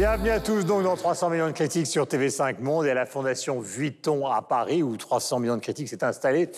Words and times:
Bienvenue 0.00 0.30
à 0.30 0.40
tous 0.40 0.64
donc 0.64 0.82
dans 0.82 0.96
300 0.96 1.28
millions 1.28 1.48
de 1.48 1.52
critiques 1.52 1.86
sur 1.86 2.06
TV5 2.06 2.60
Monde 2.60 2.86
et 2.86 2.90
à 2.90 2.94
la 2.94 3.04
Fondation 3.04 3.60
Vuitton 3.60 4.26
à 4.26 4.40
Paris 4.40 4.82
où 4.82 4.96
300 4.96 5.40
millions 5.40 5.56
de 5.56 5.60
critiques 5.60 5.90
s'est 5.90 6.02
installé 6.02 6.48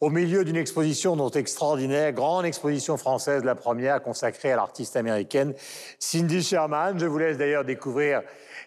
au 0.00 0.10
milieu 0.10 0.44
d'une 0.44 0.54
exposition 0.54 1.16
dont 1.16 1.30
extraordinaire, 1.30 2.12
grande 2.12 2.44
exposition 2.44 2.96
française, 2.96 3.42
la 3.42 3.56
première 3.56 4.00
consacrée 4.00 4.52
à 4.52 4.56
l'artiste 4.56 4.94
américaine 4.94 5.54
Cindy 5.98 6.40
Sherman. 6.40 6.96
Je 6.96 7.06
vous 7.06 7.18
laisse 7.18 7.36
d'ailleurs 7.36 7.64
découvrir 7.64 8.22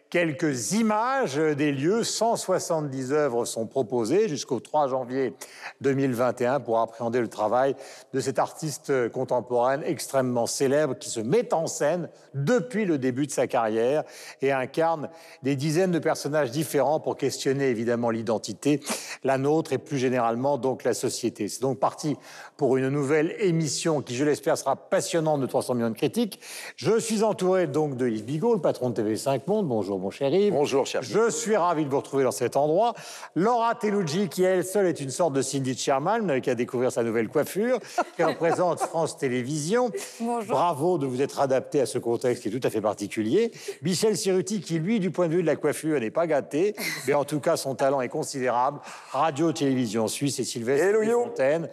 quelques 0.10 0.73
images 0.73 1.36
des 1.36 1.72
lieux. 1.72 2.04
170 2.04 3.12
œuvres 3.12 3.45
sont 3.45 3.66
proposées 3.66 4.27
jusqu'au 4.27 4.59
3 4.59 4.88
janvier 4.88 5.34
2021 5.81 6.59
pour 6.59 6.80
appréhender 6.80 7.20
le 7.20 7.27
travail 7.27 7.76
de 8.14 8.20
cette 8.20 8.40
artiste 8.40 9.09
contemporaine 9.09 9.81
extrêmement 9.86 10.45
célèbre 10.45 10.98
qui 10.98 11.09
se 11.09 11.20
met 11.20 11.54
en 11.54 11.67
scène 11.67 12.09
depuis 12.34 12.86
le 12.86 12.98
début 12.98 13.28
de 13.28 13.31
sa 13.31 13.48
carrière 13.48 14.04
et 14.41 14.52
incarne 14.52 15.09
des 15.44 15.55
dizaines 15.55 15.91
de 15.91 16.00
personnages 16.00 16.52
différents 16.52 17.00
pour 17.00 17.17
questionner 17.17 17.70
évidemment 17.70 18.09
l'identité, 18.09 18.81
la 19.23 19.38
nôtre 19.38 19.73
et 19.73 19.78
plus 19.78 19.98
généralement 19.98 20.58
donc 20.58 20.84
la 20.84 20.94
société. 20.94 21.48
C'est 21.48 21.62
donc 21.62 21.80
parti 21.80 22.17
pour 22.57 22.75
une 22.75 22.89
nouvelle 22.89 23.35
émission 23.39 24.02
qui, 24.02 24.16
je 24.16 24.25
l'espère, 24.25 24.57
sera 24.57 24.75
passionnante 24.75 25.41
de 25.41 25.45
300 25.45 25.75
millions 25.75 25.89
de 25.91 25.95
critiques. 25.95 26.39
Je 26.75 26.99
suis 26.99 27.23
entouré 27.23 27.67
donc 27.67 27.95
de 27.95 28.09
Yves 28.09 28.25
Bigot, 28.25 28.55
le 28.55 28.61
patron 28.61 28.89
de 28.89 29.02
TV5 29.02 29.41
Monde. 29.47 29.67
Bonjour 29.67 29.99
mon 29.99 30.09
cher 30.09 30.33
Yves. 30.33 30.52
Bonjour 30.52 30.85
cher 30.88 31.03
Je 31.03 31.30
suis 31.30 31.55
ravi 31.55 31.85
de 31.85 31.89
vous 31.89 31.97
retrouver 31.97 32.23
dans 32.23 32.31
cet 32.31 32.58
endroit. 32.58 32.95
Laura 33.36 33.75
Telugi, 33.75 34.27
qui 34.27 34.44
elle 34.44 34.66
seule 34.66 34.88
est 34.88 34.99
une 34.99 35.11
sorte 35.11 35.33
de 35.33 35.44
Cindy 35.44 35.77
Sherman, 35.77 36.41
qui 36.41 36.49
a 36.49 36.55
découvert 36.55 36.91
sa 36.91 37.03
nouvelle 37.03 37.30
coiffure, 37.30 37.80
qui 38.16 38.23
représente 38.23 38.80
France 38.88 39.17
Télévisions. 39.17 39.92
Bonjour. 40.19 40.55
Bravo 40.55 40.97
de 40.97 41.05
vous 41.05 41.21
être 41.21 41.39
adapté 41.39 41.81
à 41.81 41.86
ce 41.86 41.99
contexte 41.99 42.42
qui 42.42 42.49
est 42.49 42.59
tout 42.59 42.66
à 42.66 42.71
fait 42.71 42.81
particulier. 42.81 43.52
Michel 43.83 44.17
Siruti, 44.17 44.61
qui 44.61 44.80
lui, 44.80 44.99
du 44.99 45.11
point 45.11 45.27
de 45.27 45.36
vue 45.36 45.42
de 45.44 45.47
la 45.47 45.55
coiffure, 45.55 45.99
n'est 45.99 46.09
pas 46.09 46.25
gâté, 46.25 46.75
mais 47.08 47.14
en 47.14 47.23
tout 47.23 47.39
cas 47.39 47.55
son 47.55 47.75
talent 47.75 48.02
est 48.02 48.09
considérable. 48.09 48.80
Radio-télévision 49.11 50.08
suisse 50.08 50.39
et 50.39 50.44
Sylvestre 50.44 50.88
Fontaine 51.11 51.69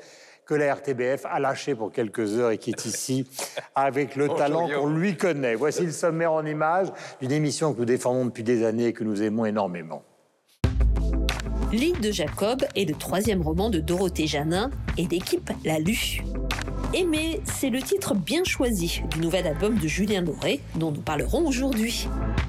que 0.47 0.55
la 0.55 0.75
RTBF 0.75 1.25
a 1.25 1.41
lâché 1.41 1.75
pour 1.75 1.93
quelques 1.93 2.39
heures 2.39 2.51
et 2.51 2.59
qui 2.59 2.71
est 2.71 2.85
ici 2.85 3.27
avec 3.75 4.17
le 4.17 4.29
talent 4.37 4.69
qu'on 4.69 4.89
lui 4.89 5.17
connaît. 5.17 5.55
Voici 5.55 5.85
le 5.85 5.93
sommaire 5.93 6.33
en 6.33 6.45
images 6.45 6.89
d'une 7.21 7.33
émission 7.33 7.73
que 7.73 7.79
nous 7.79 7.85
défendons 7.85 8.27
depuis 8.27 8.43
des 8.43 8.65
années 8.65 8.87
et 8.87 8.93
que 8.93 9.05
nous 9.05 9.23
aimons 9.23 9.47
énormément. 9.47 10.03
L'île 11.73 12.01
de 12.01 12.13
Jacob 12.13 12.65
est 12.77 12.89
le 12.89 12.95
troisième 12.95 13.43
roman 13.43 13.69
de 13.69 13.81
Dorothée 13.81 14.29
Janin 14.29 14.71
et 14.97 15.09
l'équipe 15.09 15.51
l'a 15.65 15.81
lu. 15.81 16.23
Aimer, 16.93 17.41
c'est 17.45 17.71
le 17.71 17.83
titre 17.83 18.15
bien 18.15 18.45
choisi 18.45 19.03
du 19.11 19.19
nouvel 19.19 19.49
album 19.49 19.77
de 19.79 19.89
Julien 19.89 20.23
Doré, 20.23 20.61
dont 20.77 20.93
nous 20.93 21.01
parlerons 21.01 21.45
aujourd'hui. 21.45 22.07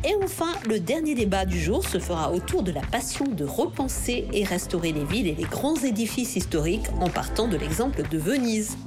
Et 0.08 0.14
enfin, 0.23 0.53
le 0.67 0.80
dernier 0.80 1.16
débat 1.16 1.45
du 1.45 1.59
jour 1.59 1.84
se 1.84 1.98
fera 1.98 2.31
autour 2.31 2.61
de 2.61 2.72
la 2.72 2.81
passion 2.81 3.25
de 3.25 3.44
repenser 3.44 4.28
et 4.34 4.44
restaurer 4.44 4.92
les 4.92 5.03
villes 5.03 5.28
et 5.28 5.34
les 5.34 5.45
grands 5.45 5.78
édifices 5.78 6.36
historiques 6.36 6.86
en 7.02 7.09
partant 7.09 7.48
de 7.48 7.58
l'exemple 7.58 8.03
de 8.08 8.17
Venise. 8.20 8.78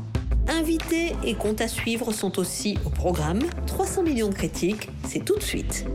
Invités 0.46 1.16
et 1.24 1.34
comptes 1.34 1.60
à 1.60 1.66
suivre 1.66 2.12
sont 2.12 2.38
aussi 2.38 2.78
au 2.86 2.90
programme. 2.90 3.40
300 3.66 4.04
millions 4.04 4.28
de 4.28 4.34
critiques, 4.34 4.90
c'est 5.08 5.24
tout 5.24 5.34
de 5.34 5.42
suite. 5.42 5.86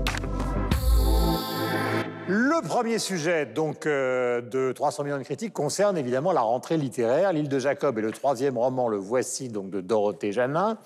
Le 2.27 2.65
premier 2.65 2.99
sujet 2.99 3.45
donc 3.45 3.85
euh, 3.85 4.41
de 4.41 4.71
300 4.71 5.03
millions 5.03 5.17
de 5.17 5.23
critiques 5.23 5.51
concerne 5.51 5.97
évidemment 5.97 6.31
la 6.31 6.41
rentrée 6.41 6.77
littéraire. 6.77 7.33
L'île 7.33 7.49
de 7.49 7.59
Jacob 7.59 7.97
est 7.97 8.01
le 8.01 8.11
troisième 8.11 8.57
roman, 8.57 8.87
le 8.87 8.97
voici 8.97 9.49
donc 9.49 9.69
de 9.69 9.81
Dorothée 9.81 10.31
Janin. 10.31 10.77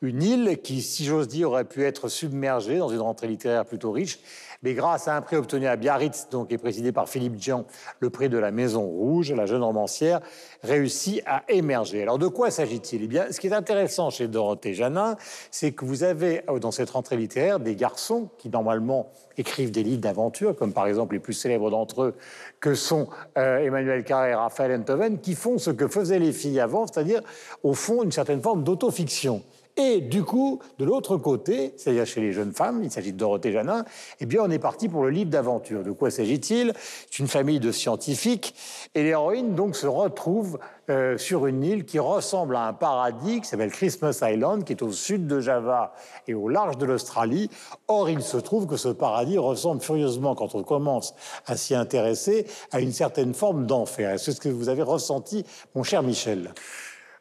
Une 0.00 0.22
île 0.22 0.58
qui, 0.62 0.80
si 0.80 1.04
j'ose 1.04 1.26
dire, 1.26 1.50
aurait 1.50 1.64
pu 1.64 1.84
être 1.84 2.08
submergée 2.08 2.78
dans 2.78 2.88
une 2.88 3.00
rentrée 3.00 3.26
littéraire 3.26 3.64
plutôt 3.64 3.90
riche 3.90 4.20
mais 4.62 4.74
grâce 4.74 5.06
à 5.06 5.16
un 5.16 5.20
prix 5.20 5.36
obtenu 5.36 5.66
à 5.66 5.76
Biarritz, 5.76 6.28
donc 6.30 6.52
et 6.52 6.58
présidé 6.58 6.90
par 6.90 7.08
Philippe 7.08 7.36
Dian, 7.36 7.64
le 8.00 8.10
prix 8.10 8.28
de 8.28 8.38
la 8.38 8.50
Maison 8.50 8.82
Rouge, 8.82 9.32
la 9.32 9.46
jeune 9.46 9.62
romancière 9.62 10.20
réussit 10.62 11.22
à 11.26 11.44
émerger. 11.48 12.02
Alors 12.02 12.18
de 12.18 12.26
quoi 12.26 12.50
s'agit-il? 12.50 13.04
Eh 13.04 13.06
bien, 13.06 13.30
ce 13.30 13.38
qui 13.38 13.46
est 13.46 13.52
intéressant 13.52 14.10
chez 14.10 14.26
Dorothée 14.26 14.74
Janin, 14.74 15.16
c'est 15.50 15.72
que 15.72 15.84
vous 15.84 16.02
avez 16.02 16.42
euh, 16.48 16.58
dans 16.58 16.72
cette 16.72 16.90
rentrée 16.90 17.16
littéraire 17.16 17.60
des 17.60 17.76
garçons 17.76 18.30
qui 18.38 18.48
normalement 18.48 19.12
écrivent 19.36 19.70
des 19.70 19.84
livres 19.84 20.00
d'aventure, 20.00 20.56
comme 20.56 20.72
par 20.72 20.88
exemple 20.88 21.14
les 21.14 21.20
plus 21.20 21.34
célèbres 21.34 21.70
d'entre 21.70 22.02
eux, 22.02 22.14
que 22.58 22.74
sont 22.74 23.08
euh, 23.36 23.58
Emmanuel 23.58 24.02
Carré 24.02 24.30
et 24.30 24.34
Raphaël 24.34 24.80
Enthoven, 24.80 25.20
qui 25.20 25.36
font 25.36 25.58
ce 25.58 25.70
que 25.70 25.86
faisaient 25.86 26.18
les 26.18 26.32
filles 26.32 26.58
avant, 26.58 26.86
c'est-à-dire 26.88 27.20
au 27.62 27.74
fond 27.74 28.02
une 28.02 28.12
certaine 28.12 28.42
forme 28.42 28.64
d'autofiction. 28.64 29.42
Et 29.80 30.00
du 30.00 30.24
coup, 30.24 30.58
de 30.80 30.84
l'autre 30.84 31.16
côté, 31.16 31.72
c'est-à-dire 31.76 32.04
chez 32.04 32.20
les 32.20 32.32
jeunes 32.32 32.52
femmes, 32.52 32.80
il 32.82 32.90
s'agit 32.90 33.12
de 33.12 33.16
Dorothée 33.16 33.52
Janin, 33.52 33.84
eh 34.18 34.26
bien, 34.26 34.42
on 34.42 34.50
est 34.50 34.58
parti 34.58 34.88
pour 34.88 35.04
le 35.04 35.10
livre 35.10 35.30
d'aventure. 35.30 35.84
De 35.84 35.92
quoi 35.92 36.10
s'agit-il? 36.10 36.72
C'est 37.08 37.20
une 37.20 37.28
famille 37.28 37.60
de 37.60 37.70
scientifiques 37.70 38.56
et 38.96 39.04
l'héroïne 39.04 39.54
donc 39.54 39.76
se 39.76 39.86
retrouve 39.86 40.58
euh, 40.90 41.16
sur 41.16 41.46
une 41.46 41.62
île 41.62 41.84
qui 41.84 42.00
ressemble 42.00 42.56
à 42.56 42.66
un 42.66 42.72
paradis 42.72 43.40
qui 43.40 43.46
s'appelle 43.46 43.70
Christmas 43.70 44.18
Island, 44.20 44.64
qui 44.64 44.72
est 44.72 44.82
au 44.82 44.90
sud 44.90 45.28
de 45.28 45.38
Java 45.38 45.94
et 46.26 46.34
au 46.34 46.48
large 46.48 46.76
de 46.76 46.84
l'Australie. 46.84 47.48
Or, 47.86 48.10
il 48.10 48.22
se 48.22 48.36
trouve 48.36 48.66
que 48.66 48.76
ce 48.76 48.88
paradis 48.88 49.38
ressemble 49.38 49.80
furieusement, 49.80 50.34
quand 50.34 50.56
on 50.56 50.64
commence 50.64 51.14
à 51.46 51.56
s'y 51.56 51.76
intéresser, 51.76 52.48
à 52.72 52.80
une 52.80 52.92
certaine 52.92 53.32
forme 53.32 53.66
d'enfer. 53.66 54.10
Est-ce 54.10 54.40
que 54.40 54.48
vous 54.48 54.70
avez 54.70 54.82
ressenti, 54.82 55.44
mon 55.76 55.84
cher 55.84 56.02
Michel? 56.02 56.52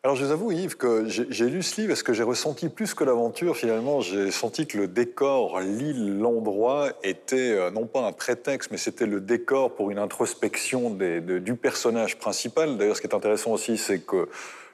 Alors 0.03 0.15
je 0.15 0.25
vous 0.25 0.31
avoue 0.31 0.51
Yves 0.51 0.77
que 0.77 1.05
j'ai 1.07 1.49
lu 1.49 1.63
ce 1.63 1.81
livre 1.81 1.89
parce 1.89 2.03
que 2.03 2.13
j'ai 2.13 2.23
ressenti 2.23 2.69
plus 2.69 2.93
que 2.93 3.03
l'aventure 3.03 3.57
finalement, 3.57 3.99
j'ai 3.99 4.31
senti 4.31 4.67
que 4.67 4.77
le 4.77 4.87
décor, 4.87 5.59
l'île, 5.59 6.19
l'endroit 6.19 6.89
était 7.03 7.51
euh, 7.51 7.71
non 7.71 7.87
pas 7.87 8.01
un 8.01 8.11
prétexte 8.11 8.69
mais 8.71 8.77
c'était 8.77 9.07
le 9.07 9.19
décor 9.19 9.73
pour 9.73 9.89
une 9.89 9.97
introspection 9.97 10.91
du 10.91 11.55
personnage 11.55 12.17
principal. 12.19 12.77
D'ailleurs 12.77 12.95
ce 12.95 13.01
qui 13.01 13.07
est 13.07 13.15
intéressant 13.15 13.51
aussi 13.51 13.77
c'est 13.77 13.99
que 13.99 14.29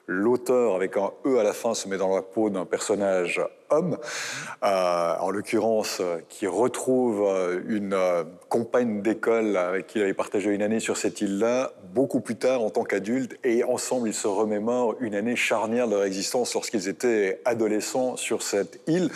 l'auteur 0.07 0.75
avec 0.75 0.97
un 0.97 1.11
E 1.25 1.39
à 1.39 1.43
la 1.43 1.53
fin 1.53 1.73
se 1.73 1.87
met 1.87 1.97
dans 1.97 2.13
la 2.13 2.21
peau 2.21 2.49
d'un 2.49 2.65
personnage 2.65 3.41
homme, 3.69 3.97
euh, 4.63 5.15
en 5.19 5.29
l'occurrence 5.29 5.97
euh, 5.99 6.17
qui 6.29 6.47
retrouve 6.47 7.23
euh, 7.27 7.61
une 7.67 7.97
compagne 8.49 9.01
d'école 9.01 9.57
avec 9.57 9.87
qui 9.87 9.99
il 9.99 10.03
avait 10.03 10.13
partagé 10.13 10.51
une 10.51 10.61
année 10.61 10.79
sur 10.79 10.97
cette 10.97 11.21
île-là, 11.21 11.71
beaucoup 11.93 12.21
plus 12.21 12.35
tard 12.35 12.61
en 12.61 12.69
tant 12.69 12.83
qu'adulte, 12.83 13.37
et 13.43 13.63
ensemble 13.63 14.07
ils 14.09 14.13
se 14.13 14.27
remémorent 14.27 14.95
une 14.99 15.15
année 15.15 15.35
charnière 15.35 15.87
de 15.87 15.95
leur 15.95 16.03
existence 16.03 16.53
lorsqu'ils 16.53 16.87
étaient 16.87 17.41
adolescents 17.45 18.15
sur 18.17 18.41
cette 18.43 18.79
île. 18.87 19.09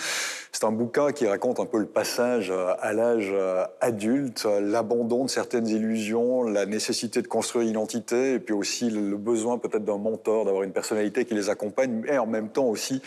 C'est 0.51 0.63
un 0.63 0.71
bouquin 0.71 1.11
qui 1.11 1.27
raconte 1.27 1.59
un 1.59 1.65
peu 1.65 1.77
le 1.77 1.85
passage 1.85 2.51
à 2.51 2.91
l'âge 2.93 3.31
adulte, 3.79 4.47
l'abandon 4.59 5.25
de 5.25 5.29
certaines 5.29 5.67
illusions, 5.67 6.41
la 6.43 6.65
nécessité 6.65 7.21
de 7.21 7.27
construire 7.27 7.63
une 7.63 7.71
identité, 7.71 8.33
et 8.33 8.39
puis 8.39 8.55
aussi 8.55 8.89
le 8.89 9.17
besoin 9.17 9.59
peut-être 9.59 9.85
d'un 9.85 9.97
mentor, 9.97 10.45
d'avoir 10.45 10.63
une 10.63 10.71
personnalité 10.71 11.25
qui 11.25 11.35
les 11.35 11.49
accompagne, 11.49 12.01
mais 12.03 12.17
en 12.17 12.25
même 12.25 12.49
temps 12.49 12.65
aussi 12.65 13.03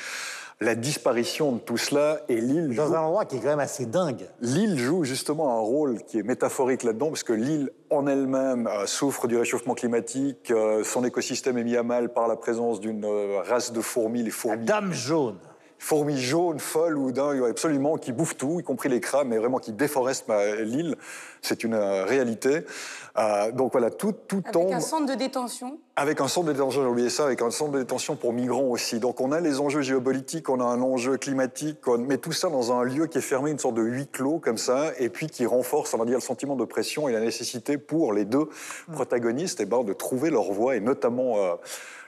la 0.62 0.74
disparition 0.74 1.52
de 1.52 1.58
tout 1.58 1.78
cela 1.78 2.20
et 2.28 2.38
l'île 2.38 2.74
dans 2.74 2.92
un 2.92 3.00
endroit 3.00 3.24
qui 3.24 3.36
est 3.36 3.40
quand 3.40 3.48
même 3.48 3.60
assez 3.60 3.86
dingue. 3.86 4.28
L'île 4.42 4.78
joue 4.78 5.04
justement 5.04 5.56
un 5.56 5.60
rôle 5.60 6.02
qui 6.02 6.18
est 6.18 6.22
métaphorique 6.22 6.82
là-dedans 6.82 7.08
parce 7.08 7.22
que 7.22 7.32
l'île 7.32 7.70
en 7.88 8.06
elle-même 8.06 8.66
euh, 8.66 8.84
souffre 8.86 9.26
du 9.26 9.38
réchauffement 9.38 9.74
climatique, 9.74 10.50
euh, 10.50 10.84
son 10.84 11.02
écosystème 11.04 11.56
est 11.56 11.64
mis 11.64 11.76
à 11.76 11.82
mal 11.82 12.12
par 12.12 12.28
la 12.28 12.36
présence 12.36 12.78
d'une 12.78 13.06
euh, 13.06 13.40
race 13.40 13.72
de 13.72 13.80
fourmis, 13.80 14.22
les 14.22 14.30
fourmis. 14.30 14.64
dame 14.64 14.92
jaune 14.92 15.38
fourmis 15.80 16.20
jaunes, 16.20 16.60
folles 16.60 16.98
ou 16.98 17.10
dingues, 17.10 17.42
absolument, 17.48 17.96
qui 17.96 18.12
bouffent 18.12 18.36
tout, 18.36 18.60
y 18.60 18.62
compris 18.62 18.90
les 18.90 19.00
crabes, 19.00 19.26
mais 19.26 19.38
vraiment 19.38 19.58
qui 19.58 19.72
déforestent 19.72 20.26
l'île. 20.60 20.94
C'est 21.40 21.64
une 21.64 21.74
réalité. 21.74 22.66
Euh, 23.18 23.50
donc 23.50 23.72
voilà, 23.72 23.90
tout, 23.90 24.12
tout 24.12 24.42
avec 24.44 24.52
tombe. 24.52 24.64
Avec 24.66 24.76
un 24.76 24.80
centre 24.80 25.06
de 25.10 25.18
détention 25.18 25.78
Avec 25.96 26.20
un 26.20 26.28
centre 26.28 26.48
de 26.48 26.52
détention, 26.52 26.82
j'ai 26.82 26.86
oublié 26.86 27.08
ça, 27.08 27.24
avec 27.24 27.40
un 27.40 27.50
centre 27.50 27.72
de 27.72 27.78
détention 27.78 28.14
pour 28.14 28.34
migrants 28.34 28.68
aussi. 28.68 29.00
Donc 29.00 29.22
on 29.22 29.32
a 29.32 29.40
les 29.40 29.58
enjeux 29.58 29.80
géopolitiques, 29.80 30.50
on 30.50 30.60
a 30.60 30.64
un 30.64 30.82
enjeu 30.82 31.16
climatique, 31.16 31.78
on 31.88 31.96
met 31.96 32.18
tout 32.18 32.32
ça 32.32 32.50
dans 32.50 32.78
un 32.78 32.84
lieu 32.84 33.06
qui 33.06 33.16
est 33.16 33.22
fermé, 33.22 33.50
une 33.50 33.58
sorte 33.58 33.74
de 33.74 33.82
huis 33.82 34.06
clos 34.06 34.38
comme 34.38 34.58
ça, 34.58 34.92
et 34.98 35.08
puis 35.08 35.28
qui 35.28 35.46
renforce, 35.46 35.94
on 35.94 35.98
va 35.98 36.04
dire, 36.04 36.16
le 36.16 36.20
sentiment 36.20 36.56
de 36.56 36.64
pression 36.66 37.08
et 37.08 37.12
la 37.12 37.20
nécessité 37.20 37.78
pour 37.78 38.12
les 38.12 38.26
deux 38.26 38.48
mmh. 38.88 38.92
protagonistes 38.92 39.60
eh 39.60 39.64
ben, 39.64 39.82
de 39.82 39.94
trouver 39.94 40.28
leur 40.28 40.52
voie, 40.52 40.76
et 40.76 40.80
notamment. 40.80 41.38
Euh, 41.38 41.54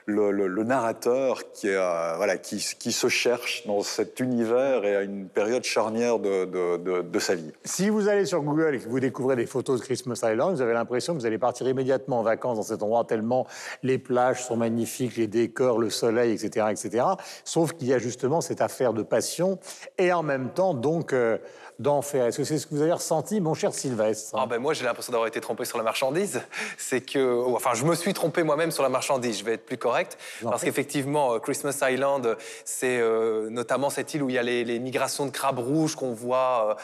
le, 0.05 0.63
narrateur 0.63 1.51
qui, 1.51 1.69
euh, 1.69 2.13
voilà, 2.17 2.37
qui, 2.37 2.57
qui, 2.79 2.91
se 2.91 3.07
cherche 3.07 3.65
dans 3.65 3.81
cet 3.81 4.19
univers 4.19 4.85
et 4.85 4.95
à 4.95 5.01
une 5.01 5.27
période 5.27 5.63
charnière 5.63 6.19
de, 6.19 6.45
de, 6.45 7.01
de, 7.01 7.19
sa 7.19 7.35
vie. 7.35 7.51
Si 7.63 7.89
vous 7.89 8.07
allez 8.07 8.25
sur 8.25 8.41
Google 8.41 8.75
et 8.75 8.79
que 8.79 8.89
vous 8.89 8.99
découvrez 8.99 9.35
des 9.35 9.45
photos 9.45 9.79
de 9.79 9.85
Christmas 9.85 10.21
Island, 10.23 10.55
vous 10.55 10.61
avez 10.61 10.73
l'impression 10.73 11.13
que 11.13 11.19
vous 11.19 11.25
allez 11.25 11.37
partir 11.37 11.67
immédiatement 11.67 12.19
en 12.19 12.23
vacances 12.23 12.57
dans 12.57 12.63
cet 12.63 12.83
endroit 12.83 13.05
tellement 13.05 13.47
les 13.81 13.97
plages 13.97 14.43
sont 14.43 14.57
magnifiques, 14.57 15.17
les 15.17 15.27
décors, 15.27 15.79
le 15.79 15.89
soleil, 15.89 16.31
etc. 16.33 16.67
etc. 16.71 17.05
Sauf 17.43 17.73
qu'il 17.73 17.87
y 17.87 17.93
a 17.93 17.97
justement 17.97 18.41
cette 18.41 18.61
affaire 18.61 18.93
de 18.93 19.03
passion 19.03 19.59
et 19.97 20.11
en 20.13 20.23
même 20.23 20.49
temps 20.49 20.73
donc... 20.73 21.13
Euh, 21.13 21.37
d'enfer. 21.79 22.27
Est-ce 22.27 22.37
que 22.37 22.43
c'est 22.43 22.57
ce 22.57 22.67
que 22.67 22.75
vous 22.75 22.81
avez 22.81 22.93
ressenti, 22.93 23.41
mon 23.41 23.53
cher 23.53 23.73
Sylvestre 23.73 24.35
ah 24.37 24.45
ben 24.45 24.59
Moi, 24.59 24.73
j'ai 24.73 24.85
l'impression 24.85 25.11
d'avoir 25.11 25.27
été 25.27 25.41
trompé 25.41 25.65
sur 25.65 25.77
la 25.77 25.83
marchandise. 25.83 26.41
C'est 26.77 27.01
que, 27.01 27.43
enfin, 27.53 27.71
je 27.73 27.85
me 27.85 27.95
suis 27.95 28.13
trompé 28.13 28.43
moi-même 28.43 28.71
sur 28.71 28.83
la 28.83 28.89
marchandise, 28.89 29.39
je 29.39 29.43
vais 29.43 29.53
être 29.53 29.65
plus 29.65 29.77
correct. 29.77 30.17
Parce 30.43 30.63
qu'effectivement, 30.63 31.39
Christmas 31.39 31.79
Island, 31.81 32.37
c'est 32.65 33.01
notamment 33.49 33.89
cette 33.89 34.13
île 34.13 34.23
où 34.23 34.29
il 34.29 34.35
y 34.35 34.37
a 34.37 34.43
les, 34.43 34.79
migrations 34.79 35.25
de 35.25 35.31
crabes 35.31 35.59
rouges 35.59 35.95
qu'on 35.95 36.13
voit 36.13 36.77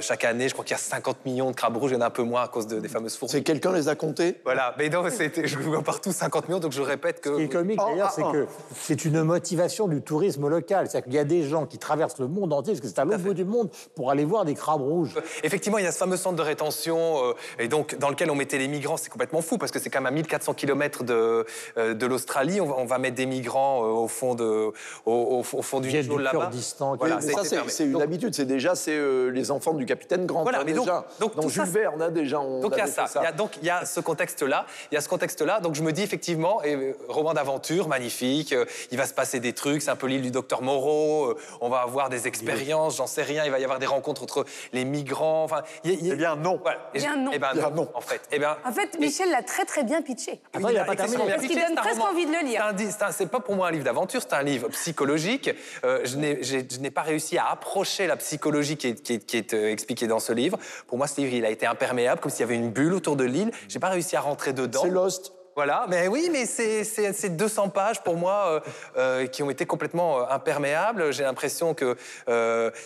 chaque 0.00 0.24
année. 0.24 0.48
Je 0.48 0.52
crois 0.52 0.64
qu'il 0.64 0.74
y 0.74 0.80
a 0.80 0.82
50 0.82 1.24
millions 1.24 1.50
de 1.50 1.56
crabes 1.56 1.76
rouges, 1.76 1.92
il 1.92 1.94
y 1.94 1.96
en 1.96 2.00
a 2.00 2.06
un 2.06 2.10
peu 2.10 2.22
moins 2.22 2.42
à 2.42 2.48
cause 2.48 2.66
des 2.66 2.88
fameuses 2.88 3.16
fourmis. 3.16 3.32
C'est 3.32 3.42
quelqu'un 3.42 3.72
les 3.72 3.88
a 3.88 3.94
comptés? 3.94 4.40
Voilà, 4.44 4.74
mais 4.78 4.88
non, 4.88 5.02
je 5.08 5.58
vois 5.58 5.82
partout 5.82 6.12
50 6.12 6.48
millions, 6.48 6.60
donc 6.60 6.72
je 6.72 6.82
répète 6.82 7.20
que... 7.20 7.30
Ce 7.30 7.36
qui 7.36 7.42
est 7.42 7.48
comique 7.48 7.80
oh, 7.82 7.88
d'ailleurs, 7.88 8.08
ah, 8.10 8.14
c'est 8.14 8.22
ah. 8.24 8.32
que 8.32 8.46
c'est 8.74 9.04
une 9.04 9.22
motivation 9.22 9.88
du 9.88 10.02
tourisme 10.02 10.48
local. 10.48 10.88
C'est-à-dire 10.88 11.04
qu'il 11.04 11.14
y 11.14 11.18
a 11.18 11.24
des 11.24 11.42
gens 11.42 11.66
qui 11.66 11.78
traversent 11.78 12.18
le 12.18 12.28
monde 12.28 12.52
entier, 12.52 12.72
parce 12.72 12.80
que 12.80 12.88
c'est 12.88 12.98
à 12.98 13.04
l'autre 13.04 13.18
bout 13.18 13.34
du 13.34 13.44
monde, 13.44 13.70
pour 13.94 14.03
aller 14.10 14.24
voir 14.24 14.44
des 14.44 14.54
crabes 14.54 14.80
rouges. 14.80 15.14
Effectivement, 15.42 15.78
il 15.78 15.84
y 15.84 15.86
a 15.86 15.92
ce 15.92 15.98
fameux 15.98 16.16
centre 16.16 16.36
de 16.36 16.42
rétention, 16.42 17.28
euh, 17.30 17.32
et 17.58 17.68
donc 17.68 17.96
dans 17.96 18.08
lequel 18.08 18.30
on 18.30 18.34
mettait 18.34 18.58
les 18.58 18.68
migrants. 18.68 18.96
C'est 18.96 19.10
complètement 19.10 19.42
fou, 19.42 19.58
parce 19.58 19.72
que 19.72 19.78
c'est 19.78 19.90
quand 19.90 20.00
même 20.00 20.06
à 20.06 20.10
1400 20.10 20.54
km 20.54 21.04
de, 21.04 21.46
euh, 21.76 21.94
de 21.94 22.06
l'Australie. 22.06 22.60
On, 22.60 22.84
va 22.84 22.98
mettre 22.98 23.16
des 23.16 23.26
migrants 23.26 23.84
euh, 23.84 23.88
au 23.88 24.08
fond, 24.08 24.34
de, 24.34 24.72
au, 25.06 25.42
fond 25.42 25.80
du 25.80 25.88
Nil 25.88 26.08
là-bas. 26.18 26.50
Voilà, 26.98 27.20
c'est 27.20 27.84
une 27.84 28.02
habitude. 28.02 28.34
C'est 28.34 28.44
déjà 28.44 28.74
c'est 28.74 28.98
les 29.30 29.50
enfants 29.50 29.74
du 29.74 29.86
capitaine 29.86 30.26
Grant. 30.26 30.42
Voilà, 30.42 30.60
hein, 30.60 30.64
mais 30.66 30.72
déjà. 30.72 31.06
Donc, 31.20 31.34
donc 31.36 31.50
Jules 31.50 31.64
Verne, 31.64 32.02
a 32.02 32.10
déjà. 32.10 32.40
On 32.40 32.60
donc 32.60 32.72
il 32.76 32.78
y 32.78 32.82
a 32.82 32.86
ça. 32.86 33.06
Il 33.16 33.22
y 33.22 33.26
a, 33.26 33.32
donc 33.32 33.56
il 33.60 33.66
y 33.66 33.70
a 33.70 33.84
ce 33.84 34.00
contexte-là. 34.00 34.66
Il 34.90 34.94
y 34.94 34.98
a 34.98 35.00
ce 35.00 35.08
contexte-là. 35.08 35.60
Donc 35.60 35.74
je 35.74 35.82
me 35.82 35.92
dis 35.92 36.02
effectivement, 36.02 36.62
et, 36.62 36.94
roman 37.08 37.34
d'aventure, 37.34 37.88
magnifique. 37.88 38.54
il 38.90 38.98
va 38.98 39.06
se 39.06 39.14
passer 39.14 39.40
des 39.40 39.52
trucs. 39.52 39.82
C'est 39.82 39.90
un 39.90 39.96
peu 39.96 40.06
l'île 40.06 40.22
du 40.22 40.30
docteur 40.30 40.62
Moreau. 40.62 41.34
on 41.60 41.68
va 41.68 41.78
avoir 41.78 42.08
des 42.08 42.26
expériences. 42.26 42.96
J'en 42.96 43.06
sais 43.06 43.22
rien. 43.22 43.44
Il 43.44 43.50
va 43.50 43.58
y 43.58 43.64
avoir 43.64 43.78
des 43.78 43.86
rencontres 43.94 44.22
entre 44.22 44.44
les 44.72 44.84
migrants. 44.84 45.44
Enfin, 45.44 45.62
eh 45.84 45.96
bien 46.14 46.36
non. 46.36 46.60
Eh 46.94 46.98
bien 46.98 47.16
non. 47.16 47.30
Eh 47.32 47.38
bien 47.38 47.70
non. 47.70 47.88
En 47.94 48.00
fait. 48.00 48.20
Eh 48.32 48.38
bien. 48.38 48.56
En 48.64 48.72
fait, 48.72 48.98
Michel 48.98 49.30
l'a 49.30 49.42
très 49.42 49.64
très 49.64 49.84
bien 49.84 50.02
pitché. 50.02 50.40
Il 50.58 50.78
a 50.78 50.84
pas 50.84 50.96
terminé. 50.96 51.24
Parce 51.26 51.46
qu'il 51.46 51.58
donne 51.58 51.74
presque 51.74 52.00
envie 52.00 52.26
de 52.26 52.32
le 52.32 52.44
lire. 52.44 52.72
C'est 53.12 53.30
pas 53.30 53.40
pour 53.40 53.54
moi 53.54 53.68
un 53.68 53.70
livre 53.70 53.84
d'aventure. 53.84 54.20
C'est 54.22 54.34
un 54.34 54.42
livre 54.42 54.68
psychologique. 54.68 55.50
Euh, 55.84 56.04
je 56.04 56.78
n'ai 56.78 56.90
pas 56.90 57.02
réussi 57.02 57.38
à 57.38 57.46
approcher 57.46 58.06
la 58.06 58.16
psychologie 58.16 58.76
qui 58.76 58.88
est, 58.88 59.02
qui 59.02 59.14
est, 59.14 59.24
qui 59.24 59.36
est 59.36 59.54
euh, 59.54 59.70
expliquée 59.70 60.06
dans 60.06 60.20
ce 60.20 60.32
livre. 60.32 60.58
Pour 60.86 60.98
moi, 60.98 61.06
ce 61.06 61.20
livre, 61.20 61.34
il 61.34 61.44
a 61.44 61.50
été 61.50 61.66
imperméable, 61.66 62.20
comme 62.20 62.30
s'il 62.30 62.40
y 62.40 62.44
avait 62.44 62.56
une 62.56 62.70
bulle 62.70 62.94
autour 62.94 63.16
de 63.16 63.24
l'île. 63.24 63.50
J'ai 63.68 63.78
pas 63.78 63.88
réussi 63.88 64.16
à 64.16 64.20
rentrer 64.20 64.52
dedans. 64.52 64.82
C'est 64.82 64.90
Lost. 64.90 65.32
Voilà, 65.56 65.86
mais 65.88 66.08
oui, 66.08 66.30
mais 66.32 66.46
c'est 66.46 67.36
200 67.36 67.68
pages 67.68 68.02
pour 68.02 68.16
moi 68.16 68.46
euh, 68.46 68.60
euh, 68.96 69.26
qui 69.26 69.42
ont 69.42 69.50
été 69.50 69.66
complètement 69.66 70.18
euh, 70.18 70.24
imperméables. 70.30 71.12
J'ai 71.12 71.22
l'impression 71.22 71.74
que 71.74 71.96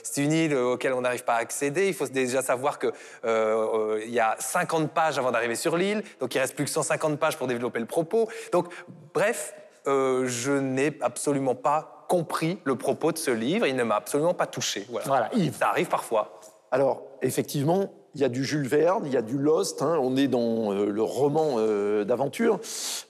c'est 0.03 0.23
une 0.23 0.33
île 0.33 0.55
auquel 0.55 0.93
on 0.93 1.01
n'arrive 1.01 1.25
pas 1.25 1.35
à 1.35 1.39
accéder. 1.39 1.89
Il 1.89 1.95
faut 1.95 2.07
déjà 2.07 2.43
savoir 2.43 2.79
qu'il 2.79 2.93
il 3.25 4.15
y 4.15 4.21
a 4.21 4.37
50 4.39 4.91
pages 4.93 5.19
avant 5.19 5.31
d'arriver 5.31 5.55
sur 5.55 5.77
l'île, 5.77 6.03
donc 6.21 6.35
il 6.35 6.39
reste 6.39 6.55
plus 6.55 6.65
que 6.65 6.71
150 6.71 7.19
pages 7.19 7.37
pour 7.37 7.47
développer 7.47 7.79
le 7.79 7.87
propos. 7.87 8.29
Donc, 8.53 8.67
bref, 9.15 9.55
je 9.87 10.53
n'ai 10.53 10.99
absolument 11.01 11.55
pas 11.55 12.07
compris 12.09 12.59
le 12.65 12.77
propos 12.77 13.13
de 13.13 13.19
ce 13.19 13.31
livre. 13.31 13.67
Il 13.67 13.77
ne 13.77 13.85
m'a 13.85 13.97
absolument 13.97 14.35
pas 14.35 14.47
touché. 14.47 14.87
Voilà. 14.91 15.07
voilà 15.07 15.31
Yves. 15.35 15.57
Ça 15.59 15.69
arrive 15.69 15.89
parfois. 15.89 16.41
Alors, 16.71 17.03
effectivement, 17.23 17.91
il 18.15 18.21
y 18.21 18.25
a 18.25 18.29
du 18.29 18.45
Jules 18.45 18.67
Verne, 18.67 19.05
il 19.07 19.13
y 19.13 19.17
a 19.17 19.23
du 19.23 19.39
Lost, 19.39 19.83
hein, 19.83 19.99
on 20.01 20.17
est 20.17 20.29
dans 20.29 20.73
euh, 20.73 20.87
le 20.87 21.03
roman 21.03 21.57
euh, 21.59 22.05
d'aventure. 22.05 22.61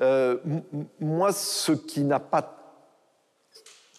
Euh, 0.00 0.38
moi, 1.00 1.32
ce 1.32 1.72
qui 1.72 2.02
n'a 2.02 2.20
pas 2.20 2.54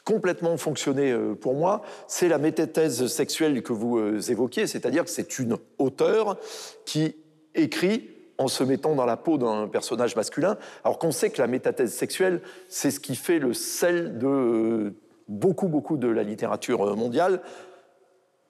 complètement 0.05 0.57
fonctionné 0.57 1.15
pour 1.39 1.53
moi, 1.53 1.83
c'est 2.07 2.29
la 2.29 2.39
métathèse 2.39 3.05
sexuelle 3.07 3.61
que 3.61 3.73
vous 3.73 3.99
évoquiez, 4.31 4.65
c'est-à-dire 4.65 5.03
que 5.03 5.11
c'est 5.11 5.37
une 5.37 5.55
auteure 5.77 6.37
qui 6.85 7.15
écrit 7.53 8.09
en 8.39 8.47
se 8.47 8.63
mettant 8.63 8.95
dans 8.95 9.05
la 9.05 9.17
peau 9.17 9.37
d'un 9.37 9.67
personnage 9.67 10.15
masculin, 10.15 10.57
alors 10.83 10.97
qu'on 10.97 11.11
sait 11.11 11.29
que 11.29 11.39
la 11.39 11.47
métathèse 11.47 11.93
sexuelle, 11.93 12.41
c'est 12.69 12.89
ce 12.89 12.99
qui 12.99 13.15
fait 13.15 13.37
le 13.37 13.53
sel 13.53 14.17
de 14.17 14.95
beaucoup, 15.27 15.67
beaucoup 15.67 15.97
de 15.97 16.07
la 16.07 16.23
littérature 16.23 16.95
mondiale 16.95 17.41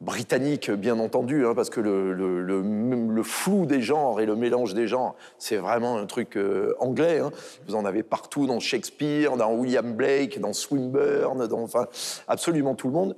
britannique, 0.01 0.71
bien 0.71 0.97
entendu, 0.99 1.45
hein, 1.45 1.53
parce 1.53 1.69
que 1.69 1.81
le, 1.81 3.23
flou 3.23 3.65
des 3.65 3.81
genres 3.81 4.21
et 4.21 4.25
le 4.25 4.35
mélange 4.35 4.73
des 4.73 4.87
genres, 4.87 5.15
c'est 5.37 5.57
vraiment 5.57 5.97
un 5.97 6.05
truc 6.05 6.37
euh, 6.37 6.73
anglais. 6.79 7.19
Hein. 7.19 7.31
Vous 7.67 7.75
en 7.75 7.85
avez 7.85 8.01
partout 8.01 8.47
dans 8.47 8.59
Shakespeare, 8.59 9.35
dans 9.35 9.53
William 9.53 9.93
Blake, 9.93 10.39
dans 10.39 10.53
Swinburne, 10.53 11.47
dans 11.47 11.61
enfin, 11.61 11.87
absolument 12.27 12.75
tout 12.75 12.87
le 12.87 12.93
monde. 12.93 13.15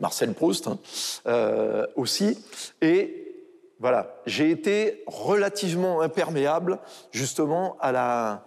Marcel 0.00 0.34
Proust 0.34 0.66
hein, 0.66 0.78
euh, 1.26 1.86
aussi. 1.94 2.36
Et 2.82 3.24
voilà, 3.78 4.20
j'ai 4.26 4.50
été 4.50 5.04
relativement 5.06 6.00
imperméable 6.00 6.80
justement 7.12 7.76
à 7.80 7.92
la 7.92 8.44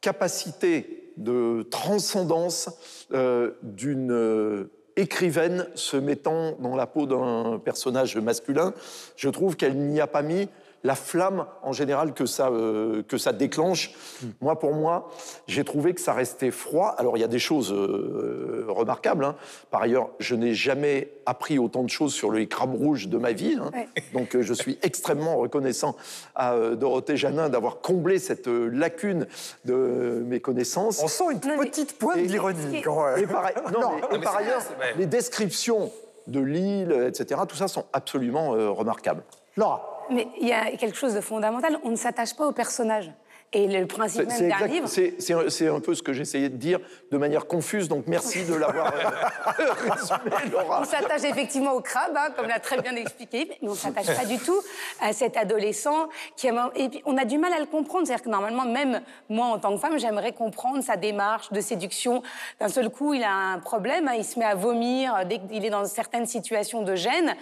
capacité 0.00 1.12
de 1.16 1.66
transcendance 1.70 2.68
euh, 3.12 3.52
d'une 3.62 4.68
écrivaine 4.96 5.66
se 5.74 5.96
mettant 5.96 6.52
dans 6.58 6.74
la 6.74 6.86
peau 6.86 7.06
d'un 7.06 7.60
personnage 7.62 8.16
masculin, 8.16 8.72
je 9.16 9.28
trouve 9.28 9.56
qu'elle 9.56 9.76
n'y 9.76 10.00
a 10.00 10.06
pas 10.06 10.22
mis 10.22 10.48
la 10.86 10.94
flamme 10.94 11.46
en 11.62 11.72
général 11.72 12.14
que 12.14 12.26
ça, 12.26 12.48
euh, 12.48 13.02
que 13.02 13.18
ça 13.18 13.32
déclenche. 13.32 13.92
Hmm. 14.22 14.28
Moi, 14.40 14.58
pour 14.58 14.72
moi, 14.72 15.10
j'ai 15.48 15.64
trouvé 15.64 15.92
que 15.94 16.00
ça 16.00 16.12
restait 16.12 16.52
froid. 16.52 16.94
Alors, 16.96 17.16
il 17.16 17.20
y 17.20 17.24
a 17.24 17.28
des 17.28 17.40
choses 17.40 17.72
euh, 17.72 18.64
remarquables. 18.68 19.24
Hein. 19.24 19.34
Par 19.70 19.82
ailleurs, 19.82 20.10
je 20.20 20.36
n'ai 20.36 20.54
jamais 20.54 21.10
appris 21.26 21.58
autant 21.58 21.82
de 21.82 21.90
choses 21.90 22.14
sur 22.14 22.30
le 22.30 22.44
crabe 22.46 22.74
rouge 22.74 23.08
de 23.08 23.18
ma 23.18 23.32
vie. 23.32 23.58
Hein. 23.60 23.70
Donc, 24.14 24.36
euh, 24.36 24.42
je 24.42 24.54
suis 24.54 24.78
extrêmement 24.82 25.36
reconnaissant 25.36 25.96
à 26.36 26.56
Dorothée 26.76 27.16
Janin 27.16 27.48
d'avoir 27.48 27.80
comblé 27.80 28.20
cette 28.20 28.46
lacune 28.46 29.26
de 29.64 30.22
mes 30.24 30.38
connaissances. 30.38 31.02
On 31.02 31.08
sent 31.08 31.24
une 31.32 31.40
petite 31.40 31.98
pointe 31.98 32.22
d'ironie. 32.22 32.78
Et, 32.78 32.82
par, 32.82 33.18
et 33.18 33.26
par 34.22 34.36
ailleurs, 34.36 34.62
les 34.96 35.06
descriptions 35.06 35.90
de 36.28 36.40
l'île, 36.40 36.92
etc., 37.08 37.40
tout 37.48 37.56
ça 37.56 37.66
sont 37.66 37.86
absolument 37.92 38.50
remarquables. 38.72 39.24
Laura 39.56 39.95
mais 40.10 40.28
il 40.40 40.46
y 40.48 40.52
a 40.52 40.76
quelque 40.76 40.96
chose 40.96 41.14
de 41.14 41.20
fondamental, 41.20 41.78
on 41.84 41.90
ne 41.90 41.96
s'attache 41.96 42.34
pas 42.34 42.46
au 42.46 42.52
personnage. 42.52 43.10
Et 43.52 43.66
le 43.68 43.86
principe 43.86 44.28
même 44.28 44.48
d'un 44.48 44.66
livre. 44.66 44.88
C'est 44.88 45.68
un 45.68 45.80
peu 45.80 45.94
ce 45.94 46.02
que 46.02 46.12
j'essayais 46.12 46.48
de 46.48 46.56
dire 46.56 46.80
de 47.10 47.16
manière 47.16 47.46
confuse, 47.46 47.88
donc 47.88 48.04
merci 48.06 48.44
de 48.44 48.54
l'avoir 48.54 48.92
euh, 48.94 49.72
résumé, 49.90 50.50
Laura. 50.52 50.80
On 50.82 50.84
s'attache 50.84 51.24
effectivement 51.24 51.72
au 51.72 51.80
crabe, 51.80 52.16
hein, 52.16 52.30
comme 52.36 52.48
l'a 52.48 52.58
très 52.58 52.80
bien 52.80 52.94
expliqué, 52.96 53.48
mais 53.62 53.68
on 53.68 53.72
ne 53.72 53.76
s'attache 53.76 54.14
pas 54.14 54.24
du 54.24 54.38
tout 54.38 54.60
à 55.00 55.12
cet 55.12 55.36
adolescent 55.36 56.08
qui 56.36 56.48
a. 56.48 56.70
Et 56.74 56.88
puis, 56.88 57.02
on 57.06 57.16
a 57.16 57.24
du 57.24 57.38
mal 57.38 57.52
à 57.52 57.60
le 57.60 57.66
comprendre. 57.66 58.06
C'est-à-dire 58.06 58.24
que 58.24 58.30
normalement, 58.30 58.64
même 58.64 59.00
moi, 59.28 59.46
en 59.46 59.58
tant 59.58 59.74
que 59.74 59.80
femme, 59.80 59.98
j'aimerais 59.98 60.32
comprendre 60.32 60.82
sa 60.82 60.96
démarche 60.96 61.52
de 61.52 61.60
séduction. 61.60 62.22
D'un 62.60 62.68
seul 62.68 62.90
coup, 62.90 63.14
il 63.14 63.22
a 63.22 63.32
un 63.32 63.58
problème, 63.58 64.08
hein, 64.08 64.14
il 64.16 64.24
se 64.24 64.38
met 64.38 64.44
à 64.44 64.54
vomir 64.54 65.24
dès 65.26 65.38
qu'il 65.38 65.64
est 65.64 65.70
dans 65.70 65.84
certaines 65.84 66.26
situations 66.26 66.82
de 66.82 66.94
gêne. 66.94 67.36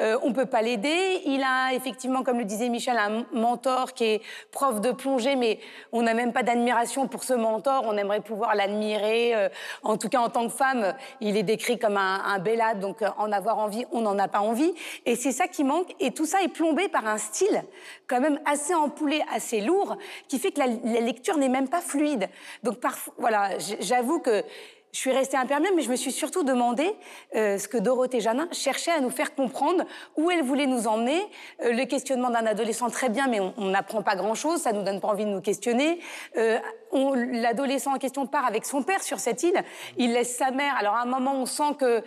Euh, 0.00 0.16
on 0.22 0.28
ne 0.28 0.34
peut 0.34 0.46
pas 0.46 0.62
l'aider. 0.62 1.22
Il 1.26 1.42
a 1.42 1.74
effectivement, 1.74 2.22
comme 2.22 2.38
le 2.38 2.44
disait 2.44 2.68
Michel, 2.68 2.96
un 2.96 3.26
mentor 3.32 3.94
qui 3.94 4.04
est 4.04 4.22
prof 4.52 4.80
de 4.80 4.92
plongée, 4.92 5.34
mais 5.34 5.47
on 5.92 6.02
n'a 6.02 6.14
même 6.14 6.32
pas 6.32 6.42
d'admiration 6.42 7.08
pour 7.08 7.22
ce 7.24 7.34
mentor. 7.34 7.84
On 7.86 7.96
aimerait 7.96 8.20
pouvoir 8.20 8.54
l'admirer. 8.54 9.34
Euh, 9.34 9.48
en 9.82 9.96
tout 9.96 10.08
cas, 10.08 10.20
en 10.20 10.28
tant 10.28 10.46
que 10.48 10.54
femme, 10.54 10.94
il 11.20 11.36
est 11.36 11.42
décrit 11.42 11.78
comme 11.78 11.96
un, 11.96 12.22
un 12.24 12.38
bellade, 12.38 12.80
donc 12.80 13.02
euh, 13.02 13.08
en 13.18 13.32
avoir 13.32 13.58
envie, 13.58 13.84
on 13.92 14.00
n'en 14.00 14.18
a 14.18 14.28
pas 14.28 14.40
envie. 14.40 14.72
Et 15.06 15.16
c'est 15.16 15.32
ça 15.32 15.48
qui 15.48 15.64
manque. 15.64 15.94
Et 16.00 16.10
tout 16.10 16.26
ça 16.26 16.42
est 16.42 16.52
plombé 16.52 16.88
par 16.88 17.06
un 17.06 17.18
style 17.18 17.62
quand 18.06 18.20
même 18.20 18.40
assez 18.46 18.74
empoulé, 18.74 19.22
assez 19.34 19.60
lourd, 19.60 19.96
qui 20.28 20.38
fait 20.38 20.52
que 20.52 20.60
la, 20.60 20.66
la 20.66 21.00
lecture 21.00 21.36
n'est 21.36 21.48
même 21.48 21.68
pas 21.68 21.80
fluide. 21.80 22.28
Donc 22.62 22.80
parfois, 22.80 23.14
voilà, 23.18 23.50
j'avoue 23.80 24.20
que 24.20 24.44
je 24.92 24.98
suis 24.98 25.12
restée 25.12 25.36
imperméable, 25.36 25.76
mais 25.76 25.82
je 25.82 25.90
me 25.90 25.96
suis 25.96 26.12
surtout 26.12 26.44
demandé 26.44 26.90
euh, 27.34 27.58
ce 27.58 27.68
que 27.68 27.76
Dorothée 27.78 28.20
Janin 28.20 28.48
cherchait 28.52 28.90
à 28.90 29.00
nous 29.00 29.10
faire 29.10 29.34
comprendre, 29.34 29.84
où 30.16 30.30
elle 30.30 30.42
voulait 30.42 30.66
nous 30.66 30.86
emmener. 30.86 31.20
Euh, 31.62 31.72
le 31.72 31.84
questionnement 31.84 32.30
d'un 32.30 32.46
adolescent, 32.46 32.88
très 32.88 33.08
bien, 33.08 33.28
mais 33.28 33.40
on 33.40 33.66
n'apprend 33.66 34.02
pas 34.02 34.16
grand-chose, 34.16 34.62
ça 34.62 34.72
nous 34.72 34.82
donne 34.82 35.00
pas 35.00 35.08
envie 35.08 35.24
de 35.24 35.30
nous 35.30 35.40
questionner. 35.40 36.00
Euh, 36.36 36.58
L'adolescent 36.92 37.94
en 37.94 37.98
question 37.98 38.26
part 38.26 38.46
avec 38.46 38.64
son 38.64 38.82
père 38.82 39.02
sur 39.02 39.20
cette 39.20 39.42
île, 39.42 39.62
il 39.98 40.12
laisse 40.12 40.36
sa 40.36 40.50
mère. 40.50 40.74
Alors 40.78 40.94
à 40.94 41.02
un 41.02 41.06
moment, 41.06 41.34
on 41.34 41.46
sent 41.46 41.74
que 41.78 42.02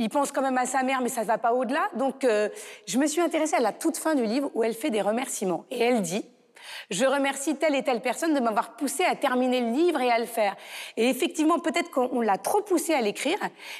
il 0.00 0.08
pense 0.08 0.32
quand 0.32 0.40
même 0.40 0.56
à 0.56 0.64
sa 0.64 0.82
mère, 0.82 1.02
mais 1.02 1.10
ça 1.10 1.20
ne 1.20 1.26
va 1.26 1.36
pas 1.36 1.52
au-delà. 1.52 1.90
Donc, 1.94 2.24
euh, 2.24 2.48
je 2.86 2.96
me 2.96 3.06
suis 3.06 3.20
intéressée 3.20 3.56
à 3.56 3.60
la 3.60 3.72
toute 3.72 3.98
fin 3.98 4.14
du 4.14 4.24
livre 4.24 4.50
où 4.54 4.64
elle 4.64 4.72
fait 4.72 4.88
des 4.88 5.02
remerciements. 5.02 5.66
Et 5.70 5.78
elle 5.80 6.00
dit 6.00 6.24
je 6.90 7.04
remercie 7.04 7.56
telle 7.56 7.74
et 7.74 7.82
telle 7.82 8.00
personne 8.00 8.34
de 8.34 8.40
m'avoir 8.40 8.72
poussé 8.72 9.04
à 9.04 9.14
terminer 9.14 9.60
le 9.60 9.70
livre 9.72 10.00
et 10.00 10.10
à 10.10 10.18
le 10.18 10.26
faire. 10.26 10.56
Et 10.96 11.08
effectivement, 11.08 11.58
peut-être 11.58 11.90
qu'on 11.90 12.20
l'a 12.20 12.38
trop 12.38 12.62
poussé 12.62 12.94
à 12.94 13.00
l'écrire 13.00 13.38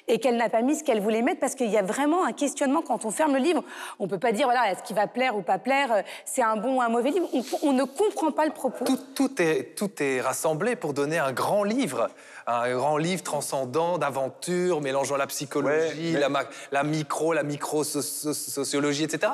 et 0.09 0.19
qu'elle 0.19 0.37
n'a 0.37 0.49
pas 0.49 0.63
mis 0.63 0.77
ce 0.77 0.85
qu'elle 0.85 1.01
voulait 1.01 1.23
mettre 1.23 1.41
parce 1.41 1.55
qu'il 1.55 1.71
y 1.71 1.79
a 1.79 1.83
vraiment 1.83 2.25
un 2.25 2.33
questionnement 2.33 2.83
quand 2.83 3.05
on 3.05 3.11
ferme 3.11 3.35
le 3.35 3.41
livre. 3.41 3.65
On 3.99 4.09
peut 4.09 4.19
pas 4.19 4.33
dire, 4.33 4.47
voilà, 4.47 4.71
est-ce 4.71 4.83
qu'il 4.83 4.97
va 4.97 5.07
plaire 5.07 5.37
ou 5.37 5.43
pas 5.43 5.59
plaire, 5.59 6.03
c'est 6.25 6.43
un 6.43 6.57
bon 6.57 6.77
ou 6.77 6.83
un 6.83 6.89
mauvais 6.89 7.11
livre. 7.11 7.29
On, 7.63 7.73
ne 7.73 7.85
comprend 7.85 8.33
pas 8.33 8.45
le 8.45 8.53
propos. 8.53 8.85
Tout, 9.15 9.43
est, 9.43 9.77
tout 9.77 10.03
est 10.03 10.21
rassemblé 10.21 10.77
pour 10.77 10.95
donner 10.95 11.19
un 11.19 11.33
grand 11.33 11.65
livre 11.65 12.09
un 12.47 12.75
grand 12.75 12.97
livre 12.97 13.23
transcendant 13.23 13.99
d'aventure, 13.99 14.81
mélangeant 14.81 15.17
la 15.17 15.27
psychologie, 15.27 16.13
la, 16.13 16.29
la, 16.73 16.83
micro, 16.83 17.33
la 17.33 17.43
micro-sociologie, 17.43 19.05
etc. 19.05 19.33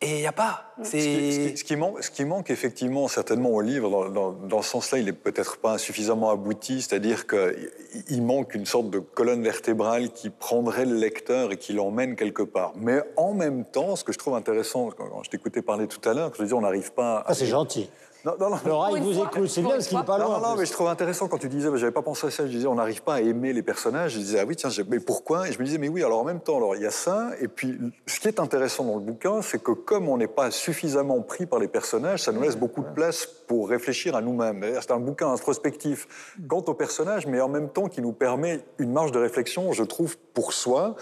Et 0.00 0.10
il 0.18 0.20
n'y 0.20 0.26
a 0.28 0.32
pas. 0.32 0.62
Ce 0.84 0.90
qui, 0.92 1.00
ce 1.02 1.06
qui- 1.08 1.32
C'est. 1.50 1.56
ce 1.56 1.64
qui 1.64 1.74
manque, 1.74 2.02
ce 2.04 2.10
qui 2.12 2.24
manque 2.24 2.50
effectivement 2.50 3.08
certainement 3.08 3.50
au 3.50 3.60
livre, 3.60 3.90
dans, 3.90 4.08
dans- 4.08 4.30
dans 4.32 4.62
ce 4.62 4.70
sens-là, 4.70 4.98
il 4.98 5.06
n'est 5.06 5.12
peut-être 5.12 5.56
pas 5.58 5.76
suffisamment 5.76 6.30
abouti, 6.30 6.82
c'est-à-dire 6.82 7.26
qu'il 7.26 7.68
il 8.08 8.22
manque 8.22 8.54
une 8.54 8.64
sorte 8.64 8.90
de 8.90 9.00
colonne 9.00 9.42
vertébrale 9.42 10.10
qui 10.12 10.30
prendrait 10.30 10.84
le 10.84 10.94
lecteur 10.94 11.50
et 11.50 11.56
qui 11.56 11.72
l'emmène 11.72 12.14
quelque 12.14 12.44
part. 12.44 12.74
Mais 12.76 13.00
en 13.16 13.34
même 13.34 13.64
temps, 13.64 13.96
ce 13.96 14.04
que 14.04 14.12
je 14.12 14.18
trouve 14.18 14.36
intéressant, 14.36 14.90
quand 14.96 15.22
je 15.24 15.30
t'écoutais 15.30 15.62
parler 15.62 15.88
tout 15.88 16.06
à 16.08 16.14
l'heure, 16.14 16.30
je 16.36 16.42
disais 16.44 16.54
on 16.54 16.60
n'arrive 16.60 16.92
pas... 16.92 17.18
à- 17.18 17.24
Ah, 17.26 17.34
c'est 17.34 17.46
gentil. 17.46 17.90
Non, 18.24 18.34
non, 18.38 18.50
non. 18.50 18.56
Laura, 18.66 18.90
il 18.92 19.02
vous 19.02 19.14
fois, 19.14 19.30
écoute. 19.32 19.48
C'est 19.48 19.60
bien 19.60 19.70
parce 19.70 19.86
qu'il 19.86 19.96
n'est 19.96 20.04
pas 20.04 20.18
Non, 20.18 20.26
loin. 20.26 20.40
non, 20.40 20.48
non, 20.50 20.56
mais 20.56 20.66
je 20.66 20.72
trouve 20.72 20.88
intéressant 20.88 21.28
quand 21.28 21.38
tu 21.38 21.48
disais, 21.48 21.68
j'avais 21.76 21.92
pas 21.92 22.02
pensé 22.02 22.26
à 22.26 22.30
ça, 22.30 22.46
je 22.46 22.50
disais, 22.50 22.66
on 22.66 22.74
n'arrive 22.74 23.02
pas 23.02 23.14
à 23.14 23.20
aimer 23.20 23.52
les 23.52 23.62
personnages. 23.62 24.12
Je 24.12 24.18
disais, 24.18 24.40
ah 24.40 24.44
oui, 24.44 24.56
tiens, 24.56 24.70
mais 24.88 24.98
pourquoi? 25.00 25.48
Et 25.48 25.52
je 25.52 25.58
me 25.58 25.64
disais, 25.64 25.78
mais 25.78 25.88
oui, 25.88 26.02
alors 26.02 26.18
en 26.20 26.24
même 26.24 26.40
temps, 26.40 26.56
alors 26.56 26.74
il 26.74 26.82
y 26.82 26.86
a 26.86 26.90
ça. 26.90 27.30
Et 27.40 27.48
puis, 27.48 27.78
ce 28.06 28.18
qui 28.20 28.28
est 28.28 28.40
intéressant 28.40 28.84
dans 28.84 28.94
le 28.96 29.00
bouquin, 29.00 29.40
c'est 29.42 29.62
que 29.62 29.72
comme 29.72 30.08
on 30.08 30.16
n'est 30.16 30.26
pas 30.26 30.50
suffisamment 30.50 31.20
pris 31.20 31.46
par 31.46 31.58
les 31.60 31.68
personnages, 31.68 32.22
ça 32.24 32.32
nous 32.32 32.42
laisse 32.42 32.56
beaucoup 32.56 32.82
de 32.82 32.88
place 32.90 33.28
pour 33.48 33.68
réfléchir 33.68 34.14
à 34.14 34.20
nous-mêmes. 34.20 34.64
C'est 34.80 34.92
un 34.92 35.00
bouquin 35.00 35.32
introspectif 35.32 36.06
quant 36.46 36.64
aux 36.66 36.74
personnages, 36.74 37.26
mais 37.26 37.40
en 37.40 37.48
même 37.48 37.70
temps 37.70 37.88
qui 37.88 38.00
nous 38.00 38.12
permet 38.12 38.60
une 38.78 38.92
marge 38.92 39.10
de 39.10 39.18
réflexion, 39.18 39.72
je 39.72 39.82
trouve, 39.82 40.16
pour 40.34 40.52
soi, 40.52 40.94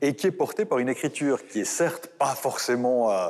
et 0.00 0.16
qui 0.16 0.26
est 0.26 0.32
portée 0.32 0.64
par 0.64 0.78
une 0.78 0.88
écriture 0.88 1.46
qui 1.46 1.60
est 1.60 1.64
certes 1.64 2.08
pas 2.18 2.34
forcément 2.34 3.12
euh, 3.12 3.28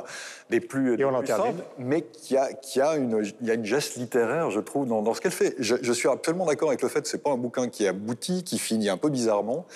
des 0.49 0.61
plus, 0.61 0.97
des 0.97 1.03
plus 1.03 1.27
simples, 1.27 1.63
mais 1.77 2.01
qui 2.01 2.37
a, 2.37 2.53
qui 2.53 2.81
a, 2.81 2.95
une, 2.95 3.23
il 3.41 3.47
y 3.47 3.51
a 3.51 3.53
une 3.53 3.65
geste 3.65 3.97
littéraire, 3.97 4.49
je 4.49 4.61
trouve, 4.61 4.87
dans, 4.87 5.01
dans 5.01 5.13
ce 5.13 5.21
qu'elle 5.21 5.31
fait. 5.31 5.53
Je, 5.59 5.75
je 5.81 5.93
suis 5.93 6.07
absolument 6.07 6.45
d'accord 6.45 6.69
avec 6.69 6.81
le 6.81 6.87
fait 6.87 7.01
que 7.01 7.07
c'est 7.07 7.21
pas 7.21 7.31
un 7.31 7.37
bouquin 7.37 7.67
qui 7.67 7.85
aboutit, 7.85 8.43
qui 8.43 8.57
finit 8.57 8.89
un 8.89 8.97
peu 8.97 9.09
bizarrement, 9.09 9.67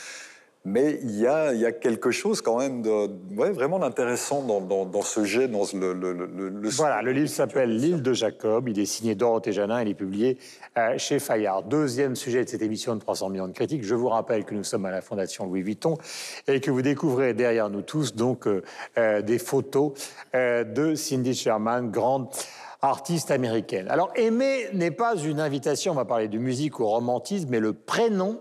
mais 0.65 0.99
il 1.03 1.19
y 1.19 1.27
a, 1.27 1.71
quelque 1.71 2.09
chose 2.09 2.41
quand 2.41 2.57
même 2.57 2.83
ouais, 3.37 3.51
vraiment 3.51 3.77
d'intéressant 3.77 4.41
dans, 4.41 5.01
ce 5.03 5.23
jet, 5.23 5.47
dans 5.47 5.63
le... 5.73 5.93
le, 5.93 6.69
Voilà, 6.69 7.03
le 7.03 7.11
livre 7.11 7.29
s'appelle 7.29 7.77
L'île 7.77 8.01
de 8.01 8.13
Jacob. 8.13 8.67
Il 8.67 8.79
est 8.79 8.85
signé 8.85 9.13
Dorothée 9.13 9.51
Janin. 9.51 9.83
Il 9.83 9.89
est 9.89 9.93
publié 9.93 10.39
euh, 10.77 10.97
chez 10.97 11.19
Fayard. 11.19 11.63
Deuxième 11.63 12.15
sujet 12.15 12.43
de 12.43 12.49
cette 12.49 12.63
émission 12.63 12.95
de 12.95 12.99
300 12.99 13.29
millions 13.29 13.47
de 13.47 13.53
critiques. 13.53 13.83
Je 13.83 13.93
vous 13.93 14.09
rappelle 14.09 14.43
que 14.43 14.55
nous 14.55 14.63
sommes 14.63 14.85
à 14.85 14.91
la 14.91 15.01
Fondation 15.01 15.45
Louis 15.45 15.61
Vuitton 15.61 15.97
et 16.47 16.59
que 16.59 16.71
vous 16.71 16.81
découvrez 16.81 17.35
derrière 17.35 17.69
nous 17.69 17.83
tous 17.83 18.15
donc 18.15 18.47
euh, 18.47 18.63
euh, 18.97 19.21
des 19.21 19.37
photos 19.37 19.93
de 20.33 20.95
Cindy 20.95 21.35
Sherman, 21.35 21.91
grande 21.91 22.27
artiste 22.81 23.31
américaine. 23.31 23.87
Alors, 23.89 24.11
aimer 24.15 24.67
n'est 24.73 24.91
pas 24.91 25.15
une 25.15 25.39
invitation, 25.39 25.93
on 25.93 25.95
va 25.95 26.05
parler 26.05 26.27
de 26.27 26.37
musique 26.37 26.79
ou 26.79 26.85
romantisme, 26.85 27.47
mais 27.49 27.59
le 27.59 27.73
prénom 27.73 28.39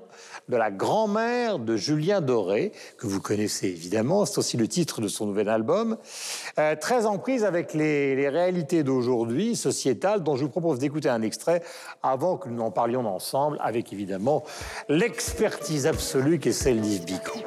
de 0.49 0.57
la 0.57 0.71
grand-mère 0.71 1.59
de 1.59 1.77
Julien 1.77 2.21
Doré, 2.21 2.73
que 2.99 3.07
vous 3.07 3.21
connaissez 3.21 3.69
évidemment, 3.69 4.27
c'est 4.27 4.39
aussi 4.39 4.57
le 4.57 4.69
titre 4.69 5.01
de 5.01 5.09
son 5.09 5.27
nouvel 5.27 5.49
album, 5.49 5.97
Euh, 6.59 6.77
très 6.77 7.07
en 7.07 7.19
prise 7.19 7.45
avec 7.45 7.75
les, 7.75 8.15
les 8.15 8.29
réalités 8.29 8.85
d'aujourd'hui, 8.85 9.57
sociétales, 9.57 10.23
dont 10.23 10.37
je 10.37 10.45
vous 10.45 10.51
propose 10.51 10.79
d'écouter 10.79 11.09
un 11.09 11.23
extrait 11.23 11.63
avant 12.03 12.37
que 12.37 12.49
nous 12.49 12.63
en 12.63 12.71
parlions 12.71 13.05
ensemble, 13.07 13.59
avec 13.61 13.93
évidemment 13.93 14.45
l'expertise 14.89 15.87
absolue 15.87 16.39
qui 16.39 16.51
est 16.51 16.53
celle 16.53 16.81
d'Yves 16.81 17.05
Bicot. 17.05 17.41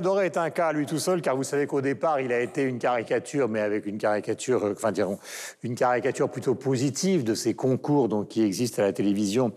Doré, 0.00 0.15
Julien 0.15 0.15
Est 0.26 0.36
un 0.38 0.50
cas 0.50 0.66
à 0.66 0.72
lui 0.72 0.86
tout 0.86 0.98
seul, 0.98 1.22
car 1.22 1.36
vous 1.36 1.44
savez 1.44 1.68
qu'au 1.68 1.80
départ 1.80 2.18
il 2.20 2.32
a 2.32 2.40
été 2.40 2.62
une 2.62 2.80
caricature, 2.80 3.48
mais 3.48 3.60
avec 3.60 3.86
une 3.86 3.96
caricature, 3.96 4.64
euh, 4.64 4.72
enfin 4.72 4.90
dirons, 4.90 5.20
une 5.62 5.76
caricature 5.76 6.28
plutôt 6.28 6.56
positive 6.56 7.22
de 7.22 7.36
ces 7.36 7.54
concours 7.54 8.08
donc 8.08 8.26
qui 8.26 8.42
existent 8.42 8.82
à 8.82 8.86
la 8.86 8.92
télévision 8.92 9.52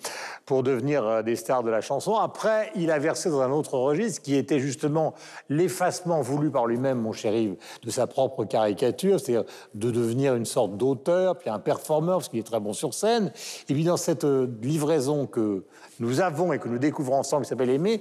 pour 0.46 0.62
devenir 0.62 1.04
euh, 1.08 1.22
des 1.24 1.36
stars 1.36 1.64
de 1.64 1.72
la 1.72 1.82
chanson. 1.82 2.14
Après, 2.14 2.72
il 2.76 2.92
a 2.92 3.00
versé 3.00 3.32
dans 3.32 3.42
un 3.42 3.50
autre 3.50 3.80
registre 3.80 4.22
qui 4.22 4.36
était 4.36 4.60
justement 4.60 5.16
l'effacement 5.50 6.22
voulu 6.22 6.52
par 6.52 6.68
lui-même, 6.68 7.00
mon 7.00 7.14
cher 7.14 7.34
Yves, 7.34 7.56
de 7.82 7.90
sa 7.90 8.06
propre 8.06 8.46
caricature, 8.46 9.20
c'est-à-dire 9.20 9.46
de 9.74 9.90
devenir 9.90 10.36
une 10.36 10.46
sorte 10.46 10.78
d'auteur, 10.78 11.36
puis 11.40 11.50
un 11.50 11.58
performeur, 11.58 12.20
parce 12.20 12.30
qu'il 12.30 12.40
est 12.40 12.44
très 12.44 12.60
bon 12.60 12.74
sur 12.74 12.94
scène. 12.94 13.32
Et 13.70 13.74
puis 13.74 13.86
dans 13.86 13.98
cette 13.98 14.24
euh, 14.24 14.48
livraison 14.62 15.26
que 15.26 15.64
nous 16.00 16.22
avons 16.22 16.54
et 16.54 16.60
que 16.60 16.70
nous 16.70 16.78
découvrons 16.78 17.18
ensemble, 17.18 17.44
qui 17.44 17.50
s'appelle 17.50 17.72
Aimer, 17.72 18.00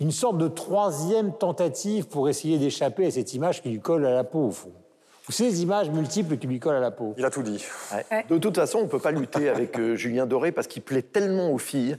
une 0.00 0.12
sorte 0.12 0.38
de 0.38 0.48
troisième 0.48 1.34
tentative 1.36 2.05
pour 2.08 2.28
essayer 2.28 2.58
d'échapper 2.58 3.06
à 3.06 3.10
cette 3.10 3.34
image 3.34 3.62
qui 3.62 3.70
lui 3.70 3.80
colle 3.80 4.06
à 4.06 4.14
la 4.14 4.24
peau, 4.24 4.46
au 4.46 4.50
fond. 4.50 4.72
Ou 5.28 5.32
ces 5.32 5.62
images 5.62 5.90
multiples 5.90 6.36
qui 6.36 6.46
lui 6.46 6.60
collent 6.60 6.76
à 6.76 6.80
la 6.80 6.92
peau. 6.92 7.14
Il 7.18 7.24
a 7.24 7.30
tout 7.30 7.42
dit. 7.42 7.64
De 8.28 8.38
toute 8.38 8.56
façon, 8.56 8.78
on 8.78 8.82
ne 8.82 8.88
peut 8.88 9.00
pas 9.00 9.10
lutter 9.10 9.48
avec 9.50 9.78
euh, 9.78 9.96
Julien 9.96 10.26
Doré 10.26 10.52
parce 10.52 10.66
qu'il 10.66 10.82
plaît 10.82 11.02
tellement 11.02 11.50
aux 11.50 11.58
filles 11.58 11.96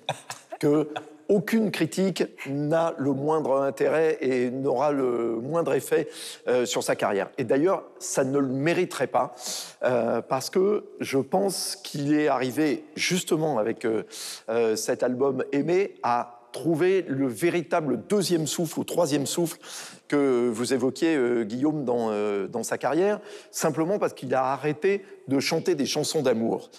que 0.59 0.89
aucune 1.29 1.71
critique 1.71 2.23
n'a 2.47 2.93
le 2.97 3.11
moindre 3.11 3.61
intérêt 3.61 4.17
et 4.21 4.49
n'aura 4.49 4.91
le 4.91 5.35
moindre 5.41 5.73
effet 5.73 6.07
euh, 6.47 6.65
sur 6.65 6.83
sa 6.83 6.95
carrière. 6.95 7.29
Et 7.37 7.43
d'ailleurs, 7.43 7.83
ça 7.99 8.23
ne 8.23 8.39
le 8.39 8.47
mériterait 8.47 9.07
pas 9.07 9.35
euh, 9.83 10.21
parce 10.21 10.49
que 10.49 10.85
je 10.99 11.17
pense 11.17 11.75
qu'il 11.75 12.13
est 12.13 12.27
arrivé 12.27 12.85
justement 12.95 13.57
avec 13.57 13.85
euh, 13.85 14.03
euh, 14.49 14.75
cet 14.75 15.03
album 15.03 15.43
Aimé 15.51 15.95
à 16.03 16.37
trouver 16.53 17.05
le 17.07 17.27
véritable 17.27 18.01
deuxième 18.07 18.47
souffle 18.47 18.79
ou 18.79 18.83
troisième 18.83 19.25
souffle 19.25 19.59
que 20.07 20.49
vous 20.49 20.73
évoquiez, 20.73 21.15
euh, 21.15 21.43
Guillaume, 21.43 21.85
dans, 21.85 22.09
euh, 22.11 22.47
dans 22.47 22.63
sa 22.63 22.77
carrière, 22.77 23.19
simplement 23.51 23.99
parce 23.99 24.13
qu'il 24.13 24.33
a 24.33 24.45
arrêté 24.45 25.03
de 25.27 25.39
chanter 25.39 25.75
des 25.75 25.85
chansons 25.85 26.21
d'amour. 26.21 26.69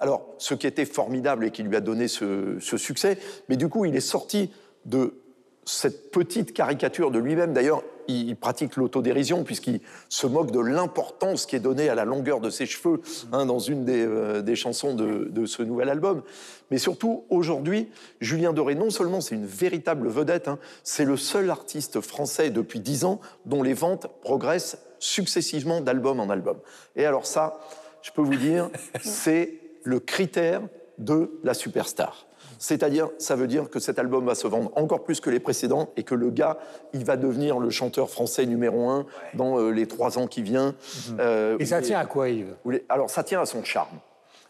Alors, 0.00 0.26
ce 0.38 0.54
qui 0.54 0.66
était 0.66 0.84
formidable 0.84 1.44
et 1.44 1.50
qui 1.50 1.62
lui 1.62 1.76
a 1.76 1.80
donné 1.80 2.08
ce, 2.08 2.58
ce 2.60 2.76
succès, 2.76 3.18
mais 3.48 3.56
du 3.56 3.68
coup, 3.68 3.84
il 3.84 3.96
est 3.96 4.00
sorti 4.00 4.50
de 4.84 5.14
cette 5.64 6.10
petite 6.10 6.52
caricature 6.52 7.10
de 7.10 7.18
lui-même. 7.18 7.52
D'ailleurs, 7.52 7.82
il 8.08 8.36
pratique 8.36 8.76
l'autodérision 8.76 9.44
puisqu'il 9.44 9.80
se 10.08 10.26
moque 10.26 10.50
de 10.50 10.60
l'importance 10.60 11.46
qui 11.46 11.56
est 11.56 11.60
donnée 11.60 11.88
à 11.88 11.94
la 11.94 12.04
longueur 12.04 12.40
de 12.40 12.50
ses 12.50 12.66
cheveux 12.66 13.00
hein, 13.32 13.46
dans 13.46 13.58
une 13.58 13.84
des, 13.84 14.04
euh, 14.04 14.42
des 14.42 14.56
chansons 14.56 14.94
de, 14.94 15.28
de 15.30 15.46
ce 15.46 15.62
nouvel 15.62 15.88
album. 15.88 16.22
Mais 16.70 16.78
surtout, 16.78 17.24
aujourd'hui, 17.30 17.88
Julien 18.20 18.52
Doré, 18.52 18.74
non 18.74 18.90
seulement 18.90 19.20
c'est 19.20 19.34
une 19.34 19.46
véritable 19.46 20.08
vedette, 20.08 20.48
hein, 20.48 20.58
c'est 20.82 21.04
le 21.04 21.16
seul 21.16 21.50
artiste 21.50 22.00
français 22.00 22.50
depuis 22.50 22.80
dix 22.80 23.04
ans 23.04 23.20
dont 23.46 23.62
les 23.62 23.74
ventes 23.74 24.06
progressent 24.22 24.78
successivement 24.98 25.80
d'album 25.80 26.20
en 26.20 26.30
album. 26.30 26.58
Et 26.96 27.06
alors 27.06 27.26
ça, 27.26 27.60
je 28.02 28.10
peux 28.10 28.22
vous 28.22 28.36
dire, 28.36 28.70
c'est 29.00 29.54
le 29.84 30.00
critère 30.00 30.62
de 30.98 31.38
la 31.44 31.54
superstar. 31.54 32.27
C'est-à-dire, 32.58 33.08
ça 33.18 33.36
veut 33.36 33.46
dire 33.46 33.70
que 33.70 33.78
cet 33.78 33.98
album 33.98 34.26
va 34.26 34.34
se 34.34 34.46
vendre 34.46 34.70
encore 34.76 35.04
plus 35.04 35.20
que 35.20 35.30
les 35.30 35.40
précédents 35.40 35.88
et 35.96 36.02
que 36.02 36.14
le 36.14 36.30
gars, 36.30 36.58
il 36.92 37.04
va 37.04 37.16
devenir 37.16 37.58
le 37.58 37.70
chanteur 37.70 38.10
français 38.10 38.46
numéro 38.46 38.88
un 38.90 39.06
dans 39.34 39.58
euh, 39.58 39.70
les 39.70 39.86
trois 39.86 40.18
ans 40.18 40.26
qui 40.26 40.42
viennent. 40.42 40.74
Euh, 41.20 41.56
Et 41.58 41.66
ça 41.66 41.80
les- 41.80 41.86
tient 41.86 41.98
à 42.00 42.04
quoi, 42.06 42.28
Yves? 42.28 42.54
Les- 42.66 42.84
Alors, 42.88 43.10
ça 43.10 43.22
tient 43.22 43.40
à 43.40 43.46
son 43.46 43.62
charme. 43.64 43.98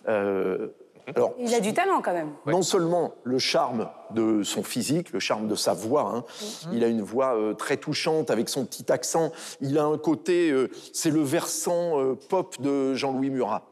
Euh, 0.09 0.69
alors, 1.15 1.35
Il 1.39 1.55
a 1.55 1.61
du 1.61 1.73
talent 1.73 2.03
quand 2.03 2.13
même. 2.13 2.31
non 2.47 2.61
seulement 2.63 3.15
le 3.25 3.39
charme 3.39 3.89
de 4.11 4.43
son 4.43 4.63
physique, 4.63 5.11
le 5.13 5.21
charme 5.21 5.49
de 5.49 5.55
sa 5.55 5.73
voix, 5.73 6.13
hein. 6.15 6.25
il 6.73 6.85
a 6.85 6.87
une 6.87 7.01
voix 7.01 7.35
euh, 7.35 7.55
très 7.55 7.79
touchante 7.79 8.31
avec 8.31 8.51
son 8.51 8.67
petit 8.67 8.91
accent, 8.93 9.33
il 9.63 9.79
a 9.79 9.85
un 9.85 9.97
côté, 9.97 10.51
euh, 10.51 10.69
c'est 10.93 11.11
le 11.11 11.23
versant 11.23 11.99
euh, 11.99 12.15
pop 12.29 12.61
de 12.61 12.93
Jean-Louis 12.95 13.31
Murat. 13.31 13.63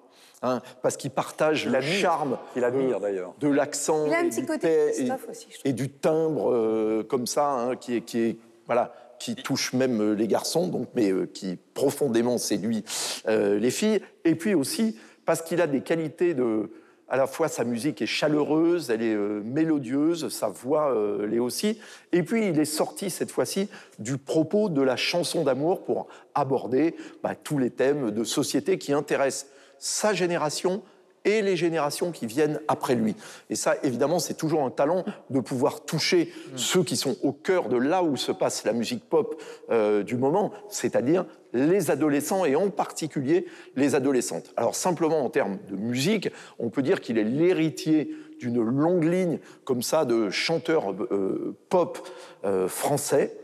Hein, 0.43 0.61
parce 0.83 0.97
qu'il 0.97 1.11
partage 1.11 1.67
le 1.67 1.77
admire. 1.77 1.93
charme 1.95 2.39
Il 2.57 2.65
admire, 2.65 3.01
d'ailleurs. 3.01 3.35
de 3.41 3.49
l'accent 3.49 4.07
Il 4.07 4.13
et 4.13 4.31
du 4.31 4.47
côté 4.47 4.91
aussi, 4.91 5.53
et 5.65 5.75
timbre 6.01 6.53
euh, 6.53 7.03
comme 7.09 7.27
ça 7.27 7.51
hein, 7.51 7.77
qui 7.77 7.97
est, 7.97 8.01
qui 8.03 8.21
est 8.21 8.37
voilà 8.67 8.95
qui 9.19 9.35
touche 9.35 9.73
même 9.73 10.01
euh, 10.01 10.13
les 10.13 10.29
garçons 10.29 10.69
donc 10.69 10.89
mais 10.95 11.11
euh, 11.11 11.27
qui 11.27 11.59
profondément 11.75 12.39
séduit 12.39 12.85
euh, 13.29 13.59
les 13.59 13.71
filles 13.71 14.01
et 14.25 14.35
puis 14.35 14.55
aussi 14.55 14.99
parce 15.25 15.43
qu'il 15.43 15.61
a 15.61 15.67
des 15.67 15.81
qualités 15.81 16.35
de 16.35 16.71
à 17.09 17.17
la 17.17 17.27
fois 17.27 17.49
sa 17.49 17.65
musique 17.65 18.03
est 18.03 18.07
chaleureuse, 18.07 18.91
elle 18.91 19.03
est 19.03 19.15
euh, 19.15 19.41
mélodieuse, 19.45 20.29
sa 20.29 20.49
voix 20.49 20.93
euh, 20.93 21.27
l'est 21.27 21.39
aussi. 21.39 21.79
Et 22.13 22.23
puis 22.23 22.49
il 22.49 22.59
est 22.59 22.65
sorti 22.65 23.11
cette 23.11 23.31
fois-ci 23.31 23.69
du 23.99 24.19
propos 24.19 24.69
de 24.69 24.83
la 24.83 24.97
chanson 24.97 25.45
d'amour 25.45 25.85
pour 25.85 26.09
aborder 26.35 26.97
bah, 27.23 27.35
tous 27.37 27.59
les 27.59 27.71
thèmes 27.71 28.11
de 28.11 28.25
société 28.25 28.79
qui 28.79 28.93
intéressent 28.93 29.47
sa 29.79 30.13
génération 30.13 30.83
et 31.27 31.43
les 31.43 31.57
générations 31.57 32.13
qui 32.13 32.25
viennent 32.27 32.61
après 32.69 32.95
lui. 32.95 33.17
Et 33.51 33.57
ça, 33.57 33.75
évidemment, 33.83 34.21
c'est 34.21 34.35
toujours 34.35 34.63
un 34.63 34.71
talent 34.71 35.05
de 35.29 35.41
pouvoir 35.41 35.85
toucher 35.85 36.33
ceux 36.55 36.85
qui 36.85 36.97
sont 36.97 37.17
au 37.23 37.33
cœur 37.33 37.69
de 37.69 37.77
là 37.77 38.03
où 38.03 38.17
se 38.17 38.33
passe 38.33 38.65
la 38.65 38.73
musique 38.73 39.05
pop 39.05 39.43
euh, 39.71 40.05
du 40.05 40.17
moment, 40.17 40.53
c'est-à-dire 40.71 41.27
les 41.53 41.91
adolescents 41.91 42.45
et 42.45 42.55
en 42.55 42.71
particulier 42.71 43.47
les 43.75 43.95
adolescentes. 43.95 44.53
Alors 44.57 44.77
simplement 44.77 45.25
en 45.25 45.31
termes 45.31 45.59
de 45.69 45.77
musique, 45.77 46.31
on 46.59 46.71
peut 46.71 46.83
dire 46.83 47.01
qu'il 47.01 47.19
est 47.19 47.25
l'héritier 47.25 48.15
d'une 48.39 48.63
longue 48.63 49.05
ligne 49.05 49.39
comme 49.65 49.83
ça 49.83 50.05
de 50.05 50.31
chanteurs 50.31 50.93
euh, 50.93 51.57
pop 51.69 52.09
euh, 52.45 52.69
français. 52.69 53.37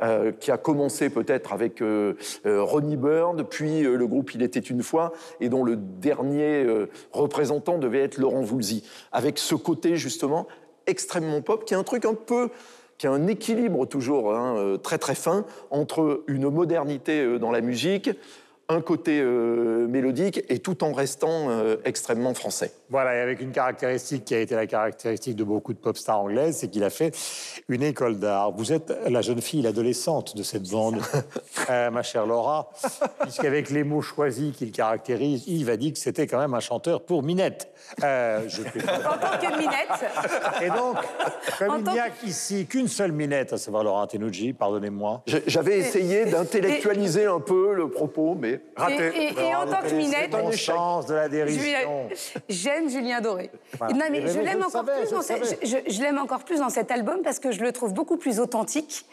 Euh, 0.00 0.30
qui 0.30 0.52
a 0.52 0.56
commencé 0.56 1.10
peut-être 1.10 1.52
avec 1.52 1.82
euh, 1.82 2.14
euh, 2.46 2.62
Ronnie 2.62 2.96
Byrne, 2.96 3.42
puis 3.42 3.82
le 3.82 4.06
groupe 4.06 4.32
Il 4.32 4.42
était 4.42 4.60
une 4.60 4.84
fois, 4.84 5.12
et 5.40 5.48
dont 5.48 5.64
le 5.64 5.74
dernier 5.74 6.64
représentant 7.10 7.78
devait 7.78 8.02
être 8.02 8.16
Laurent 8.18 8.42
Voulzy, 8.42 8.84
avec 9.10 9.38
ce 9.38 9.56
côté 9.56 9.96
justement 9.96 10.46
extrêmement 10.86 11.40
pop, 11.40 11.64
qui 11.64 11.74
est 11.74 11.76
un 11.76 11.82
truc 11.82 12.04
un 12.04 12.14
peu 12.14 12.50
qui 12.96 13.06
a 13.08 13.12
un 13.12 13.26
équilibre 13.26 13.86
toujours 13.86 14.34
hein, 14.34 14.76
très 14.82 14.98
très 14.98 15.14
fin 15.14 15.44
entre 15.70 16.22
une 16.26 16.48
modernité 16.48 17.38
dans 17.38 17.50
la 17.50 17.60
musique, 17.60 18.10
un 18.70 18.82
côté 18.82 19.20
euh, 19.20 19.86
mélodique 19.88 20.44
et 20.50 20.58
tout 20.58 20.84
en 20.84 20.92
restant 20.92 21.48
euh, 21.48 21.76
extrêmement 21.86 22.34
français. 22.34 22.72
Voilà, 22.90 23.16
et 23.16 23.20
avec 23.20 23.40
une 23.40 23.50
caractéristique 23.50 24.26
qui 24.26 24.34
a 24.34 24.40
été 24.40 24.54
la 24.54 24.66
caractéristique 24.66 25.36
de 25.36 25.44
beaucoup 25.44 25.72
de 25.72 25.78
pop 25.78 25.96
stars 25.96 26.20
anglaises, 26.20 26.58
c'est 26.58 26.68
qu'il 26.68 26.84
a 26.84 26.90
fait 26.90 27.16
une 27.68 27.82
école 27.82 28.18
d'art. 28.18 28.52
Vous 28.52 28.72
êtes 28.72 28.92
la 29.08 29.22
jeune 29.22 29.40
fille, 29.40 29.62
l'adolescente 29.62 30.36
de 30.36 30.42
cette 30.42 30.68
bande, 30.68 31.00
euh, 31.70 31.90
ma 31.90 32.02
chère 32.02 32.26
Laura, 32.26 32.70
puisqu'avec 33.20 33.70
les 33.70 33.84
mots 33.84 34.02
choisis 34.02 34.54
qu'il 34.54 34.70
caractérise, 34.70 35.46
Yves 35.46 35.70
a 35.70 35.76
dit 35.78 35.94
que 35.94 35.98
c'était 35.98 36.26
quand 36.26 36.38
même 36.38 36.52
un 36.52 36.60
chanteur 36.60 37.02
pour 37.02 37.22
Minette. 37.22 37.72
Euh, 38.04 38.46
je. 38.48 38.60
En 38.62 39.18
tant 39.18 39.38
que 39.38 39.58
minette, 39.58 40.62
et 40.62 40.68
donc, 40.68 40.96
En 40.96 41.66
comme 41.66 41.84
il 41.86 41.92
n'y 41.92 41.98
a 41.98 42.10
qu'ici 42.10 42.66
qu'une 42.66 42.88
seule 42.88 43.12
Minette, 43.12 43.52
à 43.52 43.58
savoir 43.58 43.82
Laura 43.82 44.06
Tenucci, 44.06 44.52
pardonnez-moi, 44.52 45.22
J'avais 45.46 45.78
essayé 45.78 46.26
d'intellectualiser 46.26 47.26
un 47.26 47.40
peu 47.40 47.72
le 47.72 47.88
propos, 47.88 48.36
mais 48.38 48.57
et, 48.88 48.92
et- 48.92 49.32
et 49.48 49.54
en 49.54 49.66
tant 49.66 49.80
que 49.82 49.94
minette, 49.94 50.30
conscience 50.30 51.06
de 51.06 51.14
la 51.14 51.28
Julien- 51.28 51.44
dérision. 51.46 52.08
J'aime 52.48 52.88
Julien 52.88 53.20
Doré. 53.20 53.50
Voilà. 53.78 53.94
Non, 53.94 54.04
mais 54.10 54.26
je 54.28 54.38
l'aime 54.40 54.58
encore 54.62 54.70
savais, 54.84 55.00
plus 55.00 55.10
je 55.10 55.14
dans 55.14 55.22
savais. 55.22 55.58
je, 55.88 56.02
l'aime 56.02 56.18
encore 56.18 56.44
plus 56.44 56.58
dans 56.60 56.68
cet 56.68 56.90
album 56.90 57.22
parce 57.22 57.38
que 57.38 57.50
je 57.50 57.60
le 57.60 57.72
trouve 57.72 57.92
beaucoup 57.92 58.16
plus 58.16 58.40
authentique. 58.40 59.04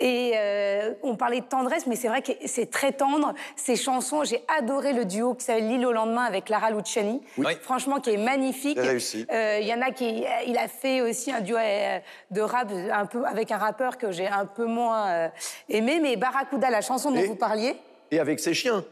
Et 0.00 0.32
euh, 0.36 0.92
on 1.02 1.16
parlait 1.16 1.40
de 1.40 1.46
tendresse, 1.46 1.86
mais 1.86 1.96
c'est 1.96 2.08
vrai 2.08 2.22
que 2.22 2.32
c'est 2.46 2.70
très 2.70 2.92
tendre. 2.92 3.34
Ses 3.56 3.76
chansons, 3.76 4.24
j'ai 4.24 4.42
adoré 4.58 4.92
le 4.92 5.04
duo 5.04 5.34
qui 5.34 5.44
s'appelle 5.44 5.68
L'île 5.68 5.86
au 5.86 5.92
lendemain 5.92 6.24
avec 6.24 6.48
Lara 6.48 6.70
Luciani. 6.70 7.20
Oui. 7.38 7.56
Franchement, 7.62 8.00
qui 8.00 8.10
est 8.10 8.16
magnifique. 8.16 8.78
Euh, 8.78 9.58
Il 9.60 9.66
y 9.66 9.74
en 9.74 9.80
a 9.82 9.90
qui, 9.90 10.24
il 10.46 10.58
a 10.58 10.68
fait 10.68 11.00
aussi 11.00 11.30
un 11.32 11.40
duo 11.40 11.56
euh, 11.56 11.98
de 12.30 12.40
rap 12.40 12.68
un 12.92 13.06
peu 13.06 13.24
avec 13.24 13.50
un 13.52 13.58
rappeur 13.58 13.98
que 13.98 14.10
j'ai 14.10 14.26
un 14.26 14.46
peu 14.46 14.64
moins 14.64 15.08
euh, 15.08 15.28
aimé, 15.68 15.98
mais 16.02 16.16
Barracuda, 16.16 16.70
la 16.70 16.80
chanson 16.80 17.10
dont 17.10 17.20
Et- 17.20 17.26
vous 17.26 17.36
parliez. 17.36 17.76
Et 18.12 18.20
avec 18.20 18.38
ses 18.38 18.54
chiens. 18.54 18.84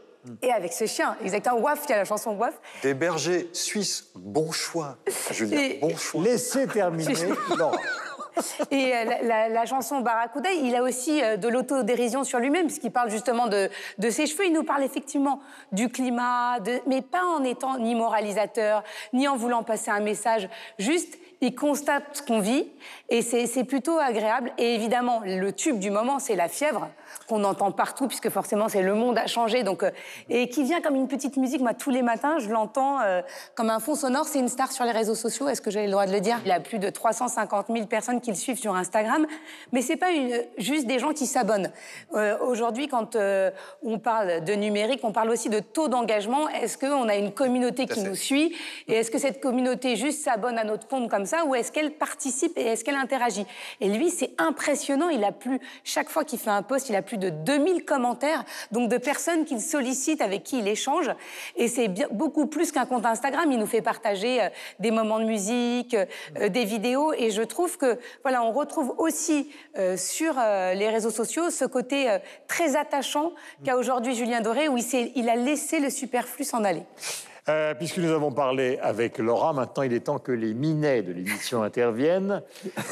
Et 0.42 0.52
avec 0.52 0.72
ses 0.72 0.86
chiens, 0.86 1.16
exactement. 1.24 1.58
Waf, 1.60 1.80
il 1.86 1.90
y 1.90 1.94
a 1.94 1.98
la 1.98 2.04
chanson 2.04 2.32
Waf. 2.36 2.54
Des 2.82 2.92
bergers 2.92 3.48
suisses, 3.54 4.10
bon 4.14 4.50
choix, 4.52 4.96
Julien, 5.30 5.58
Et- 5.58 5.78
bon 5.80 5.96
choix. 5.96 6.22
Laissez 6.24 6.66
terminer. 6.66 7.14
Et 8.70 8.94
euh, 8.94 9.04
la, 9.04 9.22
la- 9.22 9.48
la 9.48 9.66
chanson 9.66 10.00
Barracuda, 10.00 10.50
il 10.52 10.74
a 10.74 10.82
aussi 10.82 11.22
euh, 11.22 11.36
de 11.36 11.48
l'autodérision 11.48 12.22
sur 12.24 12.38
lui-même, 12.38 12.66
puisqu'il 12.66 12.92
parle 12.92 13.10
justement 13.10 13.48
de, 13.48 13.68
de 13.98 14.10
ses 14.10 14.26
cheveux. 14.26 14.46
Il 14.46 14.52
nous 14.52 14.62
parle 14.62 14.82
effectivement 14.82 15.40
du 15.72 15.88
climat, 15.88 16.60
de- 16.60 16.80
mais 16.86 17.02
pas 17.02 17.24
en 17.24 17.42
étant 17.44 17.78
ni 17.78 17.94
moralisateur, 17.94 18.82
ni 19.12 19.26
en 19.28 19.36
voulant 19.36 19.62
passer 19.62 19.90
un 19.90 20.00
message. 20.00 20.48
Juste, 20.78 21.18
il 21.42 21.54
constate 21.54 22.04
ce 22.12 22.22
qu'on 22.22 22.40
vit, 22.40 22.68
et 23.08 23.20
c'est 23.22 23.64
plutôt 23.64 23.98
agréable. 23.98 24.52
Et 24.58 24.74
évidemment, 24.74 25.22
le 25.24 25.50
tube 25.52 25.78
du 25.78 25.90
moment, 25.90 26.18
c'est 26.18 26.36
la 26.36 26.48
fièvre, 26.48 26.88
qu'on 27.28 27.44
entend 27.44 27.70
partout, 27.72 28.06
puisque 28.08 28.28
forcément, 28.30 28.68
c'est 28.68 28.82
le 28.82 28.94
monde 28.94 29.18
a 29.18 29.26
changé. 29.26 29.62
Donc, 29.62 29.82
euh, 29.82 29.90
et 30.28 30.48
qui 30.48 30.62
vient 30.64 30.80
comme 30.80 30.96
une 30.96 31.08
petite 31.08 31.36
musique. 31.36 31.60
Moi, 31.60 31.74
tous 31.74 31.90
les 31.90 32.02
matins, 32.02 32.38
je 32.38 32.48
l'entends 32.50 33.00
euh, 33.00 33.22
comme 33.54 33.70
un 33.70 33.78
fond 33.80 33.94
sonore. 33.94 34.26
C'est 34.26 34.38
une 34.38 34.48
star 34.48 34.72
sur 34.72 34.84
les 34.84 34.92
réseaux 34.92 35.14
sociaux. 35.14 35.48
Est-ce 35.48 35.60
que 35.60 35.70
j'ai 35.70 35.84
le 35.84 35.90
droit 35.90 36.06
de 36.06 36.12
le 36.12 36.20
dire? 36.20 36.38
Il 36.44 36.50
a 36.52 36.60
plus 36.60 36.78
de 36.78 36.90
350 36.90 37.66
000 37.68 37.86
personnes 37.86 38.20
qui 38.20 38.30
le 38.30 38.36
suivent 38.36 38.58
sur 38.58 38.74
Instagram. 38.74 39.26
Mais 39.72 39.82
c'est 39.82 39.96
pas 39.96 40.10
une- 40.10 40.42
juste 40.58 40.86
des 40.86 40.98
gens 40.98 41.12
qui 41.12 41.26
s'abonnent. 41.26 41.70
Euh, 42.14 42.36
Aujourd'hui, 42.40 42.88
quand 42.88 43.16
on 43.82 43.98
parle 43.98 44.44
de 44.44 44.52
numérique, 44.54 45.00
on 45.02 45.12
parle 45.12 45.30
aussi 45.30 45.48
de 45.48 45.60
taux 45.60 45.88
d'engagement. 45.88 46.48
Est-ce 46.48 46.76
qu'on 46.78 47.08
a 47.08 47.16
une 47.16 47.32
communauté 47.32 47.86
qui 47.86 48.00
nous 48.02 48.14
suit? 48.14 48.54
Et 48.88 48.94
est-ce 48.94 49.10
que 49.10 49.18
cette 49.18 49.40
communauté 49.40 49.96
juste 49.96 50.22
s'abonne 50.24 50.58
à 50.58 50.64
notre 50.64 50.86
compte 50.88 51.08
comme 51.10 51.26
ça 51.26 51.44
Ou 51.44 51.54
est-ce 51.54 51.70
qu'elle 51.72 51.92
participe 51.92 52.56
et 52.58 52.62
est-ce 52.62 52.84
qu'elle 52.84 52.96
interagit? 52.96 53.46
Et 53.80 53.88
lui, 53.88 54.10
c'est 54.10 54.30
impressionnant. 54.38 55.08
Il 55.08 55.22
a 55.24 55.32
plus, 55.32 55.60
chaque 55.84 56.08
fois 56.08 56.24
qu'il 56.24 56.38
fait 56.38 56.50
un 56.50 56.62
post, 56.62 56.88
il 56.88 56.96
a 56.96 56.99
plus 57.02 57.18
de 57.18 57.30
2000 57.30 57.84
commentaires, 57.84 58.44
donc 58.70 58.88
de 58.88 58.96
personnes 58.96 59.44
qu'il 59.44 59.60
sollicite, 59.60 60.20
avec 60.20 60.42
qui 60.42 60.58
il 60.58 60.68
échange. 60.68 61.10
Et 61.56 61.68
c'est 61.68 61.88
beaucoup 62.12 62.46
plus 62.46 62.72
qu'un 62.72 62.86
compte 62.86 63.06
Instagram. 63.06 63.50
Il 63.50 63.58
nous 63.58 63.66
fait 63.66 63.82
partager 63.82 64.42
euh, 64.42 64.48
des 64.78 64.90
moments 64.90 65.18
de 65.18 65.24
musique, 65.24 65.94
euh, 65.94 66.48
des 66.48 66.64
vidéos. 66.64 67.12
Et 67.12 67.30
je 67.30 67.42
trouve 67.42 67.76
que, 67.76 67.98
voilà, 68.22 68.42
on 68.42 68.52
retrouve 68.52 68.94
aussi 68.98 69.50
euh, 69.78 69.96
sur 69.96 70.34
les 70.34 70.88
réseaux 70.88 71.10
sociaux 71.10 71.50
ce 71.50 71.64
côté 71.64 72.18
très 72.48 72.76
attachant 72.76 73.32
qu'a 73.64 73.76
aujourd'hui 73.76 74.14
Julien 74.14 74.40
Doré, 74.40 74.68
où 74.68 74.76
il 74.76 75.28
a 75.28 75.36
laissé 75.36 75.80
le 75.80 75.90
superflu 75.90 76.44
s'en 76.44 76.64
aller. 76.64 76.82
Euh, 77.50 77.74
puisque 77.74 77.98
nous 77.98 78.12
avons 78.12 78.30
parlé 78.30 78.78
avec 78.80 79.18
Laura, 79.18 79.52
maintenant 79.52 79.82
il 79.82 79.92
est 79.92 80.00
temps 80.00 80.18
que 80.20 80.30
les 80.30 80.54
minets 80.54 81.02
de 81.02 81.12
l'émission 81.12 81.62
interviennent, 81.70 82.42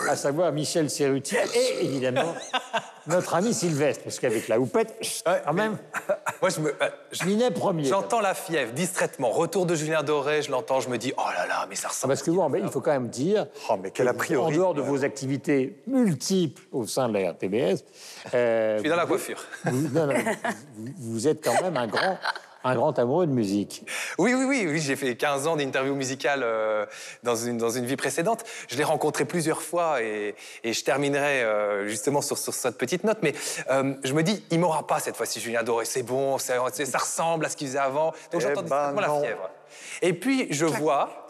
à 0.09 0.17
savoir 0.17 0.51
Michel 0.53 0.91
Serruti 0.91 1.37
et 1.37 1.85
évidemment 1.85 2.35
notre 3.07 3.37
ami 3.37 3.55
Sylvestre, 3.55 4.03
parce 4.03 4.19
qu'avec 4.19 4.49
la 4.49 4.59
houppette, 4.59 4.95
Ouais, 5.27 5.41
quand 5.45 5.53
même, 5.53 5.77
Moi, 6.43 6.51
je 6.51 6.61
me. 6.61 6.71
euh, 6.71 6.89
je- 7.13 7.25
minet 7.25 7.51
premier. 7.51 7.85
J'entends 7.85 8.21
la 8.21 8.35
fièvre 8.35 8.73
distraitement. 8.73 9.31
Retour 9.31 9.65
de 9.65 9.75
Julien 9.75 10.03
Doré, 10.03 10.43
je 10.43 10.51
l'entends, 10.51 10.81
je 10.81 10.89
me 10.89 10.99
dis, 10.99 11.13
oh 11.17 11.23
là 11.37 11.47
là, 11.47 11.67
mais 11.71 11.77
ça 11.77 11.89
ressemble. 11.89 12.11
parce 12.13 12.23
que 12.23 12.31
vous, 12.31 12.43
il 12.57 12.69
faut 12.69 12.81
quand 12.81 12.91
même 12.93 13.09
dire, 13.09 13.47
Oh, 13.71 13.75
mais 13.81 13.91
quel 13.93 14.09
a 14.09 14.11
en 14.11 14.15
priori. 14.15 14.57
dehors 14.57 14.75
de 14.75 14.83
vos 14.83 15.05
activités 15.05 15.77
multiples 15.87 16.63
au 16.73 16.85
sein 16.87 17.09
de 17.09 17.15
la 17.19 17.31
RTBS, 17.31 17.85
euh, 18.35 18.77
Je 18.77 18.81
suis 18.81 18.91
dans 18.91 18.97
la 18.97 19.07
coiffure. 19.07 19.39
vous, 19.65 19.89
non, 19.89 20.07
non, 20.07 20.15
vous- 20.77 20.93
vous 20.99 21.29
êtes 21.29 21.45
quand 21.45 21.63
même 21.63 21.77
un 21.77 21.87
grand, 21.87 22.19
un 22.65 22.75
grand 22.75 22.99
amoureux 22.99 23.27
de 23.27 23.33
musique. 23.33 23.85
Oui, 24.19 24.35
oui, 24.35 24.45
oui, 24.45 24.67
oui 24.69 24.81
j'ai 24.81 24.97
fait 24.97 25.17
15 25.17 25.47
ans 25.47 25.57
d'interview 25.57 25.95
musicale 25.95 26.41
euh, 26.43 26.87
dans, 27.23 27.37
une, 27.37 27.59
dans 27.59 27.71
une 27.71 27.87
vie 27.87 27.97
précédente. 27.97 28.45
Je 28.69 28.77
l'ai 28.77 28.85
rencontré 28.85 29.25
plusieurs 29.25 29.63
fois 29.63 30.03
et, 30.03 30.35
et 30.65 30.73
je 30.73 30.85
terminerai 30.85 31.43
euh, 31.43 31.87
justement 31.89 32.21
sur, 32.21 32.37
sur 32.37 32.53
cette 32.55 32.79
petite 32.79 33.05
note. 33.05 33.19
Mais 33.23 33.35
euh, 33.71 33.95
je 34.05 34.13
me 34.13 34.23
dis, 34.23 34.45
il 34.51 34.59
m'aura 34.59 34.87
pas 34.87 34.99
cette 34.99 35.17
fois-ci, 35.17 35.41
Julien 35.41 35.63
Doré. 35.63 35.85
C'est 35.85 36.03
bon, 36.03 36.39
ça 36.39 36.61
ressemble 36.99 37.47
à 37.47 37.49
ce 37.49 37.57
qu'il 37.57 37.69
faisait 37.69 37.79
avant. 37.79 38.13
Donc 38.33 38.35
Eh 38.35 38.41
j'entends 38.41 38.63
ben 38.63 38.93
distinctement 38.93 39.01
non. 39.07 39.21
la 39.21 39.27
fièvre. 39.27 39.51
Et 40.03 40.13
puis 40.13 40.49
je 40.51 40.65
vois. 40.65 41.28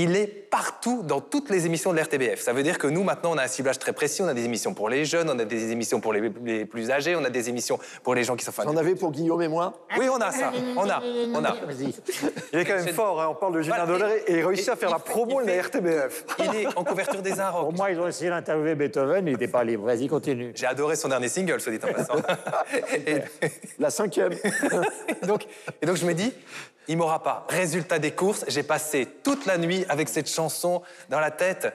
Il 0.00 0.14
est 0.14 0.28
partout 0.28 1.02
dans 1.02 1.20
toutes 1.20 1.50
les 1.50 1.66
émissions 1.66 1.92
de 1.92 1.98
l'RTBF. 1.98 2.40
Ça 2.40 2.52
veut 2.52 2.62
dire 2.62 2.78
que 2.78 2.86
nous, 2.86 3.02
maintenant, 3.02 3.32
on 3.32 3.36
a 3.36 3.42
un 3.42 3.48
ciblage 3.48 3.80
très 3.80 3.92
précis. 3.92 4.22
On 4.22 4.28
a 4.28 4.32
des 4.32 4.44
émissions 4.44 4.72
pour 4.72 4.88
les 4.88 5.04
jeunes, 5.04 5.28
on 5.28 5.36
a 5.36 5.44
des 5.44 5.72
émissions 5.72 6.00
pour 6.00 6.12
les, 6.12 6.30
les 6.44 6.64
plus 6.66 6.92
âgés, 6.92 7.16
on 7.16 7.24
a 7.24 7.30
des 7.30 7.48
émissions 7.48 7.80
pour 8.04 8.14
les 8.14 8.22
gens 8.22 8.36
qui 8.36 8.44
sont 8.44 8.52
fans. 8.52 8.62
J'en 8.62 8.76
avais 8.76 8.94
pour 8.94 9.10
Guillaume 9.10 9.42
et 9.42 9.48
moi. 9.48 9.74
Oui, 9.98 10.06
on 10.08 10.20
a 10.20 10.30
ça. 10.30 10.52
On 10.76 10.88
a. 10.88 11.02
On 11.34 11.44
a. 11.44 11.50
Vas-y. 11.66 11.92
Il 12.52 12.60
est 12.60 12.64
quand 12.64 12.76
même 12.76 12.94
fort, 12.94 13.20
hein, 13.20 13.26
on 13.28 13.34
parle 13.34 13.54
de 13.54 13.62
Julien 13.62 13.84
Voilà, 13.84 13.98
Doré 13.98 14.22
et 14.28 14.38
il 14.38 14.46
réussit 14.46 14.68
à 14.68 14.76
faire 14.76 14.90
la 14.90 15.00
promo 15.00 15.42
de 15.42 15.48
la 15.48 15.62
RTBF. 15.62 16.24
Il 16.38 16.60
est 16.60 16.66
en 16.78 16.84
couverture 16.84 17.20
des 17.20 17.40
Inrocks. 17.40 17.64
Pour 17.64 17.72
moi, 17.72 17.90
ils 17.90 17.98
ont 17.98 18.06
essayé 18.06 18.30
d'interviewer 18.30 18.76
Beethoven, 18.76 19.26
il 19.26 19.32
n'était 19.32 19.48
pas 19.48 19.64
libre. 19.64 19.84
Vas-y, 19.84 20.06
continue. 20.06 20.52
J'ai 20.54 20.66
adoré 20.66 20.94
son 20.94 21.08
dernier 21.08 21.28
single, 21.28 21.60
soit 21.60 21.72
dit 21.72 21.84
en 21.84 21.92
passant. 21.92 22.14
et, 23.04 23.18
La 23.80 23.90
cinquième. 23.90 24.32
donc, 25.26 25.44
et 25.82 25.86
donc 25.86 25.96
je 25.96 26.06
me 26.06 26.14
dis, 26.14 26.32
il 26.88 26.96
m'aura 26.96 27.22
pas. 27.22 27.46
Résultat 27.48 27.98
des 27.98 28.12
courses, 28.12 28.44
j'ai 28.48 28.62
passé 28.62 29.06
toute 29.22 29.46
la 29.46 29.58
nuit 29.58 29.84
avec 29.88 30.08
cette 30.08 30.28
chanson 30.28 30.82
dans 31.10 31.20
la 31.20 31.30
tête. 31.30 31.72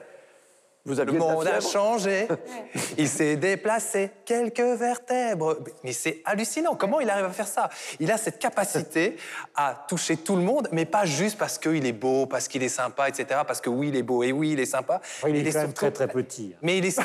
Vous 0.86 0.94
Le 0.96 1.12
monde 1.12 1.46
a 1.46 1.60
changé, 1.62 2.28
il 2.98 3.08
s'est 3.08 3.36
déplacé 3.36 4.10
quelques 4.26 4.60
vertèbres. 4.60 5.56
Mais 5.82 5.94
c'est 5.94 6.20
hallucinant, 6.26 6.74
comment 6.74 7.00
il 7.00 7.08
arrive 7.08 7.24
à 7.24 7.30
faire 7.30 7.46
ça? 7.48 7.70
Il 8.00 8.10
a 8.12 8.18
cette 8.18 8.38
capacité 8.38 9.16
à 9.56 9.86
toucher 9.88 10.18
tout 10.18 10.36
le 10.36 10.42
monde, 10.42 10.68
mais 10.72 10.84
pas 10.84 11.06
juste 11.06 11.38
parce 11.38 11.56
qu'il 11.58 11.86
est 11.86 11.92
beau, 11.92 12.26
parce 12.26 12.48
qu'il 12.48 12.62
est 12.62 12.68
sympa, 12.68 13.08
etc. 13.08 13.40
Parce 13.46 13.62
que 13.62 13.70
oui, 13.70 13.88
il 13.88 13.96
est 13.96 14.02
beau 14.02 14.22
et 14.22 14.30
oui, 14.32 14.50
il 14.52 14.60
est 14.60 14.66
sympa. 14.66 15.00
Enfin, 15.02 15.28
il 15.30 15.46
est 15.46 15.50
quand 15.52 15.60
même 15.60 15.72
très 15.72 15.90
très 15.90 16.06
petit. 16.06 16.54
Mais 16.60 16.76
il 16.76 16.84
est... 16.84 16.98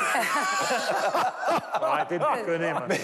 Arrêtez 1.82 2.18
de 2.18 2.24
déconner. 2.36 2.72
maintenant. 2.74 2.96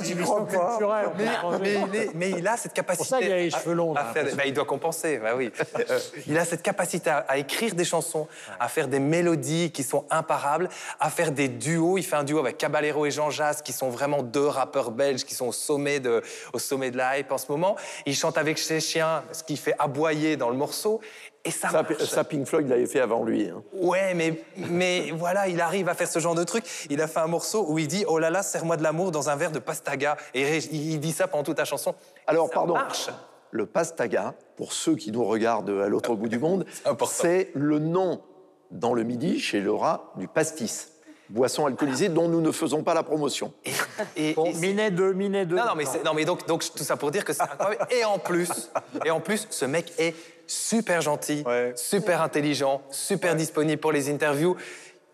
J'y 0.00 0.12
Émission 0.12 0.46
crois 0.46 0.78
pas. 0.78 0.78
changer. 0.80 1.60
mais, 1.60 1.74
il 1.92 1.94
est- 1.96 2.10
mais 2.14 2.30
il 2.30 2.48
a 2.48 2.56
cette 2.56 2.72
capacité. 2.72 2.96
pour 3.04 3.06
ça 3.06 3.18
qu'il 3.20 3.32
a 3.32 3.36
les 3.36 3.50
cheveux 3.50 3.74
longs, 3.74 3.94
à 3.94 4.04
faire- 4.06 4.34
bah, 4.34 4.44
il 4.46 4.54
doit 4.54 4.64
compenser, 4.64 5.18
bah 5.18 5.32
oui. 5.36 5.52
Euh, 5.90 5.98
il 6.26 6.38
a 6.38 6.44
cette 6.46 6.62
capacité 6.62 7.10
à, 7.10 7.18
à 7.28 7.36
écrire 7.36 7.74
des 7.74 7.84
chansons, 7.84 8.26
à 8.58 8.68
faire 8.68 8.88
des 8.88 8.98
mélodies 8.98 9.70
qui 9.74 9.82
sont 9.82 10.06
imparables, 10.10 10.70
à 11.00 11.10
faire 11.10 11.32
des 11.32 11.48
duos. 11.48 11.98
Il 11.98 12.02
fait 12.02 12.16
un 12.16 12.24
duo 12.24 12.38
avec 12.38 12.56
Caballero 12.56 13.04
et 13.04 13.10
Jean 13.10 13.28
Jass, 13.28 13.60
qui 13.60 13.74
sont 13.74 13.90
vraiment 13.90 14.22
deux 14.22 14.46
rappeurs 14.46 14.90
belges 14.90 15.24
qui 15.24 15.34
sont 15.34 15.48
au 15.48 15.52
sommet 15.52 16.00
de, 16.00 16.22
au 16.54 16.58
sommet 16.58 16.90
de 16.90 16.96
la 16.96 17.18
hype 17.18 17.30
en 17.30 17.36
ce 17.38 17.52
moment. 17.52 17.76
Il 18.06 18.14
chante 18.16 18.38
avec 18.38 18.58
ses 18.58 18.80
chiens, 18.80 19.22
ce 19.32 19.42
qui 19.42 19.58
fait 19.58 19.74
aboyer 19.78 20.38
dans 20.38 20.48
le 20.48 20.56
morceau. 20.56 21.00
Et 21.46 21.50
ça, 21.50 21.68
Ça, 21.68 21.82
marche. 21.82 22.02
ça, 22.04 22.24
Pink 22.24 22.46
Floyd 22.46 22.66
l'avait 22.68 22.86
fait 22.86 23.00
avant 23.00 23.22
lui. 23.22 23.50
hein. 23.50 23.62
Ouais, 23.74 24.14
mais, 24.14 24.40
mais 24.56 25.10
voilà, 25.14 25.46
il 25.46 25.60
arrive 25.60 25.90
à 25.90 25.94
faire 25.94 26.08
ce 26.08 26.18
genre 26.18 26.34
de 26.34 26.44
truc. 26.44 26.64
Il 26.88 27.02
a 27.02 27.06
fait 27.06 27.20
un 27.20 27.26
morceau 27.26 27.66
où 27.68 27.78
il 27.78 27.86
dit 27.86 28.06
Oh 28.08 28.18
là 28.18 28.30
là, 28.30 28.42
serre-moi 28.42 28.78
de 28.78 28.82
l'amour 28.82 29.10
dans 29.10 29.28
un 29.28 29.36
verre 29.36 29.50
de 29.50 29.58
pastaga. 29.58 30.16
Et 30.32 30.56
il 30.72 30.98
dit 31.00 31.12
ça 31.12 31.28
pendant 31.28 31.42
toute 31.44 31.58
la 31.58 31.66
chanson. 31.66 31.94
Alors, 32.26 32.46
Ça 32.46 32.54
pardon. 32.54 32.72
marche. 32.74 33.10
Le 33.50 33.66
pastaga, 33.66 34.32
pour 34.56 34.72
ceux 34.72 34.96
qui 34.96 35.12
nous 35.12 35.24
regardent 35.24 35.68
à 35.84 35.86
l'autre 35.88 36.14
bout 36.14 36.28
du 36.28 36.38
monde, 36.38 36.64
c'est 37.06 37.50
le 37.54 37.78
nom 37.78 38.22
dans 38.74 38.92
le 38.94 39.02
midi, 39.04 39.40
chez 39.40 39.60
Laura, 39.60 40.12
du 40.16 40.28
pastis. 40.28 40.90
Boisson 41.30 41.64
alcoolisée 41.64 42.10
dont 42.10 42.28
nous 42.28 42.42
ne 42.42 42.52
faisons 42.52 42.82
pas 42.82 42.92
la 42.92 43.02
promotion. 43.02 43.52
Et, 44.14 44.34
Bon, 44.34 44.44
et- 44.44 44.52
Minet 44.54 44.90
2, 44.90 45.14
Minet 45.14 45.46
2. 45.46 45.56
non, 45.56 45.64
non, 45.68 45.74
mais, 45.74 45.86
c'est- 45.86 46.04
non, 46.04 46.12
mais 46.12 46.26
donc, 46.26 46.46
donc 46.46 46.62
tout 46.76 46.84
ça 46.84 46.96
pour 46.98 47.10
dire 47.10 47.24
que 47.24 47.32
c'est 47.32 47.42
incroyable. 47.42 47.86
Et 47.90 48.04
en 48.04 48.18
plus, 48.18 48.70
et 49.06 49.10
en 49.10 49.20
plus, 49.20 49.46
ce 49.48 49.64
mec 49.64 49.92
est 49.98 50.14
super 50.46 51.00
gentil, 51.00 51.42
Ouais. 51.46 51.72
super 51.76 52.20
intelligent, 52.20 52.82
super 52.90 53.34
disponible 53.36 53.80
pour 53.80 53.90
les 53.92 54.10
interviews. 54.10 54.54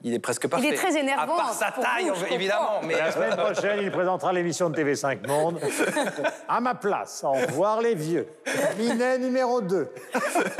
Il 0.02 0.14
est 0.14 0.18
presque 0.18 0.48
parfait. 0.48 0.72
très 0.74 0.96
énervant, 0.98 1.34
À 1.34 1.36
part 1.36 1.52
sa 1.52 1.70
taille, 1.72 2.08
vous, 2.14 2.34
évidemment. 2.34 2.80
Mais 2.86 2.94
La 2.96 3.12
semaine 3.12 3.36
prochaine, 3.36 3.80
il 3.82 3.90
présentera 3.90 4.32
l'émission 4.32 4.70
de 4.70 4.76
TV5 4.80 5.26
Monde. 5.28 5.60
À 6.48 6.60
ma 6.60 6.74
place, 6.74 7.22
au 7.22 7.32
revoir 7.32 7.82
les 7.82 7.94
vieux. 7.94 8.26
Minet 8.78 9.18
numéro 9.18 9.60
2. 9.60 9.88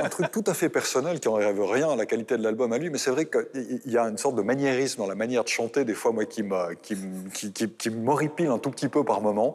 un 0.03 0.09
truc 0.11 0.31
tout 0.31 0.45
à 0.47 0.53
fait 0.53 0.69
personnel 0.69 1.21
qui 1.21 1.29
n'enlève 1.29 1.59
rien 1.63 1.91
à 1.91 1.97
la 1.97 2.05
qualité 2.05 2.37
de 2.37 2.43
l'album 2.43 2.71
à 2.75 2.79
lui, 2.79 2.91
mais 2.91 2.99
c'est 2.99 3.11
vrai 3.11 3.27
qu'il 3.27 3.81
y 3.87 3.97
a 3.97 4.03
une 4.03 4.19
sorte 4.19 4.35
de 4.35 4.43
maniérisme 4.43 5.01
dans 5.01 5.09
la 5.09 5.15
manière 5.15 5.43
de 5.43 5.49
chanter, 5.49 5.85
des 5.87 5.95
fois, 5.95 6.13
moi, 6.13 6.27
qui 6.27 6.43
me- 6.43 6.75
qui, 6.75 6.95
me- 6.97 7.31
qui, 7.31 7.51
qui- 7.53 7.71
qui 7.71 7.89
m'horripile 7.91 8.49
un 8.49 8.59
tout 8.59 8.71
petit 8.71 8.89
peu 8.89 9.05
par 9.05 9.23
moment. 9.23 9.55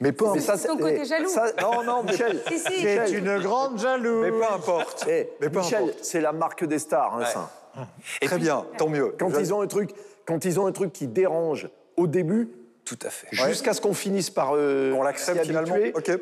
Mais 0.00 0.12
peu 0.12 0.26
importe. 0.26 0.40
ça, 0.40 0.58
son 0.58 0.76
côté 0.76 1.06
jaloux. 1.06 1.28
ça- 1.28 1.52
non, 1.62 1.82
non, 1.84 2.02
Michel. 2.06 2.38
Si, 2.48 2.58
si. 2.58 2.82
C'est 2.82 3.12
une 3.12 3.38
grande 3.38 3.78
jalouse. 3.80 4.26
Mais 4.26 4.30
peu 4.30 4.44
importe. 4.52 5.06
Eh, 5.08 5.30
Mais 5.40 5.48
peu 5.48 5.60
Michel, 5.60 5.84
importe. 5.84 5.98
c'est 6.04 6.20
la 6.20 6.32
marque 6.32 6.64
des 6.66 6.78
stars, 6.78 7.14
hein, 7.14 7.20
Ouais. 7.20 7.24
ça. 7.26 7.50
Et 8.22 8.26
Très 8.26 8.36
puis- 8.36 8.44
bien, 8.44 8.64
tant 8.78 8.88
mieux. 8.88 9.14
Quand 9.18 9.30
ils 9.38 9.52
ont 9.54 9.60
un 9.60 9.66
truc, 9.66 9.90
quand 10.26 10.44
ils 10.44 10.58
ont 10.60 10.66
un 10.66 10.72
truc 10.72 10.92
qui 10.92 11.06
dérange 11.06 11.68
au 11.96 12.06
début, 12.06 12.48
Tout 12.84 12.98
à 13.02 13.10
fait. 13.10 13.28
jusqu'à 13.48 13.72
ce 13.74 13.80
qu'on 13.80 13.94
finisse 13.94 14.30
par 14.30 14.52
euh, 14.54 14.92
Qu'on 14.92 15.02
l'accepte 15.02 15.44
finalement. 15.44 15.74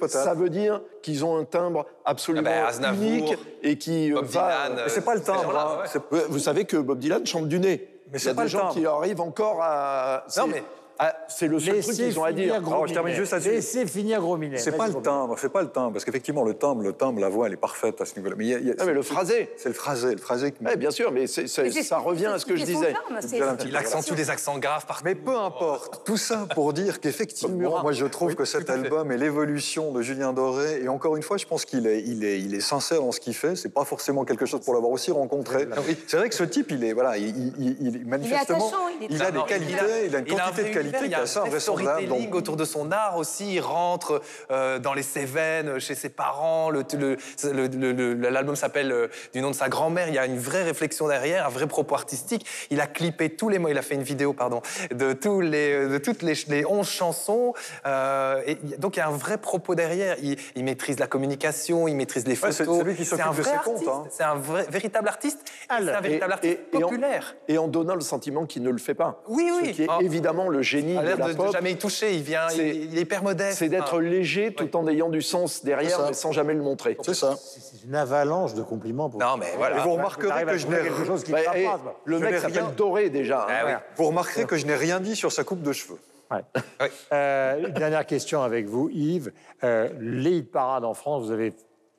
Ça 0.09 0.35
veut 0.35 0.51
dire 0.51 0.81
qu'ils 1.03 1.25
ont 1.25 1.37
un 1.37 1.45
timbre 1.45 1.87
absolument 2.05 2.51
Ah 2.51 2.71
ben, 2.81 2.95
unique 2.95 3.37
et 3.63 3.77
qui 3.79 4.11
euh, 4.13 4.17
Bob 4.17 4.25
va. 4.27 4.69
Dylan, 4.69 4.83
Mais 4.85 4.91
c'est 4.91 5.05
pas 5.05 5.15
le 5.15 5.21
timbre. 5.23 5.57
hein. 5.57 6.01
ouais. 6.13 6.23
Vous 6.29 6.39
savez 6.39 6.65
que 6.65 6.77
Bob 6.77 6.99
Dylan 6.99 7.25
chante 7.27 7.49
du 7.49 7.59
nez. 7.61 7.89
Mais 8.13 8.19
Il 8.19 8.21
c'est 8.21 8.29
y 8.29 8.33
a 8.33 8.35
pas 8.35 8.43
des 8.43 8.47
le 8.47 8.51
gens 8.51 8.59
timbre. 8.61 8.75
qui 8.75 8.87
arrivent 8.87 9.21
encore 9.21 9.59
à. 9.63 10.25
c'est- 10.29 10.47
mais- 10.47 10.63
à- 10.99 11.15
C'est 11.29 11.49
le 11.49 11.59
seul 11.59 11.81
truc 11.81 11.95
qu'ils 11.97 12.19
ont 12.19 12.25
à 12.25 12.33
dire. 12.33 12.55
Alors, 12.55 12.87
je 12.87 12.93
termine 12.95 13.15
juste 13.15 13.33
là-dessus. 13.33 13.51
Laissez 13.51 13.87
finir 13.87 14.21
Gros 14.21 14.37
Minet. 14.37 14.59
C'est 14.59 14.77
pas 14.77 14.87
le 14.87 14.93
Gros 14.93 15.01
timbre, 15.01 15.37
c'est 15.39 15.49
pas 15.49 15.63
le 15.63 15.69
timbre, 15.69 15.93
parce 15.93 16.05
qu'effectivement 16.05 16.45
le 16.45 16.55
timbre, 16.55 16.83
le 16.83 16.93
timbre, 16.93 17.21
la 17.21 17.29
voix, 17.29 17.47
elle 17.47 17.55
est 17.55 17.57
parfaite 17.57 18.01
à 18.01 18.05
ce 18.05 18.15
niveau-là. 18.17 18.35
Mais, 18.39 18.45
il 18.45 18.51
y 18.51 18.55
a- 18.55 18.59
il 18.59 18.67
y 18.69 18.71
a- 18.71 18.75
Ah, 18.79 18.85
mais 18.85 18.93
le 18.93 19.03
phrasé. 19.03 19.51
c'est 19.57 19.69
le 19.69 19.75
phrasé, 19.75 20.13
le 20.13 20.19
phrasé 20.21 20.53
qui. 20.53 20.65
Ouais, 20.65 20.77
bien 20.77 20.91
sûr, 20.91 21.11
mais 21.13 21.27
ça 21.27 21.99
revient 21.99 22.27
à 22.27 22.39
ce 22.39 22.47
que 22.47 22.57
je 22.57 22.65
disais. 22.65 22.93
charme, 22.93 23.57
Il 23.67 23.77
accentue 23.77 24.15
des 24.15 24.31
accents 24.31 24.59
graves 24.59 24.87
partout. 24.87 25.03
Mais 25.05 25.15
peu 25.15 25.37
importe, 25.37 26.05
tout 26.05 26.17
ça 26.17 26.47
pour 26.55 26.73
dire 26.73 27.01
qu'effectivement, 27.01 27.83
moi 27.83 27.93
je 27.93 28.07
trouve 28.07 28.35
que 28.35 28.45
cet 28.45 28.71
album 28.71 29.11
est 29.13 29.19
l'évolution 29.19 29.91
de 29.93 30.03
Julien 30.03 30.33
Doré. 30.33 30.83
Et 30.83 30.89
encore 30.89 31.17
une 31.17 31.23
fois, 31.23 31.37
je 31.37 31.47
pense 31.47 31.65
qu'il 31.65 31.87
est, 31.87 32.03
il 32.03 32.25
est, 32.25 32.41
il 32.41 32.55
est 32.55 32.61
sincère 32.61 33.01
dans 33.01 33.13
ce 33.13 33.21
qu'il 33.21 33.35
fait. 33.35 33.57
C'est 33.57 33.73
pas 33.73 33.85
forcément 33.85 34.25
quelque 34.25 34.47
chose 34.47 34.61
pour 34.61 34.75
l'avoir 34.75 34.93
aussi 34.93 35.11
rencontré. 35.11 35.67
C'est 36.07 36.17
vrai 36.17 36.29
que 36.29 36.35
ce 36.35 36.45
type, 36.45 36.71
il 36.71 36.85
est, 36.85 36.93
voilà, 36.93 37.17
il, 37.17 37.29
il- 37.29 37.53
il- 37.59 37.77
il- 37.97 38.07
manifestement, 38.07 38.71
il 39.01 39.05
est 39.05 39.09
il 39.11 39.23
a 39.23 39.31
Non, 39.31 39.43
des 39.43 39.49
qualités, 39.49 39.73
il 40.07 40.15
a, 40.17 40.19
une 40.21 40.25
quantité 40.27 40.63
de 40.65 40.69
qualités 40.69 40.84
univers, 40.85 41.01
qui 41.01 41.07
il 41.07 41.11
y 41.11 41.15
est 41.15 41.17
a 41.17 41.21
assez 41.23 41.37
un 41.39 41.41
vrai 41.41 41.49
invraisemblable. 41.51 41.91
storytelling 41.91 42.27
Donc, 42.31 42.35
autour 42.35 42.57
de 42.57 42.65
son 42.65 42.91
art 42.93 43.17
aussi. 43.17 43.55
Il 43.55 43.61
rentre 43.61 44.21
euh, 44.51 44.79
dans 44.79 44.95
les 44.95 45.03
Cévennes, 45.03 45.79
chez 45.81 45.95
ses 45.95 46.09
parents. 46.09 46.71
Le- 46.71 46.85
le- 46.99 47.17
le- 47.53 47.67
le- 47.69 47.93
le- 48.15 48.31
L'album 48.31 48.57
s'appelle 48.57 48.93
euh, 48.93 49.09
du 49.33 49.41
nom 49.41 49.51
de 49.51 49.55
sa 49.57 49.69
grand-mère. 49.69 50.09
Il 50.09 50.15
y 50.15 50.19
a 50.19 50.27
une 50.27 50.39
vraie 50.39 50.63
réflexion 50.63 51.09
derrière, 51.09 51.47
un 51.47 51.51
vrai 51.51 51.67
propos 51.67 51.95
artistique. 51.95 52.47
Il 52.71 52.81
a 52.81 52.87
clippé 52.87 53.31
tous 53.31 53.49
les 53.49 53.59
mots. 53.59 53.69
Il 53.69 53.79
a 53.79 53.83
fait 53.83 53.95
une 53.95 54.03
vidéo, 54.03 54.33
pardon, 54.33 54.63
de, 54.93 55.13
tous 55.13 55.41
les, 55.41 55.89
de 55.89 55.99
toutes 55.99 56.23
les, 56.23 56.35
les 56.49 56.65
11 56.67 56.87
chansons. 56.89 57.53
Euh, 57.87 58.41
et 58.47 58.59
il 58.63 58.71
y 58.73 58.79
donc 58.79 58.97
il 58.97 59.01
y 59.01 59.03
a 59.03 59.09
un 59.09 59.17
vrai 59.17 59.39
propos 59.39 59.75
derrière. 59.75 60.17
Il, 60.23 60.37
il 60.55 60.65
maîtrise 60.65 60.99
la 60.99 61.07
communication, 61.07 61.89
il 61.89 61.97
maîtrise 61.97 62.27
les 62.27 62.33
Ouais, 62.33 62.53
photos. 62.53 62.57
c'est- 62.57 62.65
c'est 62.79 62.85
lui 62.85 62.95
qui 62.97 63.05
s'occupe 63.05 63.27
un 63.27 63.31
de 63.31 63.35
vrai 63.43 63.51
ses 63.53 63.57
comptes, 63.59 63.75
artiste. 63.77 63.89
hein. 63.91 64.05
C'est 64.11 64.23
un 64.25 64.35
vrai, 64.35 64.67
véritable 64.69 65.09
artiste. 65.09 65.41
C'est 65.69 65.73
un 65.75 66.01
véritable 66.01 66.31
Et- 66.31 66.35
artiste 66.35 66.59
et- 66.73 66.77
et 66.77 66.77
en- 66.77 66.81
populaire. 66.89 67.37
Et 67.49 67.59
en 67.59 67.69
donnant 67.69 67.95
le 67.95 68.01
sentiment 68.01 68.47
qu'il 68.47 68.63
ne 68.63 68.71
le 68.71 68.79
fait 68.79 68.95
pas. 68.95 69.23
Oui, 69.29 69.51
oui. 69.61 69.69
Ce 69.69 69.73
qui 69.73 69.83
est 69.83 69.87
Ah. 69.89 69.99
évidemment 70.01 70.49
le 70.49 70.63
génie 70.79 70.93
Il 70.93 70.99
a 70.99 71.03
de 71.17 71.21
la 71.21 71.33
de, 71.35 71.53
jamais 71.53 71.73
y 71.73 71.77
toucher. 71.77 72.15
Il 72.15 72.23
vient, 72.23 72.47
il 72.55 72.97
est 72.99 73.01
hyper 73.03 73.23
modeste. 73.23 73.59
C'est 73.59 73.69
d'être 73.69 73.95
Enfin, 73.95 74.01
léger 74.03 74.53
tout 74.55 74.77
en 74.77 74.87
ayant 74.89 75.09
du 75.09 75.23
sens 75.23 75.65
derrière, 75.65 76.07
mais 76.07 76.13
sans 76.13 76.33
jamais 76.33 76.55
le 76.55 76.63
montrer. 76.63 76.97
c'est 77.03 77.15
ça. 77.15 77.35
C'est 77.37 77.85
une 77.85 77.95
avalanche 77.95 78.55
de 78.55 78.63
compliments. 78.63 79.09
Pour 79.11 79.21
Non, 79.21 79.37
mais 79.39 79.53
voilà. 79.57 79.79
Et 79.79 79.81
vous 79.81 79.93
remarquerez 79.95 80.45
que 80.45 80.57
je 80.59 80.67
n'ai 80.67 80.77
quelque 80.83 81.05
chose 81.05 81.25
qui 81.25 81.33
Bah, 81.33 81.39
pas, 81.45 81.81
le 82.05 82.19
Je 82.19 82.25
mec 82.25 82.39
s'appelle 82.39 82.75
Doré 82.77 83.11
déjà. 83.11 83.43
hein. 83.43 83.47
Ah 83.49 83.63
oui. 83.67 83.73
Vous 83.97 84.05
remarquerez 84.07 84.45
que 84.45 84.57
je 84.57 84.67
n'ai 84.67 84.77
rien 84.77 85.01
dit 85.01 85.17
sur 85.17 85.33
sa 85.33 85.45
coupe 85.45 85.63
de 85.63 85.73
cheveux. 85.73 85.99
Ouais. 86.31 86.41
Oui. 86.81 86.87
Euh, 87.13 87.69
dernière 87.71 88.07
question 88.07 88.43
avec 88.43 88.67
vous, 88.67 88.89
Yves. 88.91 89.33
Euh, 89.63 89.89
les 90.01 90.43
parades 90.43 90.85
en 90.85 90.95
France, 90.95 91.25
vous 91.25 91.33
avez 91.33 91.53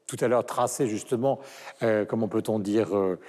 tout 0.07 0.17
à 0.21 0.27
l'heure 0.27 0.45
tracé 0.45 0.87
justement, 0.87 1.39
euh, 1.83 2.05
comment 2.05 2.27
peut-on 2.27 2.59
dire, 2.59 2.95
euh, 2.95 3.19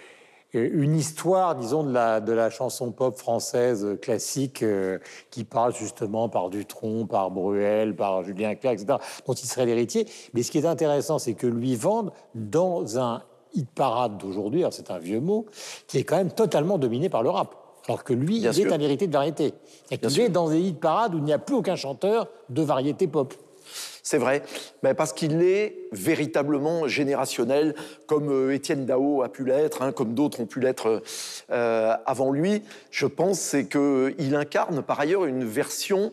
une 0.53 0.97
histoire, 0.97 1.55
disons, 1.57 1.83
de 1.83 1.93
la, 1.93 2.21
de 2.21 2.33
la 2.33 2.51
chanson 2.51 2.93
pop 2.93 3.17
française 3.17 3.99
classique 4.01 4.63
euh, 4.63 4.99
qui 5.31 5.45
passe 5.45 5.77
justement 5.77 6.29
par 6.29 6.51
Dutronc, 6.51 7.07
par 7.07 7.31
Bruel, 7.31 7.95
par 7.95 8.23
Julien 8.23 8.55
Clerc, 8.55 8.73
etc., 8.73 8.99
dont 9.27 9.35
il 9.35 9.47
serait 9.47 9.67
l'héritier. 9.67 10.07
Mais 10.35 10.43
ce 10.43 10.51
qui 10.51 10.59
est 10.59 10.67
intéressant, 10.67 11.19
c'est 11.19 11.35
que 11.35 11.47
lui 11.47 11.77
vende 11.77 12.13
dans 12.35 12.99
un 12.99 13.23
hit 13.55 13.69
parade 13.71 14.19
d'aujourd'hui, 14.19 14.61
alors 14.61 14.73
c'est 14.73 14.91
un 14.91 14.99
vieux 14.99 15.21
mot, 15.21 15.47
qui 15.87 15.99
est 15.99 16.05
quand 16.05 16.17
même 16.17 16.33
totalement 16.33 16.79
dominé 16.79 17.09
par 17.09 17.23
le 17.23 17.31
rap. 17.31 17.55
Alors 17.89 18.03
que 18.03 18.13
lui, 18.13 18.41
Bien 18.41 18.51
il 18.51 18.55
sûr. 18.55 18.67
est 18.67 18.73
un 18.75 18.81
héritier 18.81 19.07
de 19.07 19.13
variété. 19.13 19.55
Et 19.91 19.99
qu'il 19.99 20.21
est 20.21 20.29
dans 20.29 20.49
des 20.49 20.61
hit 20.61 20.81
parades 20.81 21.15
où 21.15 21.19
il 21.19 21.25
n'y 21.25 21.33
a 21.33 21.39
plus 21.39 21.55
aucun 21.55 21.77
chanteur 21.77 22.29
de 22.49 22.63
variété 22.63 23.07
pop. 23.07 23.33
C'est 24.09 24.19
vrai, 24.19 24.45
mais 24.85 24.95
parce 24.95 25.12
qu'il 25.12 25.42
est 25.42 25.88
véritablement 25.90 26.87
générationnel, 26.87 27.75
comme 28.07 28.31
euh, 28.31 28.55
Étienne 28.55 28.87
Dao 28.87 29.25
a 29.25 29.29
pu 29.29 29.45
l'être, 29.45 29.83
hein, 29.83 29.90
comme 29.90 30.14
d'autres 30.14 30.38
ont 30.38 30.47
pu 30.47 30.61
l'être 30.61 31.03
euh, 31.51 31.97
avant 32.07 32.31
lui. 32.31 32.62
Je 32.92 33.07
pense 33.07 33.40
c'est 33.40 33.66
qu'il 33.66 34.37
incarne 34.37 34.81
par 34.81 35.01
ailleurs 35.01 35.25
une 35.25 35.45
version 35.45 36.12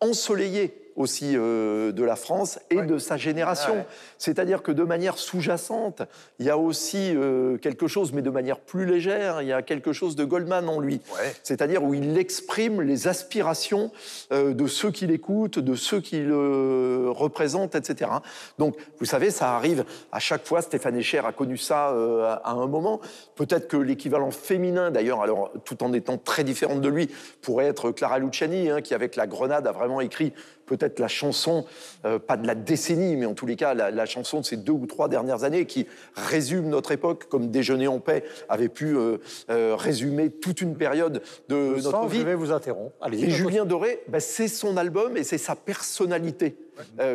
ensoleillée 0.00 0.74
aussi 0.96 1.36
euh, 1.36 1.92
de 1.92 2.04
la 2.04 2.16
France 2.16 2.58
et 2.70 2.82
de 2.82 2.98
sa 2.98 3.16
génération. 3.16 3.72
Ah 3.74 3.78
ouais. 3.78 3.86
C'est-à-dire 4.18 4.62
que 4.62 4.72
de 4.72 4.82
manière 4.82 5.18
sous-jacente, 5.18 6.02
il 6.38 6.46
y 6.46 6.50
a 6.50 6.58
aussi 6.58 7.14
euh, 7.14 7.56
quelque 7.58 7.86
chose, 7.86 8.12
mais 8.12 8.22
de 8.22 8.30
manière 8.30 8.60
plus 8.60 8.86
légère, 8.86 9.42
il 9.42 9.48
y 9.48 9.52
a 9.52 9.62
quelque 9.62 9.92
chose 9.92 10.16
de 10.16 10.24
Goldman 10.24 10.68
en 10.68 10.80
lui. 10.80 11.00
Ouais. 11.14 11.34
C'est-à-dire 11.42 11.82
où 11.82 11.94
il 11.94 12.18
exprime 12.18 12.82
les 12.82 13.08
aspirations 13.08 13.90
euh, 14.32 14.54
de 14.54 14.66
ceux 14.66 14.90
qui 14.90 15.06
l'écoutent, 15.06 15.58
de 15.58 15.74
ceux 15.74 16.00
qui 16.00 16.20
le 16.20 17.10
représentent, 17.10 17.74
etc. 17.74 18.10
Donc, 18.58 18.76
vous 18.98 19.06
savez, 19.06 19.30
ça 19.30 19.54
arrive 19.54 19.84
à 20.10 20.18
chaque 20.18 20.46
fois. 20.46 20.62
Stéphane 20.62 20.96
Echer 20.96 21.22
a 21.24 21.32
connu 21.32 21.56
ça 21.56 21.88
à 21.88 22.52
un 22.52 22.66
moment. 22.66 23.00
Peut-être 23.34 23.68
que 23.68 23.76
l'équivalent 23.76 24.30
féminin, 24.30 24.90
d'ailleurs, 24.90 25.22
alors 25.22 25.52
tout 25.64 25.82
en 25.82 25.92
étant 25.92 26.18
très 26.18 26.44
différente 26.44 26.80
de 26.80 26.88
lui, 26.88 27.08
pourrait 27.40 27.66
être 27.66 27.90
Clara 27.90 28.18
Luciani, 28.18 28.70
hein, 28.70 28.80
qui 28.80 28.94
avec 28.94 29.16
la 29.16 29.26
Grenade 29.26 29.66
a 29.66 29.72
vraiment 29.72 30.00
écrit 30.00 30.32
peut-être 30.76 31.00
la 31.00 31.08
chanson, 31.08 31.66
euh, 32.06 32.18
pas 32.18 32.38
de 32.38 32.46
la 32.46 32.54
décennie, 32.54 33.16
mais 33.16 33.26
en 33.26 33.34
tous 33.34 33.44
les 33.44 33.56
cas 33.56 33.74
la, 33.74 33.90
la 33.90 34.06
chanson 34.06 34.40
de 34.40 34.44
ces 34.46 34.56
deux 34.56 34.72
ou 34.72 34.86
trois 34.86 35.08
dernières 35.08 35.44
années 35.44 35.66
qui 35.66 35.86
résume 36.14 36.68
notre 36.68 36.92
époque, 36.92 37.28
comme 37.28 37.50
Déjeuner 37.50 37.88
en 37.88 37.98
paix 37.98 38.24
avait 38.48 38.70
pu 38.70 38.96
euh, 38.96 39.18
euh, 39.50 39.76
résumer 39.76 40.30
toute 40.30 40.62
une 40.62 40.76
période 40.76 41.22
de 41.50 41.56
notre 41.76 41.90
sens 41.90 42.10
vie. 42.10 42.20
je 42.20 42.24
vais 42.24 42.34
vous 42.34 42.52
interrompre. 42.52 42.94
Et 43.12 43.28
Julien 43.28 43.66
Doré, 43.66 44.02
ben, 44.08 44.18
c'est 44.20 44.48
son 44.48 44.78
album 44.78 45.16
et 45.18 45.24
c'est 45.24 45.38
sa 45.38 45.56
personnalité 45.56 46.56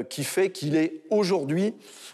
qui 0.09 0.23
fait 0.23 0.51
qu'il 0.51 0.75
est 0.75 1.01
aujourd'hui 1.09 1.73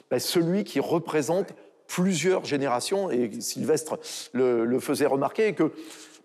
ben, 0.09 0.17
celui 0.17 0.63
qui 0.63 0.79
représente 0.79 1.49
plusieurs 1.87 2.45
générations. 2.45 3.11
Et 3.11 3.29
Sylvestre 3.41 3.99
le, 4.31 4.65
le 4.65 4.79
faisait 4.79 5.05
remarquer 5.05 5.53
que 5.53 5.71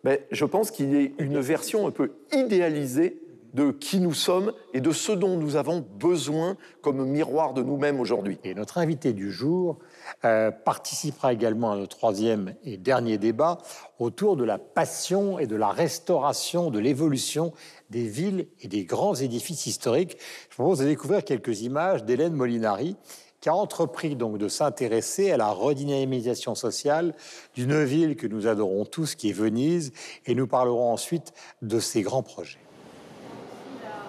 mais 0.04 0.26
je 0.30 0.44
pense 0.44 0.70
qu'il 0.70 0.94
est 0.94 1.12
une 1.18 1.40
version 1.40 1.88
un 1.88 1.90
peu 1.90 2.12
idéalisée 2.32 3.20
de 3.54 3.70
qui 3.70 4.00
nous 4.00 4.14
sommes 4.14 4.52
et 4.74 4.80
de 4.80 4.92
ce 4.92 5.12
dont 5.12 5.36
nous 5.36 5.56
avons 5.56 5.84
besoin 5.98 6.56
comme 6.82 7.04
miroir 7.04 7.54
de 7.54 7.62
nous-mêmes 7.62 8.00
aujourd'hui. 8.00 8.38
Et 8.44 8.54
notre 8.54 8.78
invité 8.78 9.12
du 9.12 9.32
jour 9.32 9.78
euh, 10.24 10.50
participera 10.50 11.32
également 11.32 11.72
à 11.72 11.76
notre 11.76 11.96
troisième 11.96 12.54
et 12.64 12.76
dernier 12.76 13.18
débat 13.18 13.58
autour 13.98 14.36
de 14.36 14.44
la 14.44 14.58
passion 14.58 15.38
et 15.38 15.46
de 15.46 15.56
la 15.56 15.68
restauration, 15.68 16.70
de 16.70 16.78
l'évolution 16.78 17.52
des 17.90 18.06
villes 18.06 18.48
et 18.60 18.68
des 18.68 18.84
grands 18.84 19.14
édifices 19.14 19.66
historiques. 19.66 20.18
Je 20.50 20.56
vous 20.56 20.64
propose 20.64 20.80
de 20.80 20.84
découvrir 20.84 21.24
quelques 21.24 21.62
images 21.62 22.04
d'Hélène 22.04 22.34
Molinari 22.34 22.96
qui 23.40 23.48
a 23.48 23.54
entrepris 23.54 24.16
donc 24.16 24.38
de 24.38 24.48
s'intéresser 24.48 25.30
à 25.30 25.36
la 25.36 25.50
redynamisation 25.50 26.54
sociale 26.54 27.14
d'une 27.54 27.84
ville 27.84 28.16
que 28.16 28.26
nous 28.26 28.46
adorons 28.46 28.84
tous, 28.84 29.14
qui 29.14 29.30
est 29.30 29.32
Venise, 29.32 29.92
et 30.26 30.34
nous 30.34 30.46
parlerons 30.46 30.92
ensuite 30.92 31.32
de 31.62 31.78
ses 31.78 32.02
grands 32.02 32.24
projets. 32.24 32.58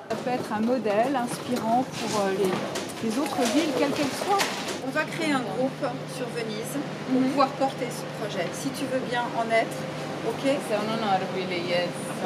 Ça 0.09 0.15
peut 0.15 0.31
être 0.31 0.51
un 0.51 0.61
modèle 0.61 1.15
inspirant 1.15 1.85
pour 1.99 2.21
euh, 2.21 2.31
les, 2.39 3.09
les 3.09 3.17
autres 3.19 3.41
villes, 3.53 3.69
quelles 3.77 3.91
qu'elles 3.91 4.17
soient. 4.25 4.43
On 4.87 4.89
va 4.89 5.03
créer 5.03 5.31
un 5.31 5.41
groupe 5.41 5.85
sur 6.17 6.25
Venise 6.29 6.75
pour 7.11 7.21
pouvoir 7.21 7.49
porter 7.49 7.85
ce 7.91 8.03
projet. 8.19 8.47
Si 8.53 8.69
tu 8.69 8.85
veux 8.91 9.01
bien 9.07 9.23
en 9.37 9.49
être, 9.51 9.77
ok? 10.27 10.49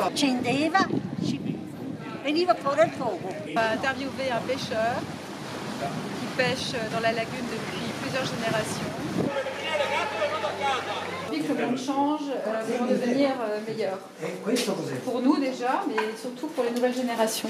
Accendeva, 0.01 0.79
ci 1.21 1.41
veniva 2.23 2.55
fuori 2.55 2.79
il 2.85 2.91
fuoco. 2.93 3.29
On 3.49 3.53
va 3.53 3.71
interviewer 3.71 4.31
un 4.31 4.41
pêcheur 4.47 4.95
qui 6.19 6.25
pêche 6.37 6.71
dans 6.93 7.01
la 7.01 7.11
lagune 7.11 7.47
depuis 7.51 7.91
plusieurs 8.01 8.25
générations. 8.25 8.91
Envie 11.33 11.41
que 11.41 11.53
le 11.53 11.65
monde 11.65 11.77
change 11.77 12.21
euh, 12.29 12.77
pour 12.77 12.87
devenir 12.87 13.29
euh, 13.41 13.59
meilleur. 13.67 13.97
Pour 15.03 15.21
nous 15.21 15.39
déjà, 15.39 15.83
mais 15.87 15.95
surtout 16.19 16.47
pour 16.47 16.63
les 16.63 16.71
nouvelles 16.71 16.93
générations. 16.93 17.49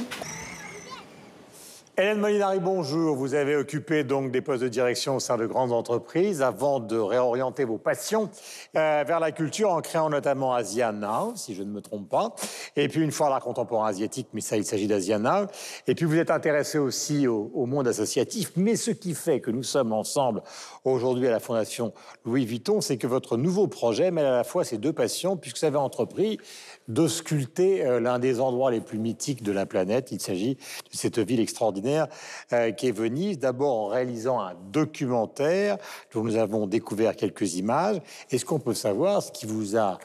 Hélène 1.95 2.21
Molinari, 2.21 2.59
bonjour. 2.59 3.15
Vous 3.15 3.35
avez 3.35 3.55
occupé 3.55 4.03
donc 4.03 4.31
des 4.31 4.41
postes 4.41 4.63
de 4.63 4.67
direction 4.67 5.17
au 5.17 5.19
sein 5.19 5.37
de 5.37 5.45
grandes 5.45 5.71
entreprises 5.71 6.41
avant 6.41 6.79
de 6.79 6.97
réorienter 6.97 7.65
vos 7.65 7.77
passions 7.77 8.31
euh, 8.75 9.03
vers 9.05 9.19
la 9.19 9.31
culture 9.31 9.69
en 9.69 9.79
créant 9.81 10.09
notamment 10.09 10.55
Asia 10.55 10.91
Now, 10.91 11.33
si 11.35 11.53
je 11.53 11.61
ne 11.61 11.69
me 11.69 11.81
trompe 11.81 12.09
pas. 12.09 12.33
Et 12.75 12.87
puis 12.87 13.01
une 13.01 13.11
fois 13.11 13.29
l'art 13.29 13.41
contemporain 13.41 13.89
asiatique, 13.89 14.29
mais 14.33 14.41
ça, 14.41 14.57
il 14.57 14.65
s'agit 14.65 14.87
d'Asia 14.87 15.19
Now. 15.19 15.45
Et 15.85 15.93
puis 15.93 16.05
vous 16.05 16.17
êtes 16.17 16.31
intéressé 16.31 16.79
aussi 16.79 17.27
au, 17.27 17.51
au 17.53 17.67
monde 17.67 17.87
associatif. 17.87 18.53
Mais 18.55 18.75
ce 18.75 18.89
qui 18.89 19.13
fait 19.13 19.39
que 19.39 19.51
nous 19.51 19.61
sommes 19.61 19.93
ensemble 19.93 20.41
aujourd'hui 20.85 21.27
à 21.27 21.31
la 21.31 21.39
Fondation 21.39 21.93
Louis 22.25 22.47
Vuitton, 22.47 22.81
c'est 22.81 22.97
que 22.97 23.05
votre 23.05 23.37
nouveau 23.37 23.67
projet 23.67 24.09
mêle 24.09 24.25
à 24.25 24.31
la 24.31 24.43
fois 24.43 24.63
ces 24.63 24.79
deux 24.79 24.93
passions, 24.93 25.37
puisque 25.37 25.59
vous 25.59 25.65
avez 25.65 25.77
entrepris 25.77 26.39
de 26.87 27.07
sculpter 27.07 27.85
euh, 27.85 27.99
l'un 27.99 28.19
des 28.19 28.39
endroits 28.39 28.71
les 28.71 28.81
plus 28.81 28.99
mythiques 28.99 29.43
de 29.43 29.51
la 29.51 29.65
planète. 29.65 30.11
Il 30.11 30.19
s'agit 30.19 30.55
de 30.55 30.97
cette 30.97 31.19
ville 31.19 31.39
extraordinaire 31.39 32.07
euh, 32.51 32.71
qui 32.71 32.87
est 32.87 32.91
Venise, 32.91 33.39
d'abord 33.39 33.77
en 33.77 33.87
réalisant 33.87 34.39
un 34.39 34.55
documentaire 34.71 35.77
dont 36.13 36.23
nous 36.23 36.35
avons 36.35 36.67
découvert 36.67 37.15
quelques 37.15 37.55
images. 37.55 38.01
Est-ce 38.31 38.45
qu'on 38.45 38.59
peut 38.59 38.73
savoir 38.73 39.23
ce 39.23 39.31
qui 39.31 39.45
vous 39.45 39.77
a 39.77 39.99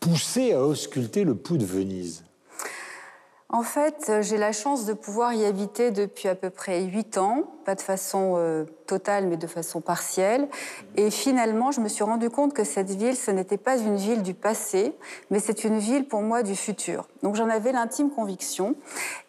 poussé 0.00 0.52
à 0.52 0.62
ausculter 0.62 1.24
le 1.24 1.34
pouls 1.34 1.58
de 1.58 1.64
Venise? 1.64 2.24
En 3.50 3.62
fait, 3.62 4.08
euh, 4.10 4.20
j'ai 4.20 4.36
la 4.36 4.52
chance 4.52 4.84
de 4.84 4.92
pouvoir 4.92 5.32
y 5.32 5.46
habiter 5.46 5.90
depuis 5.90 6.28
à 6.28 6.34
peu 6.34 6.50
près 6.50 6.82
huit 6.82 7.16
ans, 7.16 7.44
pas 7.64 7.74
de 7.74 7.80
façon 7.80 8.34
euh, 8.36 8.64
totale, 8.86 9.26
mais 9.26 9.38
de 9.38 9.46
façon 9.46 9.80
partielle. 9.80 10.48
Et 10.96 11.10
finalement, 11.10 11.70
je 11.70 11.80
me 11.80 11.88
suis 11.88 12.04
rendu 12.04 12.28
compte 12.28 12.52
que 12.52 12.62
cette 12.62 12.90
ville, 12.90 13.16
ce 13.16 13.30
n'était 13.30 13.56
pas 13.56 13.78
une 13.78 13.96
ville 13.96 14.22
du 14.22 14.34
passé, 14.34 14.92
mais 15.30 15.40
c'est 15.40 15.64
une 15.64 15.78
ville 15.78 16.06
pour 16.06 16.20
moi 16.20 16.42
du 16.42 16.54
futur. 16.54 17.08
Donc 17.22 17.36
j'en 17.36 17.48
avais 17.48 17.72
l'intime 17.72 18.10
conviction. 18.10 18.74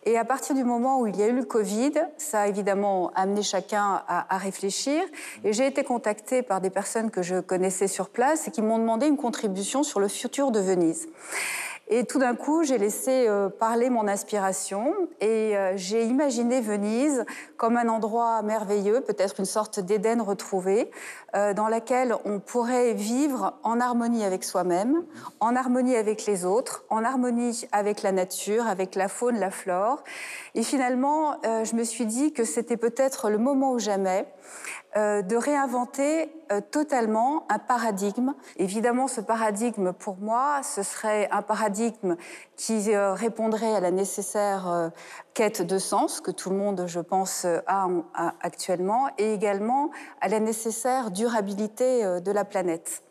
Et 0.04 0.18
à 0.18 0.26
partir 0.26 0.54
du 0.54 0.66
moment 0.66 1.00
où 1.00 1.08
il 1.08 1.16
y 1.16 1.24
a 1.24 1.28
eu 1.28 1.34
le 1.34 1.46
Covid, 1.46 1.94
ça 2.18 2.42
a 2.42 2.48
évidemment 2.48 3.12
amené 3.16 3.42
chacun 3.42 4.04
à, 4.06 4.36
à 4.36 4.38
réfléchir. 4.38 5.02
Et 5.46 5.54
j'ai 5.54 5.66
été 5.66 5.86
contactée 5.86 6.42
par 6.42 6.60
des 6.60 6.70
personnes 6.70 7.10
que 7.10 7.22
je 7.22 7.40
connaissais 7.40 7.88
sur 7.88 8.10
place 8.10 8.50
et 8.50 8.52
qui 8.52 8.62
m'ont 8.62 8.80
demandé 8.80 9.08
une 9.08 9.16
contribution 9.16 9.82
sur 9.82 10.02
le 10.02 10.10
futur 10.10 10.52
de 10.52 10.60
Venise. 10.60 11.08
Et 11.92 12.06
tout 12.06 12.20
d'un 12.20 12.36
coup, 12.36 12.64
j'ai 12.64 12.78
laissé 12.78 13.28
euh, 13.28 13.50
parler 13.50 13.90
mon 13.90 14.08
inspiration 14.08 14.94
et 15.22 15.58
euh, 15.58 15.74
j'ai 15.76 16.04
imaginé 16.04 16.62
Venise 16.62 17.26
comme 17.58 17.78
un 17.78 17.90
endroit 17.90 18.44
merveilleux, 18.44 19.02
peut-être 19.02 19.40
une 19.40 19.46
sorte 19.46 19.80
d'Éden 19.80 20.22
retrouvé, 20.22 20.92
euh, 21.36 21.56
dans 21.56 21.68
laquelle 21.68 22.16
on 22.26 22.40
pourrait 22.40 22.94
vivre 22.94 23.56
en 23.64 23.80
harmonie 23.80 24.24
avec 24.24 24.44
soi-même, 24.44 25.04
en 25.40 25.56
harmonie 25.56 25.96
avec 25.96 26.28
les 26.28 26.46
autres, 26.46 26.84
en 26.92 27.04
harmonie 27.04 27.68
avec 27.72 28.04
la 28.04 28.12
nature, 28.12 28.68
avec 28.68 28.94
la 28.94 29.08
faune, 29.08 29.40
la 29.40 29.50
flore. 29.50 30.04
Et 30.54 30.62
finalement, 30.62 31.38
je 31.44 31.76
me 31.76 31.84
suis 31.84 32.06
dit 32.06 32.34
que 32.34 32.44
c'était 32.44 32.78
peut-être 32.78 33.30
le 33.30 33.38
moment 33.38 33.72
ou 33.72 33.80
jamais 33.80 34.28
euh, 34.98 35.22
de 35.22 35.36
réinventer 35.36 36.32
euh, 36.52 36.62
totalement 36.72 37.46
un 37.50 37.60
paradigme. 37.60 38.34
Évidemment, 38.58 39.08
ce 39.08 39.22
paradigme, 39.22 39.94
pour 39.94 40.18
moi, 40.18 40.62
ce 40.64 40.82
serait 40.82 41.30
un 41.30 41.44
paradigme 41.44 42.16
qui 42.56 42.96
euh, 42.96 43.14
répondrait 43.14 43.76
à 43.76 43.82
la 43.82 43.92
nécessaire 43.92 44.92
quête 45.36 45.62
de 45.62 45.78
sens 45.78 46.22
que 46.22 46.32
tout 46.32 46.50
le 46.50 46.56
monde, 46.56 46.86
je 46.88 47.02
pense, 47.02 47.46
a, 47.46 47.88
a 48.16 48.34
actuellement, 48.42 49.10
et 49.20 49.32
également 49.32 49.92
à 50.22 50.28
la 50.28 50.40
nécessaire 50.40 51.12
durabilité 51.12 52.04
de 52.20 52.32
la 52.32 52.44
planète. 52.44 53.04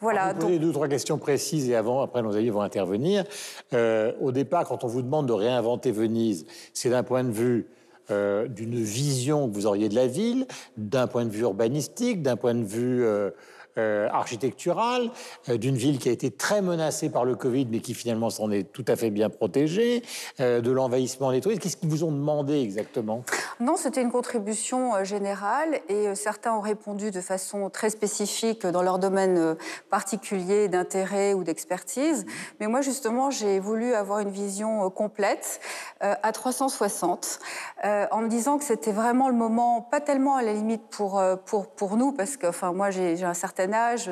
Voilà. 0.00 0.34
Vous 0.34 0.40
posez 0.40 0.58
deux, 0.58 0.72
trois 0.72 0.88
questions 0.88 1.16
précises 1.16 1.70
et 1.70 1.76
avant, 1.76 2.02
après, 2.02 2.20
nos 2.20 2.36
amis 2.36 2.50
vont 2.50 2.60
intervenir. 2.60 3.24
Au 3.72 4.32
départ, 4.32 4.66
quand 4.68 4.84
on 4.84 4.86
vous 4.86 5.00
demande 5.00 5.26
de 5.26 5.32
réinventer 5.32 5.92
Venise, 5.92 6.46
c'est 6.74 6.90
d'un 6.90 7.02
point 7.02 7.24
de 7.24 7.32
vue 7.32 7.66
euh, 8.10 8.46
d'une 8.48 8.80
vision 8.82 9.48
que 9.48 9.54
vous 9.54 9.66
auriez 9.66 9.88
de 9.88 9.94
la 9.94 10.06
ville, 10.06 10.46
d'un 10.76 11.06
point 11.06 11.24
de 11.24 11.30
vue 11.30 11.42
urbanistique, 11.42 12.22
d'un 12.22 12.36
point 12.36 12.54
de 12.54 12.64
vue 12.64 13.04
euh, 13.04 13.30
euh, 13.78 14.08
architectural, 14.10 15.10
euh, 15.48 15.58
d'une 15.58 15.76
ville 15.76 15.98
qui 15.98 16.08
a 16.08 16.12
été 16.12 16.30
très 16.30 16.62
menacée 16.62 17.10
par 17.10 17.24
le 17.24 17.34
Covid, 17.34 17.66
mais 17.70 17.80
qui 17.80 17.94
finalement 17.94 18.30
s'en 18.30 18.50
est 18.50 18.64
tout 18.72 18.84
à 18.88 18.96
fait 18.96 19.10
bien 19.10 19.28
protégée, 19.28 20.02
euh, 20.40 20.60
de 20.60 20.70
l'envahissement 20.70 21.30
des 21.30 21.40
touristes. 21.40 21.62
Qu'est-ce 21.62 21.76
qu'ils 21.76 21.90
vous 21.90 22.04
ont 22.04 22.12
demandé 22.12 22.60
exactement? 22.60 23.22
Non, 23.60 23.76
c'était 23.76 24.02
une 24.02 24.10
contribution 24.10 24.94
euh, 24.94 25.04
générale 25.04 25.80
et 25.88 26.14
certains 26.14 26.54
ont 26.54 26.60
répondu 26.60 27.10
de 27.10 27.20
façon 27.20 27.70
très 27.70 27.90
spécifique 27.90 28.66
dans 28.66 28.82
leur 28.82 28.98
domaine 28.98 29.56
particulier 29.90 30.68
d'intérêt 30.68 31.34
ou 31.34 31.44
d'expertise. 31.44 32.26
Mais 32.60 32.66
moi, 32.66 32.80
justement, 32.80 33.30
j'ai 33.30 33.60
voulu 33.60 33.94
avoir 33.94 34.20
une 34.20 34.30
vision 34.30 34.88
complète 34.90 35.60
à 36.00 36.32
360 36.32 37.40
euh, 37.84 38.06
en 38.10 38.22
me 38.22 38.28
disant 38.28 38.58
que 38.58 38.64
c'était 38.64 38.92
vraiment 38.92 39.28
le 39.28 39.34
moment, 39.34 39.82
pas 39.82 40.00
tellement 40.00 40.36
à 40.36 40.42
la 40.42 40.52
limite 40.52 40.82
pour, 40.90 41.22
pour, 41.44 41.68
pour 41.68 41.96
nous, 41.96 42.12
parce 42.12 42.36
que 42.36 42.46
moi, 42.72 42.90
j'ai 42.90 43.22
un 43.24 43.34
certain 43.34 43.65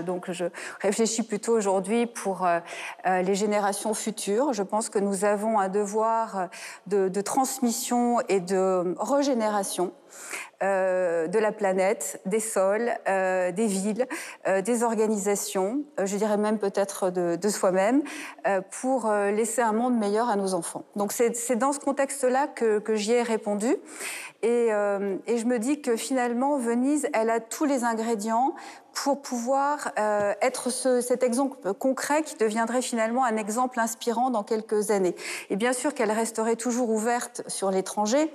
donc 0.05 0.31
je 0.31 0.47
réfléchis 0.81 1.23
plutôt 1.23 1.53
aujourd'hui 1.53 2.07
pour 2.07 2.47
euh, 2.47 2.61
euh, 3.07 3.23
les 3.23 3.35
générations 3.35 3.95
futures. 3.95 4.53
Je 4.53 4.63
pense 4.63 4.89
que 4.89 4.99
nous 4.99 5.25
avons 5.25 5.59
un 5.59 5.69
devoir 5.69 6.39
euh, 6.39 6.47
de, 6.87 7.09
de 7.09 7.21
transmission 7.21 8.21
et 8.29 8.41
de 8.41 8.95
régénération 8.99 9.93
euh, 10.65 11.27
de 11.27 11.39
la 11.39 11.53
planète, 11.53 12.21
des 12.27 12.41
sols, 12.41 12.91
euh, 13.09 13.51
des 13.51 13.67
villes, 13.67 14.07
euh, 14.47 14.63
des 14.63 14.83
organisations, 14.83 15.83
je 16.03 16.17
dirais 16.17 16.37
même 16.37 16.59
peut-être 16.59 17.11
de, 17.11 17.49
soi-même, 17.49 18.03
pour 18.81 19.11
laisser 19.11 19.63
un 19.63 19.73
monde 19.73 19.99
meilleur 19.99 20.29
à 20.29 20.37
nos 20.37 20.55
enfants. 20.55 20.85
Donc 20.97 21.13
c'est 21.13 21.57
dans 21.57 21.73
ce 21.73 21.81
contexte-là 21.81 22.47
que, 22.47 22.95
j'y 22.95 23.13
ai 23.13 23.23
répondu. 23.23 23.77
Et, 24.43 24.69
je 24.71 25.45
me 25.45 25.59
dis 25.59 25.81
que 25.81 25.97
finalement, 25.97 26.57
Venise, 26.59 27.09
elle 27.13 27.31
a 27.31 27.41
tous 27.41 27.65
les 27.65 27.85
ingrédients 27.85 28.55
pour 28.93 29.23
pouvoir 29.23 29.93
être 30.41 30.71
ce, 30.71 31.01
cet 31.01 31.23
exemple 31.23 31.75
concret 31.75 32.23
qui 32.23 32.37
deviendrait 32.37 32.83
finalement 32.83 33.25
un 33.25 33.37
exemple 33.37 33.81
inspirant 33.81 34.31
dans 34.31 34.43
quelques 34.43 34.91
années. 34.91 35.17
Et 35.51 35.57
bien 35.57 35.73
sûr 35.73 35.95
qu'elle 35.95 36.13
resterait 36.13 36.57
toujours 36.57 36.91
ouverte 36.91 37.43
sur 37.49 37.71
l'étranger, 37.71 38.31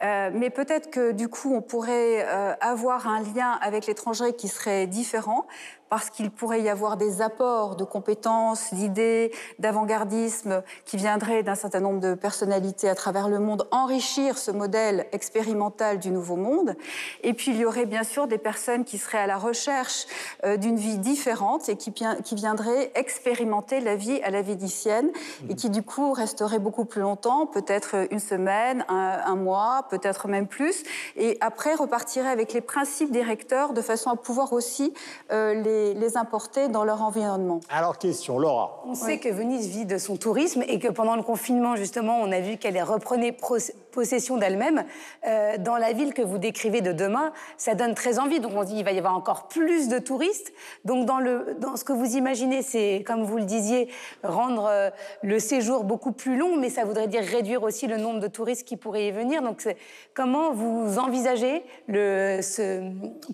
mais 0.00 0.50
peut-être 0.50 0.90
que 0.90 1.09
du 1.12 1.28
coup 1.28 1.54
on 1.54 1.62
pourrait 1.62 2.26
euh, 2.26 2.54
avoir 2.60 3.06
un 3.06 3.20
lien 3.20 3.58
avec 3.60 3.86
l'étranger 3.86 4.34
qui 4.34 4.48
serait 4.48 4.86
différent 4.86 5.46
parce 5.90 6.08
qu'il 6.08 6.30
pourrait 6.30 6.62
y 6.62 6.68
avoir 6.68 6.96
des 6.96 7.20
apports 7.20 7.74
de 7.76 7.84
compétences, 7.84 8.72
d'idées, 8.72 9.32
d'avant-gardisme 9.58 10.62
qui 10.84 10.96
viendraient 10.96 11.42
d'un 11.42 11.56
certain 11.56 11.80
nombre 11.80 12.00
de 12.00 12.14
personnalités 12.14 12.88
à 12.88 12.94
travers 12.94 13.28
le 13.28 13.40
monde 13.40 13.66
enrichir 13.72 14.38
ce 14.38 14.52
modèle 14.52 15.06
expérimental 15.12 15.98
du 15.98 16.10
nouveau 16.10 16.36
monde. 16.36 16.76
Et 17.24 17.34
puis 17.34 17.50
il 17.50 17.56
y 17.56 17.64
aurait 17.64 17.86
bien 17.86 18.04
sûr 18.04 18.28
des 18.28 18.38
personnes 18.38 18.84
qui 18.84 18.98
seraient 18.98 19.18
à 19.18 19.26
la 19.26 19.36
recherche 19.36 20.06
euh, 20.44 20.56
d'une 20.56 20.76
vie 20.76 20.98
différente 20.98 21.68
et 21.68 21.76
qui, 21.76 21.90
vien- 21.90 22.16
qui 22.22 22.36
viendraient 22.36 22.92
expérimenter 22.94 23.80
la 23.80 23.96
vie 23.96 24.20
à 24.22 24.30
la 24.30 24.42
vénitienne 24.42 25.10
et 25.48 25.56
qui 25.56 25.70
du 25.70 25.82
coup 25.82 26.12
resteraient 26.12 26.60
beaucoup 26.60 26.84
plus 26.84 27.00
longtemps, 27.00 27.46
peut-être 27.46 28.06
une 28.12 28.20
semaine, 28.20 28.84
un, 28.88 29.18
un 29.26 29.34
mois, 29.34 29.86
peut-être 29.90 30.28
même 30.28 30.46
plus, 30.46 30.84
et 31.16 31.36
après 31.40 31.74
repartiraient 31.74 32.28
avec 32.28 32.52
les 32.52 32.60
principes 32.60 33.10
directeurs 33.10 33.72
de 33.72 33.82
façon 33.82 34.10
à 34.10 34.16
pouvoir 34.16 34.52
aussi 34.52 34.94
euh, 35.32 35.54
les 35.54 35.79
les, 35.80 35.94
les 35.94 36.16
importer 36.16 36.68
dans 36.68 36.84
leur 36.84 37.02
environnement. 37.02 37.60
Alors, 37.70 37.98
question, 37.98 38.38
Laura. 38.38 38.82
On 38.86 38.94
sait 38.94 39.18
que 39.18 39.28
Venise 39.28 39.68
vit 39.68 39.86
de 39.86 39.98
son 39.98 40.16
tourisme 40.16 40.62
et 40.66 40.78
que 40.78 40.88
pendant 40.88 41.16
le 41.16 41.22
confinement, 41.22 41.76
justement, 41.76 42.18
on 42.20 42.30
a 42.32 42.40
vu 42.40 42.56
qu'elle 42.56 42.80
reprenait 42.82 43.32
pro- 43.32 43.56
possession 43.90 44.36
d'elle-même. 44.36 44.84
Euh, 45.26 45.56
dans 45.58 45.76
la 45.76 45.92
ville 45.92 46.14
que 46.14 46.22
vous 46.22 46.38
décrivez 46.38 46.80
de 46.80 46.92
demain, 46.92 47.32
ça 47.56 47.74
donne 47.74 47.94
très 47.94 48.18
envie. 48.18 48.40
Donc 48.40 48.52
on 48.54 48.64
dit 48.64 48.74
qu'il 48.74 48.84
va 48.84 48.92
y 48.92 48.98
avoir 48.98 49.16
encore 49.16 49.48
plus 49.48 49.88
de 49.88 49.98
touristes. 49.98 50.52
Donc 50.84 51.06
dans, 51.06 51.18
le, 51.18 51.56
dans 51.58 51.76
ce 51.76 51.84
que 51.84 51.92
vous 51.92 52.16
imaginez, 52.16 52.62
c'est, 52.62 53.04
comme 53.06 53.24
vous 53.24 53.36
le 53.36 53.44
disiez, 53.44 53.88
rendre 54.22 54.66
euh, 54.70 54.90
le 55.22 55.38
séjour 55.38 55.84
beaucoup 55.84 56.12
plus 56.12 56.36
long, 56.36 56.56
mais 56.56 56.70
ça 56.70 56.84
voudrait 56.84 57.08
dire 57.08 57.22
réduire 57.22 57.62
aussi 57.62 57.86
le 57.86 57.96
nombre 57.96 58.20
de 58.20 58.28
touristes 58.28 58.66
qui 58.66 58.76
pourraient 58.76 59.08
y 59.08 59.10
venir. 59.10 59.42
Donc 59.42 59.66
comment 60.14 60.52
vous 60.52 60.98
envisagez 60.98 61.64
le, 61.88 62.40
ce 62.42 62.82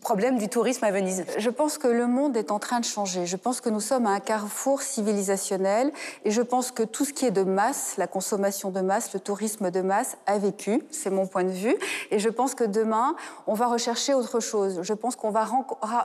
problème 0.01 0.39
du 0.39 0.49
tourisme 0.49 0.85
à 0.85 0.91
Venise? 0.91 1.25
Je 1.39 1.51
pense 1.51 1.79
que 1.79 1.89
le 1.89 2.07
monde 2.07 2.37
est 2.37 2.51
en 2.51 2.59
train 2.59 2.81
de 2.81 2.85
changer. 2.85 3.27
Je 3.27 3.37
pense 3.37 3.61
que 3.61 3.69
nous 3.69 3.81
sommes 3.81 4.07
à 4.07 4.11
un 4.11 4.21
carrefour 4.21 4.83
civilisationnel 4.83 5.93
et 6.25 6.31
je 6.31 6.43
pense 6.43 6.71
que 6.71 6.83
tout 6.83 7.05
ce 7.05 7.13
qui 7.13 7.27
est 7.27 7.31
de 7.31 7.43
masse, 7.43 7.97
la 7.97 8.07
consommation 8.07 8.71
de 8.71 8.81
masse, 8.81 9.13
le 9.13 9.21
tourisme 9.21 9.71
de 9.71 9.81
masse 9.81 10.17
c'est 10.91 11.11
mon 11.11 11.27
point 11.27 11.45
de 11.45 11.51
vue. 11.51 11.77
Et 12.11 12.19
je 12.19 12.29
pense 12.29 12.55
que 12.55 12.65
demain, 12.65 13.15
on 13.47 13.55
va 13.55 13.67
rechercher 13.67 14.15
autre 14.15 14.41
chose. 14.41 14.81
Je 14.83 14.93
pense 14.93 15.17
qu'on 15.17 15.31
va 15.31 15.45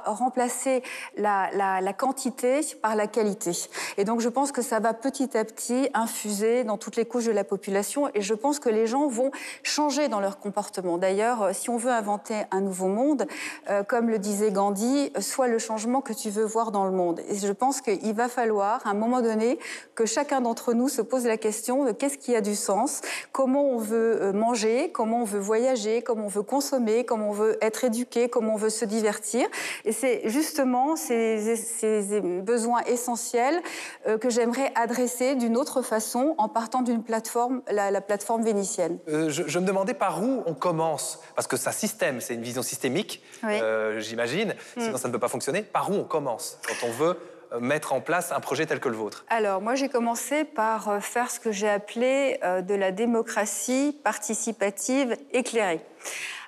remplacer 0.06 0.84
la, 1.18 1.94
quantité 1.98 2.62
par 2.82 2.96
la 2.96 3.08
qualité. 3.08 3.52
Et 3.98 4.06
donc 4.06 4.22
je 4.22 4.30
pense 4.30 4.52
que 4.52 4.62
ça 4.62 4.80
va 4.80 4.94
petit 4.94 5.38
à 5.38 5.46
petit 5.46 5.90
infuser 5.94 6.64
dans 6.64 6.78
toutes 6.78 6.96
les 6.96 7.06
couches 7.06 7.26
de 7.26 7.32
la 7.32 7.44
population 7.44 8.10
et 8.14 8.22
je 8.22 8.34
pense 8.34 8.60
que 8.60 8.70
les 8.70 8.88
gens 8.88 9.08
vont 9.08 9.32
changer 9.64 10.08
dans 10.08 10.20
leur 10.20 10.40
comportement. 10.40 10.98
D'ailleurs, 10.98 11.44
euh, 11.44 11.54
si 11.54 11.70
on 11.70 11.78
veut 11.78 11.92
inventer 11.92 12.36
un 12.52 12.62
nouveau 12.62 12.88
monde, 12.88 13.28
euh, 13.70 13.84
comme 13.84 14.10
le 14.10 14.20
disait 14.20 14.52
Gandhi, 14.52 15.12
euh, 15.16 15.22
sois 15.22 15.48
le 15.48 15.60
changement 15.60 16.02
que 16.02 16.14
tu 16.14 16.30
veux 16.30 16.44
voir 16.44 16.72
dans 16.72 16.86
le 16.86 16.92
monde. 16.92 17.22
Et 17.30 17.36
je 17.36 17.52
pense 17.52 17.82
qu'il 17.82 18.14
va 18.14 18.28
falloir, 18.28 18.86
à 18.86 18.92
un 18.92 18.94
moment 18.94 19.22
donné, 19.22 19.60
que 19.96 20.06
chacun 20.06 20.42
d'entre 20.42 20.74
nous 20.74 20.90
se 20.90 21.02
pose 21.02 21.26
la 21.26 21.38
question 21.38 21.86
de 21.86 21.92
qu'est-ce 21.92 22.18
qui 22.18 22.36
a 22.36 22.42
du 22.42 22.56
sens, 22.56 23.02
comment 23.32 23.64
on 23.64 23.78
veut 23.78 24.31
manger, 24.34 24.92
comment 24.92 25.22
on 25.22 25.26
veut 25.26 25.40
voyager, 25.40 26.02
comment 26.02 26.26
on 26.26 26.30
veut 26.30 26.44
consommer, 26.44 27.06
comment 27.06 27.30
on 27.30 27.34
veut 27.34 27.58
être 27.62 27.84
éduqué, 27.84 28.30
comment 28.30 28.54
on 28.54 28.58
veut 28.58 28.70
se 28.70 28.86
divertir. 28.86 29.48
Et 29.86 29.92
c'est 29.92 30.22
justement 30.30 30.96
ces, 30.96 31.56
ces 31.56 32.22
besoins 32.22 32.82
essentiels 32.88 33.62
euh, 34.08 34.18
que 34.18 34.30
j'aimerais 34.30 34.72
adresser 34.76 35.36
d'une 35.36 35.58
autre 35.58 35.82
façon 35.82 36.36
en 36.38 36.50
partant 36.50 36.82
d'une 36.82 37.04
plateforme, 37.04 37.62
la, 37.70 37.92
la 37.92 38.02
plateforme 38.02 38.44
vénitienne. 38.44 38.98
Euh, 39.08 39.30
je, 39.30 39.44
je 39.48 39.60
me 39.60 39.66
demandais 39.66 39.94
par 39.94 40.24
où 40.24 40.44
on 40.46 40.54
commence, 40.54 41.20
parce 41.36 41.48
que 41.48 41.58
c'est 41.58 41.70
un 41.70 41.74
système, 41.74 42.22
c'est 42.22 42.34
une 42.36 42.42
vision 42.42 42.62
systémique, 42.64 43.24
Oui. 43.44 43.54
euh, 43.62 44.00
j'imagine, 44.00 44.56
sinon 44.78 44.98
ça 44.98 45.08
ne 45.08 45.14
peut 45.14 45.20
pas 45.20 45.28
fonctionner. 45.28 45.62
Par 45.62 45.90
où 45.92 45.96
on 45.96 46.04
commence 46.04 46.58
quand 46.68 46.88
on 46.88 46.92
veut 46.92 47.18
mettre 47.60 47.94
en 47.94 48.02
place 48.02 48.32
un 48.32 48.40
projet 48.40 48.66
tel 48.66 48.80
que 48.80 48.90
le 48.90 48.96
vôtre 48.96 49.26
Alors, 49.30 49.62
moi, 49.62 49.76
j'ai 49.76 49.90
commencé 49.90 50.44
par 50.46 50.90
euh, 50.90 51.00
faire 51.00 51.30
ce 51.30 51.40
que 51.40 51.52
j'ai 51.52 51.70
appelé 51.70 52.40
euh, 52.44 52.62
de 52.62 52.74
la 52.74 52.92
démocratie 52.92 53.98
participative 54.04 55.18
éclairée. 55.34 55.82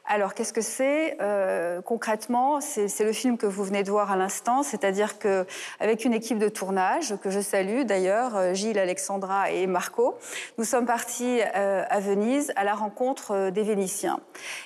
Alors, 0.05 0.33
qu'est-ce 0.33 0.51
que 0.51 0.61
c'est 0.61 1.15
Euh, 1.21 1.81
Concrètement, 1.81 2.59
c'est 2.59 3.03
le 3.03 3.13
film 3.13 3.37
que 3.37 3.45
vous 3.45 3.63
venez 3.63 3.83
de 3.83 3.89
voir 3.89 4.11
à 4.11 4.17
l'instant, 4.17 4.61
c'est-à-dire 4.61 5.17
que 5.17 5.45
avec 5.79 6.03
une 6.03 6.13
équipe 6.13 6.39
de 6.39 6.49
tournage 6.49 7.15
que 7.21 7.29
je 7.29 7.39
salue 7.39 7.83
d'ailleurs, 7.83 8.35
euh, 8.35 8.53
Gilles, 8.53 8.79
Alexandra 8.79 9.51
et 9.51 9.65
Marco, 9.65 10.17
nous 10.57 10.65
sommes 10.65 10.85
partis 10.85 11.39
euh, 11.55 11.83
à 11.89 11.99
Venise 12.01 12.51
à 12.57 12.65
la 12.65 12.73
rencontre 12.73 13.49
des 13.49 13.63
Vénitiens 13.63 14.19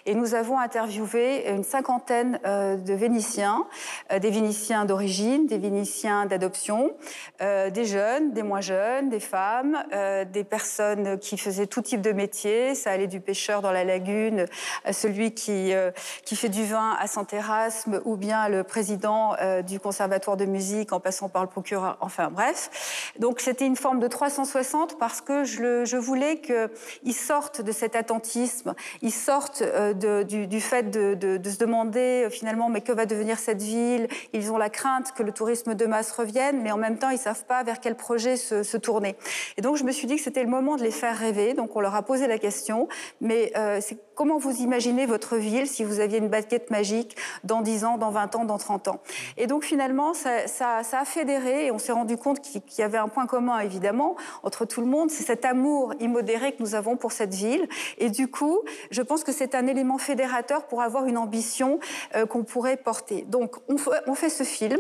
et 0.08 0.16
nous 0.16 0.34
avons 0.34 0.60
interviewé 0.60 1.48
une 1.50 1.64
cinquantaine 1.64 2.40
de 2.44 2.94
Vénitiens, 2.94 3.66
des 4.10 4.30
Vénitiens 4.30 4.86
d'origine, 4.86 5.46
des 5.46 5.58
Vénitiens 5.58 6.26
d'adoption, 6.26 6.96
des 7.40 7.86
jeunes, 7.86 8.32
des 8.32 8.44
moins 8.44 8.62
jeunes, 8.62 9.10
des 9.10 9.20
femmes, 9.20 9.84
des 10.32 10.44
personnes 10.44 11.20
qui 11.20 11.38
faisaient 11.38 11.68
tout 11.68 11.82
type 11.82 12.02
de 12.02 12.12
métier. 12.12 12.76
Ça 12.76 12.92
allait 12.92 13.08
du 13.08 13.20
pêcheur 13.20 13.62
dans 13.62 13.72
la 13.72 13.84
lagune 13.84 14.46
à 14.84 14.94
celui 14.94 15.27
qui, 15.34 15.74
euh, 15.74 15.92
qui 16.26 16.36
fait 16.36 16.50
du 16.50 16.66
vin 16.66 16.96
à 17.00 17.08
Saint-Erasme 17.08 18.02
ou 18.06 18.16
bien 18.16 18.50
le 18.50 18.64
président 18.64 19.36
euh, 19.42 19.62
du 19.62 19.80
conservatoire 19.80 20.38
de 20.38 20.46
musique 20.46 20.94
en 20.94 21.00
passant 21.00 21.30
par 21.30 21.44
le 21.44 21.50
procureur. 21.50 21.98
Enfin 22.02 22.30
bref. 22.30 23.14
Donc 23.20 23.40
c'était 23.40 23.66
une 23.66 23.76
forme 23.76 24.00
de 24.00 24.08
360 24.08 24.98
parce 24.98 25.22
que 25.22 25.44
je, 25.44 25.62
le- 25.62 25.86
je 25.86 25.98
voulais 25.98 26.42
qu'ils 26.42 27.14
sortent 27.16 27.62
de 27.62 27.72
cet 27.72 27.96
attentisme, 27.96 28.74
ils 29.02 29.12
sortent 29.12 29.62
euh, 29.62 29.94
du, 30.24 30.62
fait 30.62 30.90
de, 30.92 31.40
se 31.50 31.58
demander 31.58 32.28
finalement 32.32 32.70
mais 32.70 32.82
que 32.82 32.92
va 32.92 33.06
devenir 33.06 33.40
cette 33.40 33.62
ville? 33.62 34.08
Ils 34.34 34.52
ont 34.52 34.58
la 34.58 34.70
crainte 34.70 35.14
que 35.14 35.24
le 35.24 35.32
tourisme 35.32 35.76
de 35.76 35.86
masse 35.86 36.12
revienne, 36.12 36.62
mais 36.62 36.72
en 36.72 36.78
même 36.78 36.98
temps 36.98 37.10
ils 37.10 37.18
savent 37.18 37.46
pas 37.46 37.64
vers 37.64 37.80
quel 37.80 37.96
projet 37.96 38.38
se, 38.38 38.64
se 38.64 38.78
tourner. 38.78 39.16
Et 39.58 39.62
donc 39.62 39.78
je 39.78 39.84
me 39.84 39.92
suis 39.92 40.08
dit 40.08 40.16
que 40.16 40.22
c'était 40.22 40.44
le 40.44 40.50
moment 40.50 40.76
de 40.76 40.84
les 40.84 40.92
faire 40.92 41.18
rêver. 41.18 41.54
Donc 41.54 41.76
on 41.76 41.80
leur 41.80 41.96
a 41.96 42.04
posé 42.04 42.28
la 42.28 42.38
question, 42.38 42.88
mais 43.22 43.52
c'est 43.82 43.98
comment 44.18 44.38
vous 44.38 44.62
imaginez 44.62 45.06
votre 45.06 45.38
ville 45.38 45.68
si 45.68 45.84
vous 45.84 46.00
aviez 46.00 46.18
une 46.18 46.28
baguette 46.28 46.72
magique 46.72 47.16
dans 47.44 47.62
10 47.62 47.86
ans, 47.86 47.98
dans 47.98 48.10
20 48.10 48.36
ans, 48.36 48.46
dans 48.46 48.58
30 48.58 48.90
ans? 48.90 49.00
Et 49.38 49.46
donc 49.48 49.64
finalement 49.64 50.14
ça, 50.14 50.82
a 50.92 51.06
fédéré 51.06 51.68
et 51.68 51.72
on 51.72 51.78
s'est 51.78 51.92
rendu 51.92 52.18
compte 52.18 52.42
qu'il 52.42 52.62
y 52.80 52.82
avait 52.82 52.98
un 52.98 53.08
point 53.08 53.28
commun 53.28 53.60
évidemment 53.60 54.16
entre 54.44 54.66
tout 54.66 54.82
le 54.82 54.88
monde, 54.88 55.12
c'est 55.12 55.24
cet 55.24 55.46
amour 55.46 55.94
immodéré 56.00 56.54
que 56.54 56.64
nous 56.64 56.74
avons 56.74 56.98
pour 56.98 57.12
cette 57.12 57.34
ville. 57.34 57.70
Et 58.00 58.10
du 58.10 58.28
coup, 58.28 58.60
je 58.90 59.04
pense 59.04 59.24
que 59.24 59.32
c'est 59.32 59.54
un 59.54 59.68
élément 59.68 60.00
fédérateur 60.00 60.66
pour 60.66 60.82
avoir 60.82 61.06
une 61.06 61.18
ambition 61.18 61.80
euh, 62.16 62.26
qu'on 62.26 62.44
pourrait 62.44 62.78
porter. 62.78 63.24
Donc 63.28 63.58
on 63.68 63.78
fait, 63.78 63.92
on 64.08 64.16
fait 64.16 64.30
ce 64.30 64.44
film. 64.44 64.80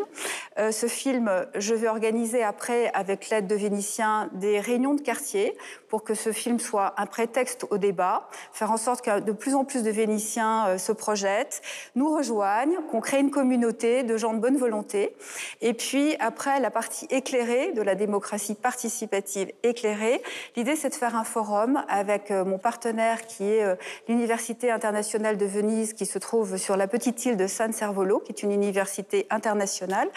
Euh, 0.58 0.71
ce 0.71 0.88
film, 0.88 1.30
je 1.56 1.76
vais 1.76 1.88
organiser 1.88 2.43
après, 2.43 2.91
avec 2.93 3.30
l'aide 3.30 3.45
de 3.45 3.56
Vénitiens, 3.56 4.30
des 4.34 4.60
réunions 4.60 4.95
de 4.95 5.02
quartier 5.02 5.56
pour 5.89 6.04
que 6.04 6.15
ce 6.15 6.32
film 6.32 6.60
soit 6.60 6.93
un 6.97 7.06
prétexte 7.06 7.65
au 7.69 7.78
débat, 7.78 8.28
faire 8.52 8.71
en 8.71 8.78
sorte 8.78 9.02
que 9.02 9.19
de 9.28 9.34
plus 9.34 9.56
en 9.56 9.66
plus 9.66 9.84
de 9.84 9.92
Vénitiens 9.92 10.68
euh, 10.68 10.78
se 10.78 10.94
projettent, 10.94 11.62
nous 11.96 12.16
rejoignent, 12.16 12.78
qu'on 12.90 13.02
crée 13.02 13.20
une 13.20 13.30
communauté 13.30 14.04
de 14.04 14.16
gens 14.18 14.34
de 14.34 14.40
bonne 14.40 14.58
volonté. 14.58 15.16
Et 15.62 15.74
puis 15.74 16.16
après, 16.20 16.60
la 16.62 16.72
partie 16.72 17.06
éclairée 17.10 17.74
de 17.74 17.82
la 17.82 17.96
démocratie 17.96 18.56
participative 18.56 19.52
éclairée, 19.63 20.24
l'idée 20.56 20.78
c'est 20.78 20.90
de 20.90 20.96
faire 20.96 21.16
un 21.16 21.26
forum 21.26 21.84
avec 21.90 22.32
euh, 22.32 22.46
mon 22.46 22.58
partenaire 22.58 23.28
qui 23.28 23.44
est 23.44 23.63
euh, 23.63 23.76
l'Université 24.08 24.72
internationale 24.72 25.38
de 25.38 25.46
Venise 25.46 25.94
qui 25.94 26.06
se 26.06 26.18
trouve 26.20 26.56
sur 26.56 26.78
la 26.78 26.88
petite 26.88 27.26
île 27.26 27.36
de 27.36 27.48
San 27.48 27.74
Servolo, 27.74 28.20
qui 28.20 28.32
est 28.32 28.44
une 28.44 28.54
université 28.54 29.28
internationale. 29.30 30.08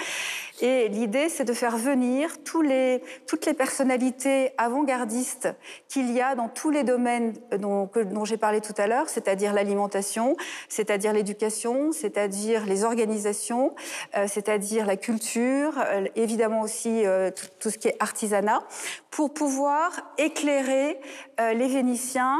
Et 0.60 0.88
l'idée 0.88 1.28
c'est 1.28 1.44
de 1.44 1.52
faire 1.52 1.76
venir 1.76 2.30
toutes 2.44 2.66
les 2.66 3.54
personnalités 3.54 4.52
avant-gardistes 4.56 5.48
qu'il 5.88 6.12
y 6.12 6.20
a 6.20 6.36
dans 6.36 6.48
tous 6.48 6.70
les 6.70 6.84
domaines 6.84 7.32
dont 7.58 7.88
j'ai 8.24 8.36
parlé 8.36 8.60
tout 8.60 8.74
à 8.76 8.86
l'heure, 8.86 8.99
c'est-à-dire 9.08 9.52
l'alimentation, 9.52 10.36
c'est-à-dire 10.68 11.12
l'éducation, 11.12 11.92
c'est-à-dire 11.92 12.66
les 12.66 12.84
organisations, 12.84 13.74
euh, 14.16 14.26
c'est-à-dire 14.28 14.86
la 14.86 14.96
culture, 14.96 15.72
euh, 15.78 16.06
évidemment 16.16 16.60
aussi 16.60 17.06
euh, 17.06 17.30
tout, 17.30 17.46
tout 17.58 17.70
ce 17.70 17.78
qui 17.78 17.88
est 17.88 17.96
artisanat, 18.00 18.62
pour 19.10 19.32
pouvoir 19.32 19.90
éclairer 20.18 21.00
les 21.38 21.66
Vénitiens 21.66 22.38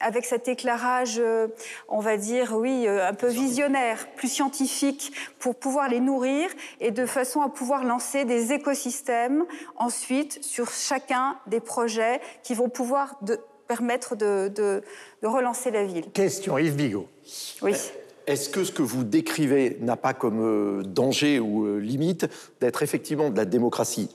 avec 0.00 0.24
cet 0.24 0.48
éclairage, 0.48 1.20
on 1.88 2.00
va 2.00 2.16
dire, 2.16 2.56
oui, 2.56 2.88
un 2.88 3.12
peu 3.12 3.26
visionnaire, 3.26 4.08
plus 4.16 4.28
scientifique, 4.28 5.12
pour 5.38 5.54
pouvoir 5.54 5.88
les 5.88 6.00
nourrir 6.00 6.48
et 6.80 6.90
de 6.90 7.04
façon 7.04 7.42
à 7.42 7.50
pouvoir 7.50 7.84
lancer 7.84 8.24
des 8.24 8.52
écosystèmes 8.52 9.44
ensuite 9.76 10.42
sur 10.42 10.70
chacun 10.70 11.38
des 11.46 11.60
projets 11.60 12.20
qui 12.42 12.54
vont 12.54 12.68
pouvoir 12.68 13.16
de- 13.22 13.38
permettre 13.74 14.16
de, 14.16 14.48
de- 14.48 14.82
de 15.22 15.26
relancer 15.28 15.70
la 15.70 15.84
ville. 15.84 16.06
Question, 16.12 16.58
Yves 16.58 16.74
Bigot. 16.74 17.06
Oui. 17.62 17.72
Est-ce 18.26 18.48
que 18.48 18.64
ce 18.64 18.72
que 18.72 18.82
vous 18.82 19.04
décrivez 19.04 19.78
n'a 19.80 19.94
pas 19.96 20.12
comme 20.12 20.40
euh, 20.42 20.82
danger 20.82 21.38
ou 21.38 21.66
euh, 21.66 21.78
limite 21.78 22.26
d'être 22.60 22.82
effectivement 22.82 23.30
de 23.30 23.36
la 23.36 23.44
démocratie 23.44 24.08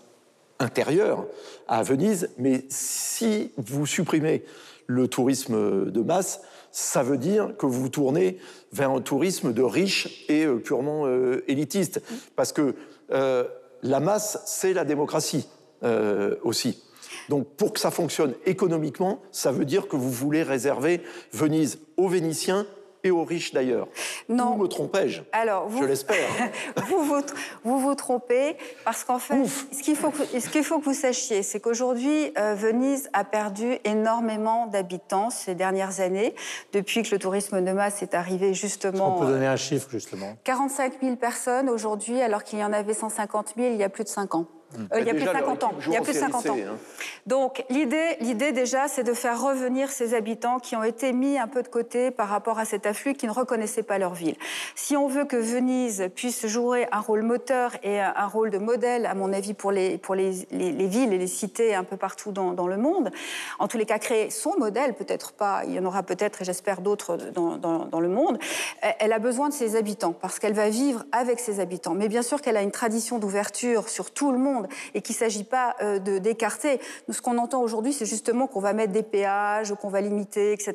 intérieure 0.59 1.25
à 1.69 1.83
Venise, 1.83 2.29
mais 2.37 2.65
si 2.69 3.51
vous 3.55 3.85
supprimez 3.85 4.43
le 4.87 5.07
tourisme 5.07 5.89
de 5.89 6.01
masse, 6.01 6.41
ça 6.73 7.01
veut 7.01 7.17
dire 7.17 7.55
que 7.57 7.65
vous 7.65 7.81
vous 7.83 7.89
tournez 7.89 8.37
vers 8.73 8.91
un 8.91 8.99
tourisme 8.99 9.53
de 9.53 9.63
riches 9.63 10.25
et 10.27 10.43
euh, 10.45 10.57
purement 10.57 11.05
euh, 11.07 11.45
élitiste, 11.47 12.01
parce 12.35 12.51
que 12.51 12.75
euh, 13.11 13.45
la 13.83 14.01
masse, 14.01 14.37
c'est 14.45 14.73
la 14.73 14.83
démocratie 14.83 15.47
euh, 15.83 16.35
aussi. 16.43 16.81
Donc 17.29 17.47
pour 17.57 17.73
que 17.73 17.79
ça 17.79 17.91
fonctionne 17.91 18.33
économiquement, 18.45 19.19
ça 19.31 19.51
veut 19.51 19.65
dire 19.65 19.88
que 19.88 19.95
vous 19.95 20.11
voulez 20.11 20.43
réserver 20.43 21.01
Venise 21.33 21.79
aux 21.97 22.07
Vénitiens 22.07 22.65
et 23.03 23.11
aux 23.11 23.23
riches 23.23 23.53
d'ailleurs. 23.53 23.88
Non. 24.29 24.53
Ou 24.55 24.63
me 24.63 24.67
trompais-je? 24.67 25.21
Alors, 25.32 25.67
vous, 25.67 25.84
Je 25.84 25.88
l'espère. 25.88 26.28
vous, 26.88 27.03
vous, 27.03 27.21
vous 27.63 27.78
vous 27.80 27.93
trompez 27.93 28.57
parce 28.84 29.03
qu'en 29.03 29.19
fait, 29.19 29.36
ce 29.71 29.84
qu'il 29.84 29.95
faut, 29.95 30.09
que- 30.09 30.39
ce 30.39 30.49
qu'il 30.49 30.63
faut 30.63 30.80
que 30.80 30.86
vous 30.86 30.93
sachiez, 30.95 31.43
c'est 31.43 31.59
qu'aujourd'hui, 31.59 32.32
euh, 32.39 32.55
Venise 32.55 33.07
a 33.13 33.23
perdu 33.23 33.78
énormément 33.84 34.65
d'habitants 34.65 35.30
ces 35.30 35.53
dernières 35.53 35.99
années, 35.99 36.34
depuis 36.73 37.03
que 37.03 37.11
le 37.11 37.19
tourisme 37.19 37.63
de 37.63 37.71
masse 37.73 38.01
est 38.01 38.15
arrivé 38.15 38.49
On 38.49 38.53
justement. 38.53 39.11
peut 39.19 39.28
donner 39.28 39.45
un 39.45 39.55
chiffre, 39.55 39.88
justement? 39.91 40.36
45 40.43 40.93
000 40.99 41.15
personnes 41.17 41.69
aujourd'hui, 41.69 42.19
alors 42.21 42.43
qu'il 42.43 42.57
y 42.57 42.63
en 42.63 42.73
avait 42.73 42.95
150 42.95 43.53
000 43.55 43.67
il 43.73 43.78
y 43.78 43.84
a 43.84 43.89
plus 43.89 44.03
de 44.03 44.09
5 44.09 44.34
ans. 44.34 44.47
Euh, 44.93 44.99
il 44.99 45.07
y 45.07 45.09
a 45.09 45.13
plus 45.13 45.21
de 45.23 45.26
Déjà, 45.26 45.34
leur 45.34 45.41
50 45.47 45.63
ans. 45.63 45.73
Il 45.88 45.93
y 45.93 45.97
a 45.97 46.01
plus 46.01 46.13
de 46.13 46.17
série 46.17 46.32
50 46.32 46.49
ans. 46.49 46.55
Hein. 46.59 46.78
Donc 47.26 47.63
l'idée, 47.69 48.17
l'idée 48.21 48.51
déjà, 48.51 48.88
c'est 48.88 49.03
de 49.03 49.13
faire 49.13 49.41
revenir 49.41 49.89
ces 49.91 50.13
habitants 50.13 50.59
qui 50.59 50.76
ont 50.76 50.84
été 50.84 51.11
mis 51.13 51.38
un 51.38 51.47
peu 51.47 51.63
de 51.63 51.67
côté 51.67 52.11
par 52.11 52.30
rapport 52.30 52.59
à 52.59 52.65
cet 52.65 52.86
afflux, 52.86 53.13
qui 53.13 53.26
ne 53.28 53.32
reconnaissaient 53.32 53.84
pas 53.84 53.97
leur 53.97 54.13
ville. 54.13 54.36
Si 54.76 54.95
on 54.95 55.07
veut 55.07 55.26
que 55.26 55.36
Venise 55.38 56.09
puisse 56.15 56.45
jouer 56.45 56.88
un 56.91 56.99
rôle 56.99 57.23
moteur 57.23 57.71
et 57.84 57.99
un 57.99 58.28
rôle 58.28 58.51
de 58.51 58.57
modèle, 58.57 59.05
à 59.05 59.13
mon 59.15 59.34
avis, 59.34 59.53
pour 59.53 59.71
les, 59.71 59.97
pour 59.97 60.15
les, 60.15 60.47
les- 60.51 60.71
les 60.71 60.88
villes 60.88 61.13
et 61.13 61.17
les 61.17 61.28
cités 61.28 61.73
un 61.76 61.84
peu 61.84 61.97
partout 61.97 62.32
dans, 62.32 62.51
dans 62.53 62.67
le 62.67 62.78
monde, 62.78 63.11
en 63.59 63.67
tous 63.67 63.78
les 63.78 63.86
cas 63.86 63.97
créer 63.99 64.30
son 64.30 64.53
modèle, 64.57 64.93
peut-être 64.93 65.32
pas, 65.34 65.61
il 65.65 65.73
y 65.73 65.80
en 65.80 65.86
aura 65.86 66.03
peut-être, 66.03 66.41
et 66.41 66.45
j'espère 66.45 66.82
d'autres 66.82 67.17
dans, 67.34 67.57
dans- 67.57 67.86
dans 67.86 67.99
le 67.99 68.09
monde, 68.09 68.38
elle- 68.82 68.95
elle 68.99 69.13
a 69.13 69.19
besoin 69.19 69.49
de 69.49 69.53
ses 69.53 69.76
habitants, 69.76 70.13
parce 70.13 70.39
qu'elle 70.39 70.53
va 70.53 70.69
vivre 70.69 71.03
avec 71.11 71.39
ses 71.39 71.59
habitants. 71.59 71.93
Mais 71.95 72.07
bien 72.07 72.21
sûr 72.21 72.41
qu'elle 72.41 72.57
a 72.57 72.61
une 72.61 72.71
tradition 72.71 73.17
d'ouverture 73.19 73.89
sur 73.89 74.11
tout 74.11 74.32
le 74.32 74.38
monde 74.38 74.64
et 74.93 75.01
qu'il 75.01 75.13
ne 75.13 75.20
s'agit 75.20 75.43
pas 75.43 75.76
euh, 75.82 75.99
de 75.99 76.18
d'écarter. 76.18 76.80
Ce 77.09 77.22
qu'on 77.22 77.38
entend 77.38 77.61
aujourd'hui, 77.61 77.93
c'est 77.93 78.05
justement 78.05 78.47
qu'on 78.47 78.59
va 78.59 78.74
mettre 78.74 78.93
des 78.93 79.03
péages, 79.03 79.74
qu'on 79.76 79.89
va 79.89 80.01
limiter, 80.01 80.53
etc. 80.53 80.74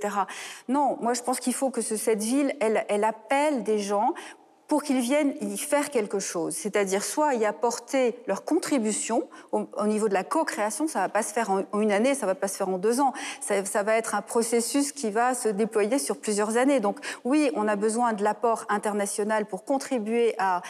Non, 0.69 0.97
moi 1.01 1.15
je 1.15 1.23
pense 1.23 1.41
qu'il 1.41 1.55
faut 1.55 1.71
que 1.71 1.81
ce- 1.81 1.97
cette 1.97 2.23
ville, 2.23 2.55
elle 2.61 3.05
appelle 3.05 3.63
des 3.65 3.79
gens 3.79 4.15
pour 4.71 4.85
qu'ils 4.85 5.01
viennent 5.01 5.35
y 5.41 5.59
faire 5.59 5.91
quelque 5.91 6.21
chose, 6.21 6.55
c'est-à-dire 6.55 7.03
soit 7.03 7.35
y 7.35 7.45
apporter 7.45 8.15
leur 8.29 8.45
contribution 8.45 9.29
au, 9.51 9.67
au 9.77 9.87
niveau 9.89 10.09
de 10.09 10.15
la 10.15 10.23
co-création, 10.23 10.87
ça 10.87 11.01
va 11.01 11.09
pas 11.09 11.25
se 11.25 11.33
faire 11.33 11.51
en, 11.51 11.65
une 11.81 11.91
année, 11.91 12.15
ça 12.15 12.25
va 12.25 12.37
pas 12.37 12.47
se 12.47 12.57
faire 12.57 12.69
en 12.69 12.79
deux 12.79 13.01
ans, 13.01 13.13
ça, 13.41 13.83
va 13.83 13.97
être 13.97 14.15
un 14.15 14.23
processus 14.23 14.93
qui 14.93 15.11
va 15.11 15.35
se 15.35 15.49
déployer 15.49 15.99
sur 15.99 16.19
plusieurs 16.19 16.57
années. 16.57 16.79
Donc 16.79 17.01
oui, 17.25 17.51
on 17.57 17.67
a 17.67 17.75
besoin 17.75 18.13
de 18.13 18.23
l'apport 18.23 18.65
international 18.69 19.47
pour 19.47 19.65
contribuer 19.65 20.37
à, 20.39 20.63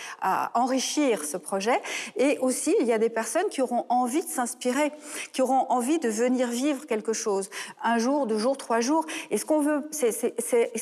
enrichir 0.54 1.22
ce 1.22 1.36
projet, 1.36 1.78
et 2.16 2.38
aussi 2.38 2.74
il 2.80 2.86
y 2.86 2.94
a 2.94 2.98
des 2.98 3.10
personnes 3.10 3.50
qui 3.50 3.60
auront 3.60 3.84
envie 3.90 4.22
de 4.22 4.30
s'inspirer, 4.30 4.92
qui 5.34 5.42
auront 5.42 5.66
envie 5.68 5.98
de 5.98 6.08
venir 6.08 6.48
vivre 6.48 6.86
quelque 6.86 7.12
chose, 7.12 7.50
un 7.82 7.98
jour, 7.98 8.26
deux 8.26 8.38
jours, 8.38 8.56
trois 8.56 8.80
jours. 8.80 9.04
Et 9.30 9.36
ce 9.36 9.44
qu'on 9.44 9.60
veut, 9.60 9.86
c'est- 9.90 10.32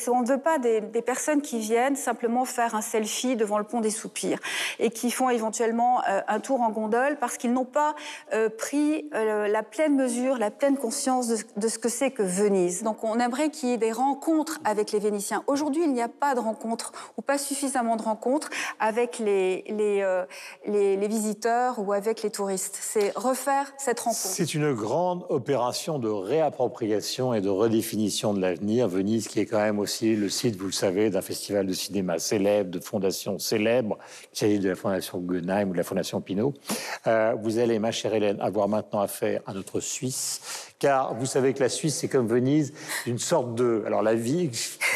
on 0.08 0.22
ne 0.22 0.28
veut 0.28 0.38
pas 0.38 0.60
des, 0.60 0.82
des 0.82 1.02
personnes 1.02 1.42
qui 1.42 1.58
viennent 1.58 1.96
simplement 1.96 2.44
faire 2.44 2.76
un 2.76 2.80
selfie 2.80 3.07
devant 3.36 3.58
le 3.58 3.64
pont 3.64 3.80
des 3.80 3.90
Soupirs 3.90 4.38
et 4.78 4.90
qui 4.90 5.10
font 5.10 5.30
éventuellement 5.30 6.00
euh, 6.08 6.20
un 6.28 6.40
tour 6.40 6.60
en 6.60 6.70
gondole 6.70 7.16
parce 7.18 7.36
qu'ils 7.36 7.52
n'ont 7.52 7.64
pas 7.64 7.94
euh, 8.32 8.48
pris 8.48 9.08
euh, 9.14 9.48
la 9.48 9.62
pleine 9.62 9.96
mesure, 9.96 10.38
la 10.38 10.50
pleine 10.50 10.76
conscience 10.76 11.28
de, 11.28 11.68
ce 11.68 11.78
que 11.78 11.88
c'est 11.88 12.10
que 12.10 12.22
Venise. 12.22 12.82
Donc 12.82 13.04
on 13.04 13.18
aimerait 13.18 13.50
qu'il 13.50 13.70
y 13.70 13.72
ait 13.72 13.78
des 13.78 13.92
rencontres 13.92 14.60
avec 14.64 14.92
les 14.92 14.98
Vénitiens. 14.98 15.42
Aujourd'hui, 15.46 15.82
il 15.84 15.92
n'y 15.92 16.02
a 16.02 16.08
pas 16.08 16.34
de 16.34 16.40
rencontres 16.40 16.92
ou 17.16 17.22
pas 17.22 17.38
suffisamment 17.38 17.96
de 17.96 18.02
rencontres 18.02 18.50
avec 18.78 19.18
les, 19.18 19.64
les, 19.68 20.24
les, 20.66 20.96
les 20.96 21.08
visiteurs 21.08 21.78
ou 21.78 21.92
avec 21.92 22.22
les 22.22 22.30
touristes. 22.30 22.78
C'est 22.80 23.16
refaire 23.16 23.72
cette 23.78 24.00
rencontre. 24.00 24.18
C'est 24.18 24.54
une 24.54 24.72
grande 24.74 25.24
opération 25.28 25.98
de 25.98 26.08
réappropriation 26.08 27.34
et 27.34 27.40
de 27.40 27.48
redéfinition 27.48 28.34
de 28.34 28.40
l'avenir. 28.40 28.88
Venise, 28.88 29.28
qui 29.28 29.40
est 29.40 29.46
quand 29.46 29.58
même 29.58 29.78
aussi 29.78 30.14
le 30.14 30.28
site, 30.28 30.56
vous 30.56 30.66
le 30.66 30.72
savez, 30.72 31.10
d'un 31.10 31.22
festival 31.22 31.66
de 31.66 31.72
cinéma 31.72 32.18
célèbre, 32.18 32.70
de 32.70 32.78
fondations 32.98 33.38
célèbres, 33.38 33.96
qu'il 34.32 34.38
s'agisse 34.38 34.60
de 34.60 34.70
la 34.70 34.74
Fondation 34.74 35.18
Guggenheim 35.20 35.68
ou 35.68 35.72
de 35.72 35.76
la 35.76 35.84
Fondation 35.84 36.20
Pinault. 36.20 36.52
Euh, 37.06 37.34
vous 37.40 37.58
allez, 37.58 37.78
ma 37.78 37.92
chère 37.92 38.12
Hélène, 38.12 38.38
avoir 38.40 38.68
maintenant 38.68 39.00
affaire 39.00 39.40
à 39.46 39.54
notre 39.54 39.78
Suisse, 39.78 40.72
car 40.80 41.14
vous 41.14 41.26
savez 41.26 41.54
que 41.54 41.60
la 41.60 41.68
Suisse, 41.68 41.94
c'est 41.94 42.08
comme 42.08 42.26
Venise, 42.26 42.72
une 43.06 43.18
sorte 43.18 43.54
de... 43.54 43.84
Alors 43.86 44.02
la 44.02 44.14
vie, 44.14 44.50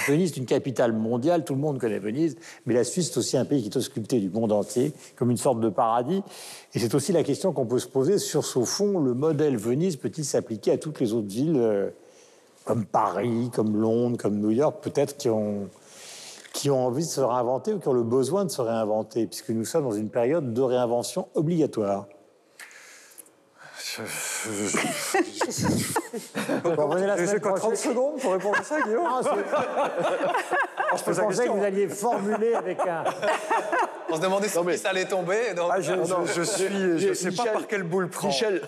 Venise 0.08 0.32
est 0.32 0.36
une 0.36 0.46
capitale 0.46 0.92
mondiale, 0.92 1.44
tout 1.44 1.54
le 1.54 1.60
monde 1.60 1.78
connaît 1.78 2.00
Venise, 2.00 2.36
mais 2.66 2.74
la 2.74 2.82
Suisse, 2.82 3.12
c'est 3.12 3.18
aussi 3.18 3.36
un 3.36 3.44
pays 3.44 3.62
qui 3.62 3.68
est 3.68 3.76
ausculté 3.76 4.18
du 4.18 4.30
monde 4.30 4.50
entier, 4.50 4.92
comme 5.14 5.30
une 5.30 5.36
sorte 5.36 5.60
de 5.60 5.68
paradis. 5.68 6.22
Et 6.74 6.80
c'est 6.80 6.94
aussi 6.96 7.12
la 7.12 7.22
question 7.22 7.52
qu'on 7.52 7.66
peut 7.66 7.78
se 7.78 7.86
poser 7.86 8.18
sur 8.18 8.44
ce 8.44 8.64
fond, 8.64 8.98
le 8.98 9.14
modèle 9.14 9.56
Venise 9.56 9.96
peut-il 9.96 10.24
s'appliquer 10.24 10.72
à 10.72 10.78
toutes 10.78 10.98
les 10.98 11.12
autres 11.12 11.28
villes 11.28 11.56
euh, 11.56 11.90
comme 12.64 12.84
Paris, 12.84 13.50
comme 13.54 13.76
Londres, 13.76 14.16
comme 14.18 14.40
New 14.40 14.50
York, 14.50 14.82
peut-être 14.82 15.16
qui 15.16 15.28
ont, 15.28 15.68
qui 16.52 16.70
ont 16.70 16.86
envie 16.86 17.04
de 17.04 17.08
se 17.08 17.20
réinventer 17.20 17.72
ou 17.72 17.78
qui 17.78 17.88
ont 17.88 17.92
le 17.92 18.02
besoin 18.02 18.44
de 18.44 18.50
se 18.50 18.60
réinventer, 18.60 19.26
puisque 19.26 19.50
nous 19.50 19.64
sommes 19.64 19.84
dans 19.84 19.92
une 19.92 20.10
période 20.10 20.52
de 20.52 20.62
réinvention 20.62 21.28
obligatoire. 21.34 22.06
Bon, 26.64 26.88
venez 26.88 27.06
la 27.06 27.16
J'ai 27.16 27.26
semaine 27.26 27.40
quoi, 27.40 27.52
30 27.52 27.60
prochaine. 27.72 27.90
secondes 27.90 28.20
pour 28.20 28.32
répondre 28.32 28.58
à 28.58 28.62
ça, 28.62 28.80
Guillaume 28.80 29.06
Ah, 29.06 29.20
c'est- 29.22 30.96
je 30.98 31.02
pensais 31.20 31.46
que 31.46 31.50
vous 31.52 31.64
alliez 31.64 31.88
formuler 31.88 32.54
avec 32.54 32.78
un... 32.80 33.04
On 34.10 34.16
se 34.16 34.20
demandait 34.20 34.48
si 34.48 34.78
ça 34.78 34.90
allait 34.90 35.06
tomber. 35.06 35.54
donc- 35.54 35.70
Ah, 35.72 35.80
je, 35.80 35.92
je 36.34 36.42
suis, 36.42 36.98
je 36.98 37.08
ne 37.08 37.14
sais 37.14 37.30
pas 37.30 37.42
Michel- 37.44 37.52
par 37.52 37.66
quelle 37.66 37.82
boule 37.82 38.08
prendre. 38.10 38.32
Michel, 38.32 38.62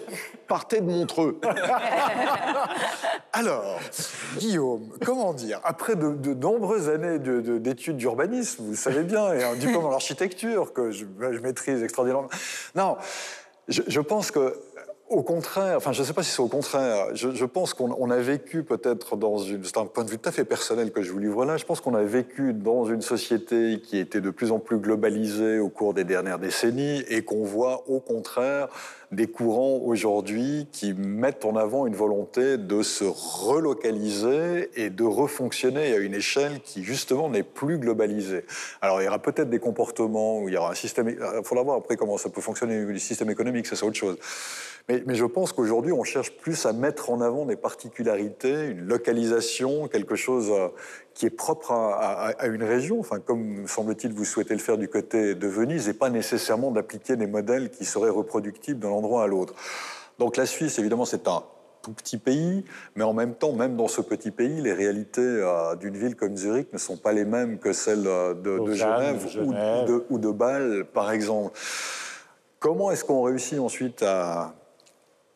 partez 0.49 0.81
de 0.81 0.87
Montreux. 0.91 1.39
Alors, 3.33 3.79
Guillaume, 4.39 4.89
comment 5.05 5.35
dire? 5.35 5.61
Après 5.65 5.97
de, 5.97 6.13
de 6.13 6.33
nombreuses 6.35 6.89
années 6.89 7.19
de- 7.19 7.41
de- 7.41 7.59
d'études 7.59 7.97
d'urbanisme, 7.99 8.65
vous 8.65 8.71
le 8.71 8.77
savez 8.77 9.03
bien, 9.03 9.33
et 9.35 9.45
un 9.45 9.55
diplôme 9.55 9.85
en 9.87 9.93
architecture 9.93 10.73
que 10.73 10.91
je, 10.91 11.05
je 11.21 11.39
maîtrise 11.41 11.83
extraordinairement. 11.83 12.29
Non, 12.75 12.97
je, 13.69 13.83
je 13.87 14.01
pense 14.01 14.31
que. 14.31 14.55
Au 15.11 15.23
contraire, 15.23 15.77
enfin, 15.77 15.93
je 15.93 16.01
ne 16.01 16.07
sais 16.07 16.15
pas 16.15 16.23
si 16.23 16.31
c'est 16.31 16.41
au 16.41 16.49
contraire. 16.49 17.15
Je, 17.15 17.45
pense 17.45 17.75
qu'on 17.75 17.95
on 17.99 18.11
a 18.11 18.17
vécu 18.17 18.63
peut-être 18.63 19.17
dans 19.17 19.37
une. 19.37 19.63
C'est 19.63 19.77
un 19.77 19.85
point 19.85 20.03
de 20.03 20.11
vue 20.11 20.19
tout 20.19 20.31
à 20.31 20.33
fait 20.33 20.47
personnel 20.47 20.93
que 20.93 21.03
je 21.03 21.13
vous 21.13 21.19
livre 21.19 21.45
là. 21.45 21.59
Je 21.59 21.67
pense 21.67 21.83
qu'on 21.83 21.95
a 21.95 22.03
vécu 22.03 22.55
dans 22.55 22.87
une 22.87 23.03
société 23.03 23.81
qui 23.83 23.99
était 23.99 24.23
de 24.23 24.31
plus 24.31 24.51
en 24.51 24.59
plus 24.59 24.79
globalisée 24.79 25.59
au 25.59 25.69
cours 25.69 25.93
des 25.93 26.05
dernières 26.05 26.39
décennies 26.39 27.05
et 27.11 27.23
qu'on 27.23 27.45
voit 27.45 27.85
au 27.87 28.01
contraire 28.01 28.69
des 29.13 29.27
courants 29.27 29.81
aujourd'hui 29.85 30.67
qui 30.73 30.95
mettent 30.95 31.45
en 31.45 31.55
avant 31.55 31.87
une 31.87 31.95
volonté 31.95 32.57
de 32.57 32.83
se 32.83 33.05
relocaliser 33.05 34.71
et 34.75 34.89
de 34.89 35.05
refonctionner 35.05 35.93
à 35.93 35.99
une 35.99 36.15
échelle 36.15 36.61
qui 36.65 36.83
justement 36.83 37.29
n'est 37.29 37.43
plus 37.43 37.79
globalisée. 37.79 38.47
Alors 38.81 39.03
il 39.03 39.05
y 39.05 39.09
aura 39.09 39.21
peut-être 39.21 39.51
des 39.51 39.61
comportements 39.61 40.41
où 40.41 40.49
il 40.49 40.55
y 40.55 40.57
aura 40.57 40.71
un 40.71 40.75
système. 40.75 41.11
Il 41.11 41.45
faudra 41.45 41.63
voir 41.63 41.77
après 41.77 41.97
comment 41.97 42.17
ça 42.17 42.31
peut 42.31 42.41
fonctionner 42.41 42.81
le 42.81 42.99
système 42.99 43.31
économique, 43.31 43.67
ça 43.67 43.77
c'est 43.77 43.85
autre 43.85 43.99
chose. 43.99 44.17
Mais, 44.89 45.03
mais 45.07 45.15
je 45.15 45.25
pense 45.25 45.53
qu'aujourd'hui 45.55 45.93
on 45.93 46.05
cherche 46.05 46.37
plus 46.37 46.67
à 46.67 46.75
mettre 46.75 47.09
en 47.11 47.23
avant 47.23 47.47
des 47.47 47.57
particularités, 47.57 48.67
une 48.67 48.87
localisation, 48.87 49.89
quelque 49.89 50.15
chose 50.15 50.51
euh, 50.51 50.69
qui 51.15 51.25
est 51.25 51.31
propre 51.31 51.71
à, 51.73 51.95
à- 51.95 52.31
à 52.33 52.47
une 52.49 52.63
région, 52.63 53.01
enfin, 53.01 53.19
comme 53.19 53.67
semble-t-il 53.67 54.13
vous 54.13 54.27
souhaitez 54.27 54.53
le 54.53 54.61
faire 54.61 54.77
du 54.77 54.89
côté 54.89 55.35
de 55.35 55.49
Venise, 55.49 55.89
et 55.89 55.95
pas 55.95 56.11
nécessairement 56.11 56.71
d'appliquer 56.71 57.17
des 57.17 57.27
modèles 57.27 57.71
qui 57.71 57.87
seraient 57.87 58.11
reproductibles 58.11 58.79
d'un 58.81 58.91
endroit 58.91 59.25
à 59.25 59.27
l'autre. 59.27 59.55
Donc 60.19 60.37
la 60.37 60.45
Suisse, 60.45 60.79
évidemment, 60.79 61.07
c'est 61.07 61.27
un 61.29 61.43
tout 61.81 61.93
petit 61.93 62.19
pays, 62.19 62.63
mais 62.95 63.05
en 63.05 63.15
même 63.15 63.35
temps, 63.35 63.53
même 63.53 63.77
dans 63.77 63.89
ce 63.89 64.03
petit 64.03 64.31
pays, 64.31 64.61
les 64.61 64.73
réalités 64.75 65.21
euh, 65.23 65.77
d'une 65.77 65.97
ville 65.97 66.15
comme 66.15 66.37
Zurich 66.37 66.71
ne 66.75 66.79
sont 66.79 66.99
pas 66.99 67.13
les 67.13 67.25
mêmes 67.25 67.59
que 67.59 67.73
celles 67.73 68.07
euh, 68.07 68.35
de, 68.35 68.73
Genève, 68.75 69.23
de 69.23 69.25
ou- 69.25 69.29
Genève. 69.53 69.83
Ou, 69.85 69.87
de, 69.93 70.05
ou 70.11 70.19
de 70.19 70.31
Bâle, 70.31 70.85
par 70.93 71.11
exemple. 71.11 71.59
Comment 72.61 72.91
est-ce 72.91 73.05
qu'on 73.05 73.23
réussit 73.23 73.59
ensuite 73.59 74.03
à, 74.03 74.55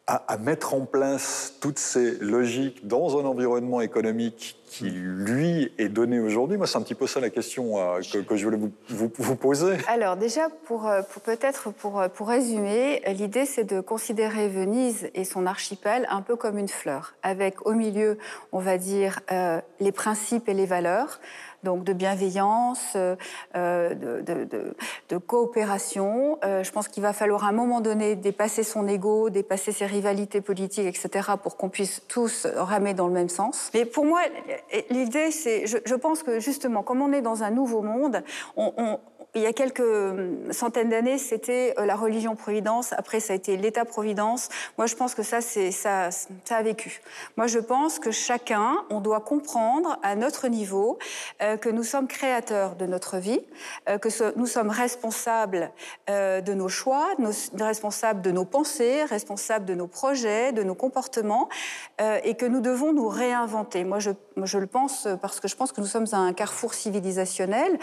à, 0.09 0.17
à 0.27 0.39
mettre 0.39 0.73
en 0.75 0.87
place 0.87 1.55
toutes 1.61 1.79
ces 1.79 2.17
logiques 2.19 2.87
dans 2.89 3.21
un 3.21 3.25
environnement 3.27 3.81
économique 3.83 4.57
qui, 4.65 4.91
lui, 4.91 5.73
est 5.79 5.89
donné 5.89 6.19
aujourd'hui. 6.21 6.57
Moi, 6.59 6.67
c'est 6.67 6.77
un 6.77 6.83
petit 6.83 6.95
peu 6.95 7.07
ça 7.07 7.21
la 7.21 7.31
question 7.31 7.79
euh, 7.79 8.01
que, 8.13 8.19
que 8.19 8.37
je 8.37 8.45
voulais 8.45 8.57
vous, 8.59 8.71
vous- 8.89 9.11
vous 9.17 9.37
poser. 9.37 9.77
Alors 9.87 10.17
déjà, 10.17 10.49
pour, 10.65 10.87
euh, 10.89 11.03
pour 11.03 11.23
peut-être 11.23 11.71
pour, 11.73 12.01
euh, 12.01 12.09
pour 12.09 12.29
résumer, 12.29 13.03
l'idée 13.07 13.47
c'est 13.47 13.65
de 13.65 13.81
considérer 13.81 14.49
Venise 14.49 15.09
et 15.15 15.25
son 15.25 15.47
archipel 15.47 16.07
un 16.11 16.21
peu 16.23 16.37
comme 16.37 16.59
une 16.59 16.69
fleur, 16.69 17.15
avec 17.23 17.67
au 17.67 17.73
milieu, 17.73 18.19
on 18.53 18.59
va 18.61 18.77
dire, 18.79 19.21
euh, 19.33 19.61
les 19.81 19.93
principes 19.93 20.49
et 20.49 20.55
les 20.55 20.67
valeurs, 20.67 21.21
donc 21.63 21.85
de 21.85 21.93
bienveillance, 21.93 22.93
euh, 22.97 23.17
euh, 23.57 23.95
de, 23.95 25.19
coopération. 25.19 26.39
Euh, 26.45 26.63
je 26.63 26.71
pense 26.71 26.89
qu'il 26.89 27.03
va 27.03 27.13
falloir 27.13 27.45
à 27.45 27.49
un 27.49 27.53
moment 27.53 27.81
donné 27.81 28.15
dépasser 28.17 28.63
son 28.63 28.87
ego, 28.87 29.31
dépasser 29.31 29.73
ses 29.73 29.87
rivalités 29.87 30.41
politiques, 30.41 30.87
etc., 30.87 31.31
pour 31.43 31.57
qu'on 31.57 31.69
puisse 31.69 32.03
tous 32.09 32.47
ramer 32.57 32.95
dans 32.95 33.07
le 33.07 33.13
même 33.13 33.29
sens. 33.29 33.71
Mais 33.75 33.85
pour 33.85 34.05
moi, 34.05 34.21
l'idée, 34.91 35.31
c'est, 35.31 35.67
je, 35.67 35.95
pense 35.95 36.23
que 36.23 36.41
justement, 36.41 36.83
comme 36.83 37.03
on 37.03 37.13
est 37.13 37.23
dans 37.23 37.43
un 37.43 37.51
nouveau 37.51 37.83
monde, 37.83 38.23
on- 38.57 38.73
on- 38.77 38.99
il 39.39 39.43
y 39.43 39.47
a 39.47 39.53
quelques 39.53 39.81
hum, 39.81 40.53
centaines 40.53 40.89
d'années, 40.89 41.19
c'était 41.19 41.75
euh, 41.79 41.87
la 41.87 41.95
religion 41.95 42.35
providence. 42.35 42.93
Après, 42.93 43.21
ça 43.21 43.33
a 43.33 43.37
été 43.37 43.57
l'État 43.57 43.85
providence. 43.85 44.49
Moi, 44.77 44.87
je 44.87 44.97
pense 44.97 45.15
que 45.15 45.23
ça, 45.23 45.41
ça, 45.41 46.11
ça 46.11 46.57
a 46.57 46.63
vécu. 46.63 47.01
Moi, 47.37 47.47
je 47.47 47.59
pense 47.61 47.99
que 47.99 48.11
chacun, 48.11 48.77
on 48.91 49.01
doit 49.01 49.21
comprendre 49.21 49.99
à 50.03 50.17
notre 50.17 50.49
niveau 50.49 50.99
euh, 51.41 51.57
que 51.57 51.69
nous 51.69 51.85
sommes 51.85 52.09
créateurs 52.09 52.75
de 52.75 52.87
notre 52.87 53.19
vie, 53.19 53.41
euh, 53.89 53.99
que 53.99 54.09
nous 54.37 54.47
sommes 54.47 54.71
responsables 54.71 55.71
de 56.09 56.55
nos 56.55 56.69
choix, 56.69 57.09
responsables 57.59 58.23
de 58.23 58.31
nos 58.31 58.45
pensées, 58.45 59.05
responsables 59.05 59.65
de 59.65 59.75
nos 59.75 59.87
projets, 59.87 60.53
de 60.53 60.63
nos 60.63 60.75
comportements, 60.75 61.49
et 62.25 62.35
que 62.35 62.47
nous 62.47 62.61
devons 62.61 62.93
nous 62.93 63.09
réinventer. 63.09 63.85
Moi, 63.85 63.99
je, 63.99 64.11
je 64.43 64.59
le 64.59 64.67
pense 64.67 65.07
parce 65.21 65.41
que 65.41 65.49
je 65.49 65.57
pense 65.57 65.73
que 65.73 65.81
nous 65.81 65.87
sommes 65.87 66.07
à 66.13 66.17
un 66.17 66.33
carrefour 66.33 66.75
civilisationnel 66.75 67.79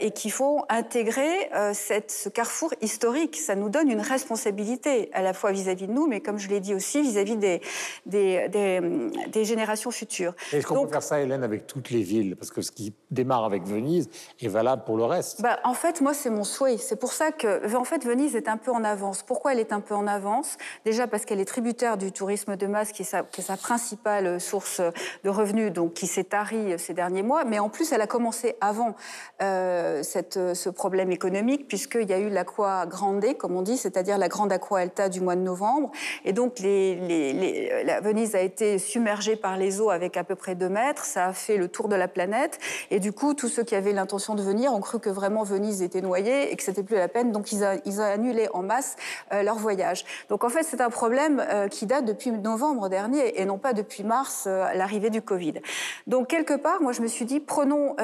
et 0.00 0.10
qu'il 0.12 0.32
faut 0.32 0.64
intégrer 0.72 1.50
euh, 1.54 1.72
cette, 1.74 2.10
ce 2.10 2.28
carrefour 2.28 2.72
historique. 2.80 3.36
Ça 3.36 3.54
nous 3.54 3.68
donne 3.68 3.90
une 3.90 4.00
responsabilité 4.00 5.10
à 5.12 5.20
la 5.20 5.34
fois 5.34 5.52
vis-à-vis 5.52 5.86
de 5.86 5.92
nous, 5.92 6.06
mais 6.06 6.20
comme 6.20 6.38
je 6.38 6.48
l'ai 6.48 6.60
dit 6.60 6.74
aussi 6.74 7.02
vis-à-vis 7.02 7.36
des, 7.36 7.60
des, 8.06 8.48
des, 8.48 8.80
des 9.28 9.44
générations 9.44 9.90
futures. 9.90 10.34
Est-ce 10.52 10.66
qu'on 10.66 10.86
peut 10.86 10.92
faire 10.92 11.02
ça, 11.02 11.20
Hélène, 11.20 11.44
avec 11.44 11.66
toutes 11.66 11.90
les 11.90 12.02
villes? 12.02 12.36
Parce 12.36 12.50
que 12.50 12.62
ce 12.62 12.72
qui 12.72 12.94
démarre 13.10 13.44
avec 13.44 13.64
Venise 13.64 14.08
est 14.40 14.48
valable 14.48 14.82
pour 14.84 14.96
le 14.96 15.04
reste. 15.04 15.42
Bah, 15.42 15.60
en 15.64 15.74
fait, 15.74 16.00
moi, 16.00 16.14
c'est 16.14 16.30
mon 16.30 16.44
souhait. 16.44 16.78
C'est 16.78 16.96
pour 16.96 17.12
ça 17.12 17.32
que, 17.32 17.76
en 17.76 17.84
fait, 17.84 18.04
Venise 18.04 18.34
est 18.34 18.48
un 18.48 18.56
peu 18.56 18.70
en 18.70 18.82
avance. 18.82 19.22
Pourquoi 19.22 19.52
elle 19.52 19.60
est 19.60 19.72
un 19.72 19.80
peu 19.80 19.94
en 19.94 20.06
avance? 20.06 20.56
Déjà 20.86 21.06
parce 21.06 21.26
qu'elle 21.26 21.40
est 21.40 21.44
tributaire 21.44 21.98
du 21.98 22.12
tourisme 22.12 22.56
de 22.56 22.66
masse, 22.66 22.92
qui 22.92 23.02
est 23.02 23.04
sa, 23.04 23.22
qui 23.22 23.42
est 23.42 23.44
sa 23.44 23.58
principale 23.58 24.40
source 24.40 24.80
de 25.24 25.28
revenus, 25.28 25.70
donc 25.70 25.92
qui 25.92 26.06
s'est 26.06 26.24
tarie 26.24 26.78
ces 26.78 26.94
derniers 26.94 27.22
mois. 27.22 27.44
Mais 27.44 27.58
en 27.58 27.68
plus, 27.68 27.92
elle 27.92 28.00
a 28.00 28.06
commencé 28.06 28.56
avant 28.60 28.96
euh, 29.42 30.02
cette, 30.02 30.51
ce 30.54 30.68
problème 30.68 31.10
économique, 31.12 31.68
puisqu'il 31.68 32.08
y 32.08 32.12
a 32.12 32.18
eu 32.18 32.28
l'Aqua 32.28 32.86
Grande, 32.86 33.36
comme 33.38 33.56
on 33.56 33.62
dit, 33.62 33.76
c'est-à-dire 33.76 34.18
la 34.18 34.28
grande 34.28 34.52
Aqua 34.52 34.80
Alta 34.80 35.08
du 35.08 35.20
mois 35.20 35.36
de 35.36 35.40
novembre. 35.40 35.90
Et 36.24 36.32
donc, 36.32 36.60
Venise 36.60 38.34
a 38.34 38.40
été 38.40 38.78
submergée 38.78 39.36
par 39.36 39.56
les 39.56 39.80
eaux 39.80 39.90
avec 39.90 40.16
à 40.16 40.24
peu 40.24 40.34
près 40.34 40.54
2 40.54 40.68
mètres. 40.68 41.04
Ça 41.04 41.26
a 41.26 41.32
fait 41.32 41.56
le 41.56 41.68
tour 41.68 41.88
de 41.88 41.96
la 41.96 42.08
planète. 42.08 42.58
Et 42.90 43.00
du 43.00 43.12
coup, 43.12 43.34
tous 43.34 43.48
ceux 43.48 43.62
qui 43.62 43.74
avaient 43.74 43.92
l'intention 43.92 44.34
de 44.34 44.42
venir 44.42 44.72
ont 44.72 44.80
cru 44.80 44.98
que 44.98 45.10
vraiment 45.10 45.42
Venise 45.42 45.82
était 45.82 46.00
noyée 46.00 46.52
et 46.52 46.56
que 46.56 46.62
c'était 46.62 46.82
plus 46.82 46.96
la 46.96 47.08
peine. 47.08 47.32
Donc, 47.32 47.52
ils, 47.52 47.64
ont 47.64 48.04
annulé 48.04 48.48
en 48.52 48.62
masse 48.62 48.96
euh, 49.32 49.42
leur 49.42 49.56
voyage. 49.56 50.04
Donc, 50.28 50.44
en 50.44 50.48
fait, 50.48 50.62
c'est 50.62 50.80
un 50.80 50.90
problème 50.90 51.44
euh, 51.50 51.68
qui 51.68 51.86
date 51.86 52.04
depuis 52.04 52.30
novembre 52.30 52.88
dernier 52.88 53.40
et 53.40 53.44
non 53.44 53.58
pas 53.58 53.72
depuis 53.72 54.04
mars, 54.04 54.44
euh, 54.46 54.72
l'arrivée 54.74 55.10
du 55.10 55.22
Covid. 55.22 55.54
Donc, 56.06 56.28
quelque 56.28 56.54
part, 56.54 56.80
moi, 56.82 56.92
je 56.92 57.02
me 57.02 57.06
suis 57.06 57.24
dit, 57.24 57.40
prenons. 57.40 57.96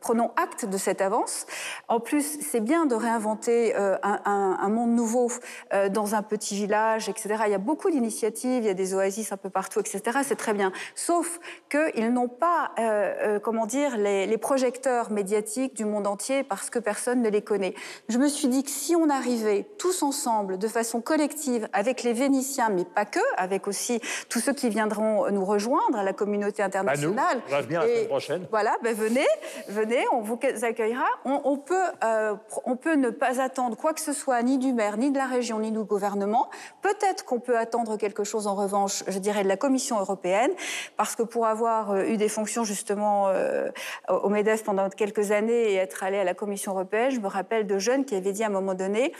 Prenons 0.00 0.30
acte 0.36 0.64
de 0.64 0.76
cette 0.78 1.00
avance. 1.00 1.46
En 1.88 2.00
plus, 2.00 2.38
c'est 2.40 2.60
bien 2.60 2.86
de 2.86 2.94
réinventer 2.94 3.74
euh, 3.76 3.96
un, 4.02 4.20
un- 4.24 4.58
un 4.60 4.68
monde 4.68 4.90
nouveau 4.90 5.30
euh, 5.72 5.88
dans 5.88 6.14
un 6.14 6.22
petit 6.22 6.54
village, 6.54 7.08
etc. 7.08 7.36
Il 7.46 7.52
y 7.52 7.54
a 7.54 7.58
beaucoup 7.58 7.90
d'initiatives, 7.90 8.62
il 8.64 8.66
y 8.66 8.70
a 8.70 8.74
des 8.74 8.94
oasis 8.94 9.32
un 9.32 9.36
peu 9.36 9.50
partout, 9.50 9.80
etc. 9.80 10.18
C'est 10.24 10.36
très 10.36 10.52
bien. 10.54 10.72
Sauf 10.94 11.40
qu'ils 11.70 12.12
n'ont 12.12 12.28
pas, 12.28 12.70
euh, 12.78 13.38
comment 13.40 13.66
dire, 13.66 13.96
les, 13.96 14.26
les 14.26 14.38
projecteurs 14.38 15.10
médiatiques 15.10 15.74
du 15.74 15.84
monde 15.84 16.06
entier 16.06 16.42
parce 16.42 16.70
que 16.70 16.78
personne 16.78 17.22
ne 17.22 17.28
les 17.30 17.42
connaît. 17.42 17.74
Je 18.08 18.18
me 18.18 18.28
suis 18.28 18.48
dit 18.48 18.62
que 18.64 18.70
si 18.70 18.96
on 18.96 19.08
arrivait 19.10 19.66
tous 19.78 20.02
ensemble, 20.02 20.58
de 20.58 20.68
façon 20.68 21.00
collective, 21.00 21.68
avec 21.72 22.02
les 22.02 22.12
Vénitiens, 22.12 22.68
mais 22.70 22.84
pas 22.84 23.04
que, 23.04 23.20
avec 23.36 23.66
aussi 23.68 24.00
tous 24.28 24.40
ceux 24.40 24.52
qui 24.52 24.68
viendront 24.68 25.30
nous 25.30 25.44
rejoindre 25.44 25.98
à 25.98 26.02
la 26.02 26.12
communauté 26.12 26.62
À 26.62 26.66
nous, 26.66 26.68
internationale. 26.68 27.40
on 27.46 27.50
va 27.50 27.60
venir 27.62 27.80
la 27.80 27.86
Et 27.88 27.94
semaine 27.94 28.08
prochaine. 28.08 28.46
Voilà, 28.50 28.76
ben 28.82 28.94
venez, 28.94 29.26
venez, 29.68 29.85
on 30.12 30.20
vous 30.20 30.38
accueillera. 30.62 31.06
On, 31.24 31.40
on 31.44 31.56
peut, 31.56 31.74
euh, 32.04 32.34
on 32.64 32.76
peut 32.76 32.94
ne 32.94 33.10
pas 33.10 33.40
attendre 33.40 33.76
quoi 33.76 33.92
que 33.92 34.00
ce 34.00 34.12
soit, 34.12 34.42
ni 34.42 34.58
du 34.58 34.72
maire, 34.72 34.96
ni 34.96 35.10
de 35.10 35.18
la 35.18 35.26
région, 35.26 35.58
ni 35.60 35.70
du 35.70 35.82
gouvernement. 35.84 36.48
Peut-être 36.82 37.24
qu'on 37.24 37.40
peut 37.40 37.56
attendre 37.56 37.96
quelque 37.96 38.24
chose 38.24 38.46
en 38.46 38.54
revanche, 38.54 39.04
je 39.06 39.18
dirais, 39.18 39.42
de 39.42 39.48
la 39.48 39.56
Commission 39.56 39.98
européenne, 39.98 40.50
parce 40.96 41.16
que 41.16 41.22
pour 41.22 41.46
avoir 41.46 41.92
euh, 41.92 42.04
eu 42.04 42.16
des 42.16 42.28
fonctions 42.28 42.64
justement 42.64 43.28
euh, 43.28 43.68
au 44.08 44.28
MEDEF 44.28 44.64
pendant 44.64 44.88
quelques 44.88 45.30
années 45.30 45.72
et 45.72 45.74
être 45.74 46.02
allé 46.02 46.18
à 46.18 46.24
la 46.24 46.34
Commission 46.34 46.72
européenne, 46.72 47.10
je 47.10 47.20
me 47.20 47.28
rappelle 47.28 47.66
de 47.66 47.78
jeunes 47.78 48.04
qui 48.04 48.14
avaient 48.14 48.32
dit 48.32 48.44
à 48.44 48.46
un 48.46 48.50
moment 48.50 48.74
donné 48.74 49.12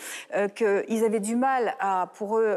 qu'ils 0.54 1.04
avaient 1.04 1.20
du 1.20 1.36
mal 1.36 1.74
à, 1.80 2.08
pour 2.14 2.38
eux, 2.38 2.56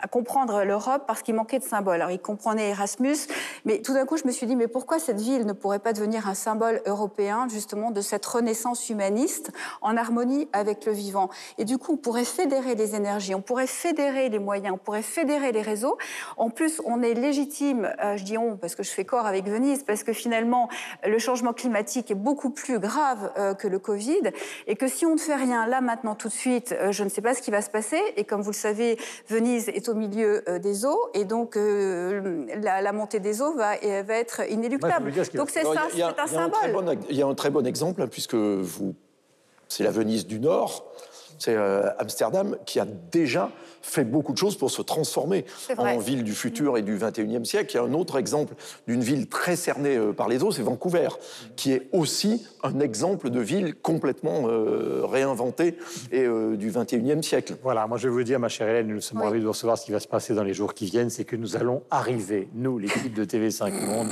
à 0.00 0.08
comprendre 0.08 0.64
l'Europe 0.64 1.04
parce 1.06 1.22
qu'il 1.22 1.34
manquait 1.34 1.58
de 1.58 1.64
symboles. 1.64 1.96
Alors 1.96 2.10
ils 2.10 2.20
comprenaient 2.20 2.70
Erasmus, 2.70 3.16
mais 3.64 3.80
tout 3.80 3.94
d'un 3.94 4.06
coup 4.06 4.16
je 4.16 4.26
me 4.26 4.32
suis 4.32 4.46
dit 4.46 4.56
mais 4.56 4.68
pourquoi 4.68 4.98
cette 4.98 5.20
ville 5.20 5.46
ne 5.46 5.52
pourrait 5.52 5.78
pas 5.78 5.92
devenir 5.92 6.28
un 6.28 6.34
symbole 6.34 6.82
européen 6.86 7.23
justement 7.48 7.90
de 7.90 8.00
cette 8.00 8.24
renaissance 8.26 8.88
humaniste 8.90 9.50
en 9.80 9.96
harmonie 9.96 10.48
avec 10.52 10.84
le 10.86 10.92
vivant 10.92 11.30
Et 11.58 11.64
du 11.64 11.78
coup 11.78 11.92
on 11.94 11.96
pourrait 11.96 12.24
fédérer 12.24 12.74
les 12.74 12.94
énergies, 12.94 13.34
on 13.34 13.40
pourrait 13.40 13.66
fédérer 13.66 14.28
les 14.28 14.38
moyens, 14.38 14.74
on 14.74 14.78
pourrait 14.78 15.02
fédérer 15.02 15.52
les 15.52 15.62
réseaux. 15.62 15.96
En 16.36 16.50
plus 16.50 16.80
on 16.84 17.02
est 17.02 17.14
légitime, 17.14 17.90
euh, 18.02 18.16
je 18.16 18.24
dis 18.24 18.38
on 18.38 18.56
parce 18.56 18.74
que 18.74 18.82
je 18.82 18.90
fais 18.90 19.04
corps 19.04 19.26
avec 19.26 19.46
Venise, 19.46 19.82
parce 19.84 20.02
que 20.02 20.12
finalement 20.12 20.68
le 21.06 21.18
changement 21.18 21.52
climatique 21.52 22.10
est 22.10 22.14
beaucoup 22.16 22.50
plus 22.50 22.78
grave 22.78 23.32
euh, 23.38 23.54
que 23.54 23.68
le 23.68 23.78
Covid 23.78 24.20
et 24.66 24.76
que 24.76 24.88
si 24.88 25.06
on 25.06 25.14
ne 25.14 25.18
fait 25.20 25.34
rien 25.34 25.66
là 25.66 25.80
maintenant 25.80 26.14
tout 26.14 26.28
de 26.28 26.32
suite, 26.32 26.72
euh, 26.72 26.92
je 26.92 27.04
ne 27.04 27.08
sais 27.08 27.20
pas 27.22 27.34
ce 27.34 27.42
qui 27.42 27.50
va 27.50 27.60
se 27.62 27.70
passer. 27.70 28.00
Et 28.16 28.24
comme 28.24 28.40
vous 28.42 28.50
le 28.50 28.56
savez, 28.56 28.98
Venise 29.28 29.68
est 29.68 29.88
au 29.88 29.94
milieu 29.94 30.42
euh, 30.48 30.58
des 30.58 30.84
eaux 30.86 31.00
et 31.14 31.24
donc 31.24 31.56
euh, 31.56 32.44
la, 32.62 32.82
la 32.82 32.92
montée 32.92 33.20
des 33.20 33.42
eaux 33.42 33.54
va, 33.54 33.72
va 34.02 34.14
être 34.14 34.40
inéluctable. 34.50 35.10
donc 35.38 35.50
c'est 35.50 35.62
ça, 35.62 35.82
c'est 35.94 36.02
un 36.02 36.12
très 36.12 36.26
symbole. 36.28 36.72
bon- 36.72 36.98
il 37.10 37.16
y 37.16 37.22
a 37.22 37.26
un 37.26 37.34
très 37.34 37.50
bon 37.50 37.66
exemple, 37.66 38.02
hein, 38.02 38.08
puisque 38.10 38.34
vous, 38.34 38.94
c'est 39.68 39.84
la 39.84 39.90
Venise 39.90 40.26
du 40.26 40.40
Nord, 40.40 40.84
c'est 41.38 41.56
euh, 41.56 41.90
Amsterdam, 41.98 42.56
qui 42.64 42.78
a 42.80 42.86
déjà 42.86 43.50
fait 43.84 44.04
beaucoup 44.04 44.32
de 44.32 44.38
choses 44.38 44.56
pour 44.56 44.70
se 44.70 44.80
transformer 44.82 45.44
en 45.76 45.98
ville 45.98 46.24
du 46.24 46.34
futur 46.34 46.78
et 46.78 46.82
du 46.82 46.96
21e 46.96 47.44
siècle. 47.44 47.72
Il 47.72 47.76
y 47.76 47.78
a 47.78 47.82
un 47.82 47.92
autre 47.92 48.16
exemple 48.16 48.54
d'une 48.88 49.02
ville 49.02 49.28
très 49.28 49.56
cernée 49.56 49.96
euh, 49.96 50.12
par 50.12 50.28
les 50.28 50.42
eaux, 50.42 50.52
c'est 50.52 50.62
Vancouver, 50.62 51.08
qui 51.54 51.72
est 51.72 51.88
aussi 51.92 52.46
un 52.62 52.80
exemple 52.80 53.28
de 53.28 53.40
ville 53.40 53.74
complètement 53.74 54.44
euh, 54.46 55.02
réinventée 55.04 55.76
et 56.12 56.22
euh, 56.22 56.56
du 56.56 56.70
21e 56.70 57.22
siècle. 57.22 57.56
Voilà, 57.62 57.86
moi 57.86 57.98
je 57.98 58.08
vais 58.08 58.14
vous 58.14 58.22
dire, 58.22 58.40
ma 58.40 58.48
chère 58.48 58.68
Hélène, 58.68 58.88
nous 58.88 59.02
sommes 59.02 59.18
Oui. 59.18 59.24
ravis 59.26 59.40
de 59.40 59.44
vous 59.44 59.52
recevoir. 59.52 59.76
Ce 59.76 59.84
qui 59.84 59.92
va 59.92 60.00
se 60.00 60.08
passer 60.08 60.34
dans 60.34 60.44
les 60.44 60.54
jours 60.54 60.72
qui 60.72 60.86
viennent, 60.86 61.10
c'est 61.10 61.24
que 61.24 61.36
nous 61.36 61.56
allons 61.56 61.82
arriver, 61.90 62.48
nous, 62.54 62.78
l'équipe 62.78 63.12
de 63.12 63.24
TV5 63.24 63.70
Monde, 63.84 64.08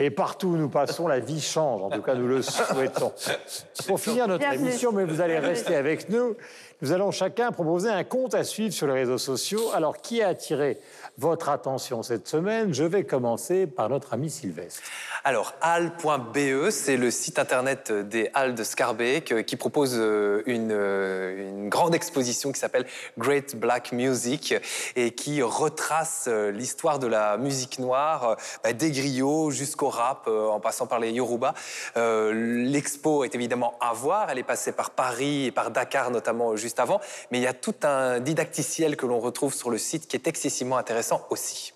et 0.00 0.10
partout 0.10 0.48
où 0.48 0.56
nous 0.56 0.68
passons, 0.68 1.06
la 1.06 1.20
vie 1.20 1.40
change. 1.40 1.82
En 1.82 1.90
tout 1.90 2.02
cas, 2.02 2.14
nous 2.14 2.26
le 2.26 2.42
souhaitons. 2.42 3.12
Pour 3.86 4.00
finir 4.00 4.26
notre 4.26 4.40
Bienvenue. 4.40 4.68
émission, 4.70 4.92
mais 4.92 5.04
vous 5.04 5.20
allez 5.20 5.38
rester 5.38 5.76
avec 5.76 6.08
nous, 6.08 6.36
nous 6.82 6.92
allons 6.92 7.10
chacun 7.10 7.52
proposer 7.52 7.90
un 7.90 8.04
compte 8.04 8.34
à 8.34 8.42
suivre 8.42 8.72
sur 8.72 8.86
les 8.86 8.94
réseaux 8.94 9.18
sociaux. 9.18 9.70
Alors, 9.74 9.98
qui 9.98 10.22
a 10.22 10.28
attiré 10.28 10.78
votre 11.18 11.50
attention 11.50 12.02
cette 12.02 12.26
semaine? 12.26 12.72
Je 12.72 12.84
vais 12.84 13.04
commencer 13.04 13.66
par 13.66 13.90
notre 13.90 14.14
ami 14.14 14.30
Sylvestre. 14.30 14.80
Alors, 15.22 15.52
halle.be, 15.60 16.70
c'est 16.70 16.96
le 16.96 17.10
site 17.10 17.38
internet 17.38 17.92
des 17.92 18.30
Halles 18.32 18.54
de 18.54 18.64
Scarbeck 18.64 19.32
euh, 19.32 19.42
qui 19.42 19.56
propose 19.56 19.94
euh, 19.94 20.42
une, 20.46 20.72
euh, 20.72 21.50
une 21.50 21.68
grande 21.68 21.94
exposition 21.94 22.50
qui 22.50 22.58
s'appelle 22.58 22.86
Great 23.18 23.56
Black 23.56 23.92
Music 23.92 24.54
et 24.96 25.10
qui 25.10 25.42
retrace 25.42 26.28
l'histoire 26.28 26.98
de 26.98 27.06
la 27.06 27.36
musique 27.36 27.78
noire, 27.78 28.36
bah, 28.64 28.72
des 28.72 28.90
griots 28.90 29.50
jusqu'au 29.50 29.88
rap, 29.88 30.26
en 30.28 30.60
passant 30.60 30.86
par 30.86 30.98
les 30.98 31.10
Yoruba. 31.10 31.52
L'expo 31.96 33.24
est 33.24 33.34
évidemment 33.34 33.74
à 33.80 33.92
voir, 33.92 34.30
elle 34.30 34.38
est 34.38 34.42
passée 34.42 34.72
par 34.72 34.90
Paris 34.90 35.46
et 35.46 35.50
par 35.50 35.70
Dakar 35.70 36.10
notamment 36.10 36.56
juste 36.70 36.78
avant, 36.78 37.00
mais 37.32 37.38
il 37.38 37.42
y 37.42 37.48
a 37.48 37.52
tout 37.52 37.74
un 37.82 38.20
didacticiel 38.20 38.96
que 38.96 39.04
l'on 39.04 39.18
retrouve 39.18 39.52
sur 39.52 39.70
le 39.70 39.78
site 39.78 40.06
qui 40.06 40.14
est 40.14 40.28
excessivement 40.28 40.76
intéressant 40.76 41.26
aussi. 41.28 41.72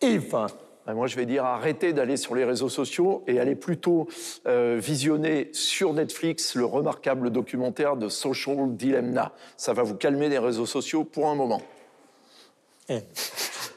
Yves, 0.00 0.30
Ben, 0.86 0.94
Moi, 0.94 1.06
je 1.06 1.16
vais 1.16 1.26
dire 1.26 1.44
arrêtez 1.44 1.92
d'aller 1.92 2.16
sur 2.16 2.34
les 2.34 2.46
réseaux 2.46 2.70
sociaux 2.70 3.24
et 3.26 3.40
allez 3.40 3.56
plutôt 3.56 4.08
euh, 4.46 4.78
visionner 4.80 5.50
sur 5.52 5.92
Netflix 5.92 6.54
le 6.54 6.64
remarquable 6.64 7.28
documentaire 7.28 7.96
de 7.96 8.08
Social 8.08 8.74
Dilemma. 8.74 9.32
Ça 9.58 9.74
va 9.74 9.82
vous 9.82 9.96
calmer 9.96 10.30
les 10.30 10.38
réseaux 10.38 10.64
sociaux 10.64 11.04
pour 11.04 11.28
un 11.28 11.34
moment. 11.34 11.60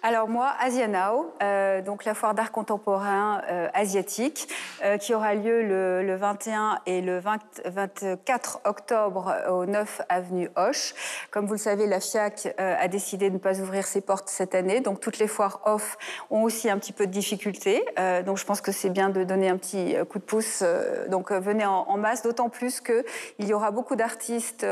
Alors 0.03 0.27
moi, 0.27 0.51
Asia 0.59 0.87
Now, 0.87 1.31
euh, 1.43 1.83
donc 1.83 2.05
la 2.05 2.15
foire 2.15 2.33
d'art 2.33 2.51
contemporain 2.51 3.39
euh, 3.51 3.67
asiatique, 3.75 4.47
euh, 4.83 4.97
qui 4.97 5.13
aura 5.13 5.35
lieu 5.35 5.61
le, 5.61 6.01
le 6.01 6.15
21 6.15 6.79
et 6.87 7.01
le 7.01 7.19
20 7.19 7.37
24 7.65 8.61
octobre 8.65 9.35
au 9.51 9.67
9 9.67 10.01
avenue 10.09 10.49
Hoche. 10.55 10.95
Comme 11.29 11.45
vous 11.45 11.53
le 11.53 11.59
savez, 11.59 11.85
la 11.85 11.99
FIAC 11.99 12.55
a 12.57 12.87
décidé 12.87 13.29
de 13.29 13.35
ne 13.35 13.39
pas 13.39 13.59
ouvrir 13.61 13.85
ses 13.85 14.01
portes 14.01 14.27
cette 14.27 14.55
année, 14.55 14.79
donc 14.79 15.01
toutes 15.01 15.19
les 15.19 15.27
foires 15.27 15.61
off 15.65 15.97
ont 16.31 16.41
aussi 16.41 16.67
un 16.67 16.79
petit 16.79 16.93
peu 16.93 17.05
de 17.05 17.11
difficultés. 17.11 17.85
Donc 18.25 18.37
je 18.37 18.45
pense 18.45 18.61
que 18.61 18.71
c'est 18.71 18.89
bien 18.89 19.09
de 19.09 19.23
donner 19.23 19.49
un 19.49 19.57
petit 19.57 19.95
coup 20.09 20.17
de 20.17 20.23
pouce. 20.23 20.63
donc 21.09 21.31
venez 21.31 21.65
en, 21.65 21.97
masse, 21.97 22.23
d'autant 22.23 22.49
plus 22.49 22.81
que 22.81 23.05
il 23.37 23.47
y 23.47 23.53
aura 23.53 23.71
beaucoup 23.71 23.95
d'artistes 23.95 24.65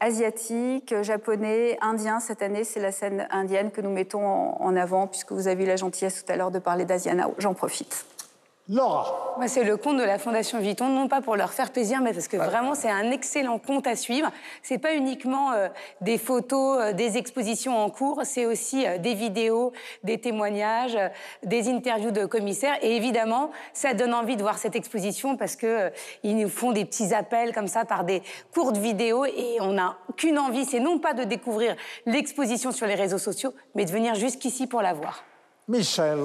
asiatiques, 0.00 0.94
japonais, 1.02 1.78
indiens. 1.80 2.20
Cette 2.20 2.42
année, 2.42 2.64
c'est 2.64 2.80
la 2.80 2.92
scène 2.92 3.26
indienne 3.30 3.70
que 3.70 3.80
nous 3.80 3.90
mettons 3.90 4.26
en, 4.26 4.49
en 4.58 4.76
avant, 4.76 5.06
puisque 5.06 5.32
vous 5.32 5.48
avez 5.48 5.64
eu 5.64 5.66
la 5.66 5.76
gentillesse 5.76 6.24
tout 6.24 6.32
à 6.32 6.36
l'heure 6.36 6.50
de 6.50 6.58
parler 6.58 6.84
d'Asiana. 6.84 7.28
J'en 7.38 7.54
profite. 7.54 8.04
Laura. 8.72 9.34
Moi, 9.36 9.48
c'est 9.48 9.64
le 9.64 9.76
compte 9.76 9.96
de 9.96 10.04
la 10.04 10.16
Fondation 10.16 10.60
Vuitton, 10.60 10.86
non 10.88 11.08
pas 11.08 11.20
pour 11.20 11.34
leur 11.34 11.52
faire 11.52 11.72
plaisir, 11.72 12.00
mais 12.00 12.12
parce 12.12 12.28
que 12.28 12.36
vraiment, 12.36 12.76
c'est 12.76 12.90
un 12.90 13.10
excellent 13.10 13.58
compte 13.58 13.88
à 13.88 13.96
suivre. 13.96 14.30
C'est 14.62 14.78
pas 14.78 14.94
uniquement 14.94 15.50
euh, 15.50 15.66
des 16.00 16.18
photos, 16.18 16.78
euh, 16.80 16.92
des 16.92 17.16
expositions 17.16 17.76
en 17.76 17.90
cours, 17.90 18.20
c'est 18.22 18.46
aussi 18.46 18.86
euh, 18.86 18.98
des 18.98 19.14
vidéos, 19.14 19.72
des 20.04 20.18
témoignages, 20.18 20.96
des 21.42 21.68
interviews 21.68 22.12
de 22.12 22.26
commissaires. 22.26 22.78
Et 22.82 22.94
évidemment, 22.94 23.50
ça 23.72 23.92
donne 23.92 24.14
envie 24.14 24.36
de 24.36 24.42
voir 24.42 24.58
cette 24.58 24.76
exposition 24.76 25.36
parce 25.36 25.56
que 25.56 25.90
ils 26.22 26.36
nous 26.36 26.48
font 26.48 26.70
des 26.70 26.84
petits 26.84 27.12
appels 27.12 27.52
comme 27.52 27.66
ça 27.66 27.84
par 27.84 28.04
des 28.04 28.22
courtes 28.54 28.76
vidéos 28.76 29.24
et 29.24 29.56
on 29.60 29.72
n'a 29.72 29.96
qu'une 30.16 30.38
envie, 30.38 30.64
c'est 30.64 30.78
non 30.78 31.00
pas 31.00 31.12
de 31.12 31.24
découvrir 31.24 31.74
l'exposition 32.06 32.70
sur 32.70 32.86
les 32.86 32.94
réseaux 32.94 33.18
sociaux, 33.18 33.52
mais 33.74 33.84
de 33.84 33.90
venir 33.90 34.14
jusqu'ici 34.14 34.68
pour 34.68 34.80
la 34.80 34.92
voir. 34.92 35.24
Michel. 35.70 36.18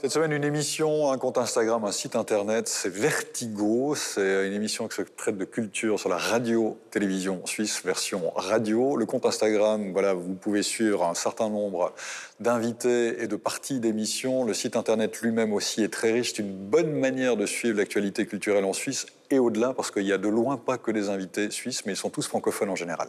Cette 0.00 0.12
semaine, 0.12 0.30
une 0.30 0.44
émission, 0.44 1.10
un 1.10 1.18
compte 1.18 1.36
Instagram, 1.36 1.84
un 1.84 1.90
site 1.90 2.14
internet, 2.14 2.68
c'est 2.68 2.88
Vertigo. 2.88 3.96
C'est 3.96 4.46
une 4.46 4.52
émission 4.52 4.86
qui 4.86 4.94
se 4.94 5.02
traite 5.02 5.36
de 5.36 5.44
culture 5.44 5.98
sur 5.98 6.08
la 6.08 6.16
radio-télévision 6.16 7.44
suisse, 7.44 7.84
version 7.84 8.30
radio. 8.36 8.94
Le 8.94 9.04
compte 9.04 9.26
Instagram, 9.26 9.90
voilà, 9.90 10.14
vous 10.14 10.34
pouvez 10.34 10.62
suivre 10.62 11.02
un 11.04 11.14
certain 11.14 11.48
nombre 11.48 11.92
d'invités 12.38 13.20
et 13.20 13.26
de 13.26 13.34
parties 13.34 13.80
d'émissions. 13.80 14.44
Le 14.44 14.54
site 14.54 14.76
internet 14.76 15.20
lui-même 15.20 15.52
aussi 15.52 15.82
est 15.82 15.92
très 15.92 16.12
riche. 16.12 16.34
C'est 16.36 16.42
une 16.42 16.56
bonne 16.56 16.92
manière 16.92 17.36
de 17.36 17.44
suivre 17.44 17.78
l'actualité 17.78 18.24
culturelle 18.24 18.64
en 18.64 18.72
Suisse 18.72 19.06
et 19.30 19.40
au-delà, 19.40 19.72
parce 19.74 19.90
qu'il 19.90 20.06
y 20.06 20.12
a 20.12 20.18
de 20.18 20.28
loin 20.28 20.56
pas 20.58 20.78
que 20.78 20.92
des 20.92 21.08
invités 21.08 21.50
suisses, 21.50 21.84
mais 21.86 21.94
ils 21.94 21.96
sont 21.96 22.10
tous 22.10 22.28
francophones 22.28 22.70
en 22.70 22.76
général. 22.76 23.08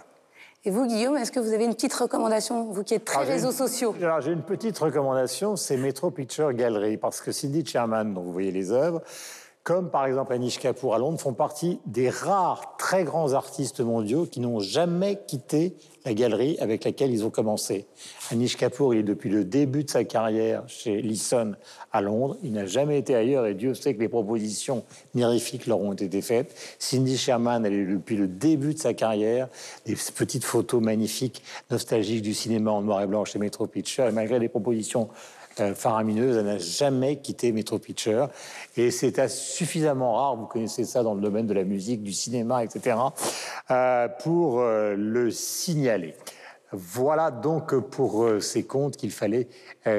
Et 0.66 0.72
vous, 0.72 0.86
Guillaume, 0.88 1.18
est-ce 1.18 1.32
que 1.32 1.42
vous 1.42 1.52
avez 1.52 1.66
une 1.66 1.74
petite 1.74 1.94
recommandation, 1.94 2.72
vous 2.72 2.84
qui 2.84 2.94
êtes 2.94 3.04
très 3.04 3.26
j'ai 3.26 3.34
réseaux 3.34 3.52
une- 3.52 3.58
sociaux? 3.58 3.94
Alors, 4.02 4.22
j'ai 4.22 4.32
une 4.32 4.44
petite 4.44 4.78
recommandation, 4.78 5.58
c'est 5.58 5.76
Metro 5.76 6.10
Picture 6.10 6.54
Gallery, 6.54 6.96
parce 6.96 7.20
que 7.20 7.34
Cindy 7.34 7.66
Sherman, 7.66 8.14
dont 8.14 8.22
vous 8.22 8.32
voyez 8.32 8.52
les 8.52 8.72
œuvres, 8.72 9.02
comme 9.64 9.90
par 9.90 10.06
exemple 10.06 10.34
Anish 10.34 10.60
Kapoor 10.60 10.96
à 10.96 10.98
Londres, 10.98 11.20
font 11.20 11.34
partie 11.34 11.80
des 11.86 12.10
rares 12.10 12.76
très 12.78 13.06
grands 13.06 13.34
artistes 13.34 13.80
mondiaux 13.80 14.26
qui 14.26 14.42
n'ont 14.42 14.60
jamais 14.60 15.22
quitté 15.26 15.76
la 16.04 16.14
galerie 16.14 16.58
avec 16.60 16.84
laquelle 16.84 17.12
ils 17.12 17.24
ont 17.24 17.30
commencé. 17.30 17.86
Anish 18.30 18.58
Kapoor, 18.58 18.94
il 18.94 19.00
est 19.00 19.04
depuis 19.04 19.30
le 19.30 19.46
début 19.46 19.86
de 19.86 19.90
sa 19.90 20.04
carrière 20.04 20.64
chez 20.68 21.02
Leeson 21.02 21.54
à 21.94 22.02
Londres. 22.02 22.36
Il 22.44 22.52
n'a 22.52 22.66
jamais 22.66 23.00
été 23.00 23.16
ailleurs 23.16 23.46
et 23.46 23.54
Dieu 23.54 23.74
sait 23.74 23.96
que 23.96 24.02
les 24.02 24.10
propositions 24.10 24.84
mirifiques 25.14 25.66
leur 25.66 25.80
ont 25.80 25.94
été 25.94 26.22
faites. 26.22 26.54
Cindy 26.78 27.18
Sherman, 27.18 27.66
elle 27.66 27.74
est 27.74 27.86
depuis 27.86 28.18
le 28.18 28.28
début 28.28 28.74
de 28.74 28.80
sa 28.80 28.94
carrière, 28.94 29.48
des 29.86 29.96
petites 29.96 30.44
photos 30.44 30.84
magnifiques, 30.84 31.42
nostalgiques 31.72 32.22
du 32.22 32.34
cinéma 32.34 32.72
en 32.72 32.82
noir 32.82 33.02
et 33.02 33.08
blanc 33.08 33.24
chez 33.24 33.40
Metro 33.40 33.66
Picture. 33.68 34.08
Et 34.08 34.12
malgré 34.12 34.40
les 34.40 34.50
propositions 34.50 35.08
euh, 35.60 35.74
faramineuse, 35.76 36.38
elle 36.38 36.46
n'a 36.46 36.58
jamais 36.58 37.18
quitté 37.18 37.52
Metro 37.52 37.80
Picture. 37.80 38.30
Et 38.78 38.92
c'est 38.92 39.20
à- 39.20 39.28
suffisamment 39.30 40.14
rare, 40.16 40.36
vous 40.36 40.46
connaissez 40.46 40.84
ça 40.86 41.04
dans 41.04 41.14
le 41.14 41.22
domaine 41.22 41.48
de 41.48 41.54
la 41.54 41.64
musique, 41.64 42.04
du 42.04 42.14
cinéma, 42.14 42.64
etc., 42.64 42.98
euh, 43.72 44.08
pour 44.24 44.60
euh, 44.62 44.96
le 44.98 45.32
signaler. 45.32 46.16
Voilà 46.72 47.30
donc 47.30 47.76
pour 47.76 48.28
ces 48.40 48.64
comptes 48.64 48.98
qu'il 48.98 49.12
fallait 49.12 49.48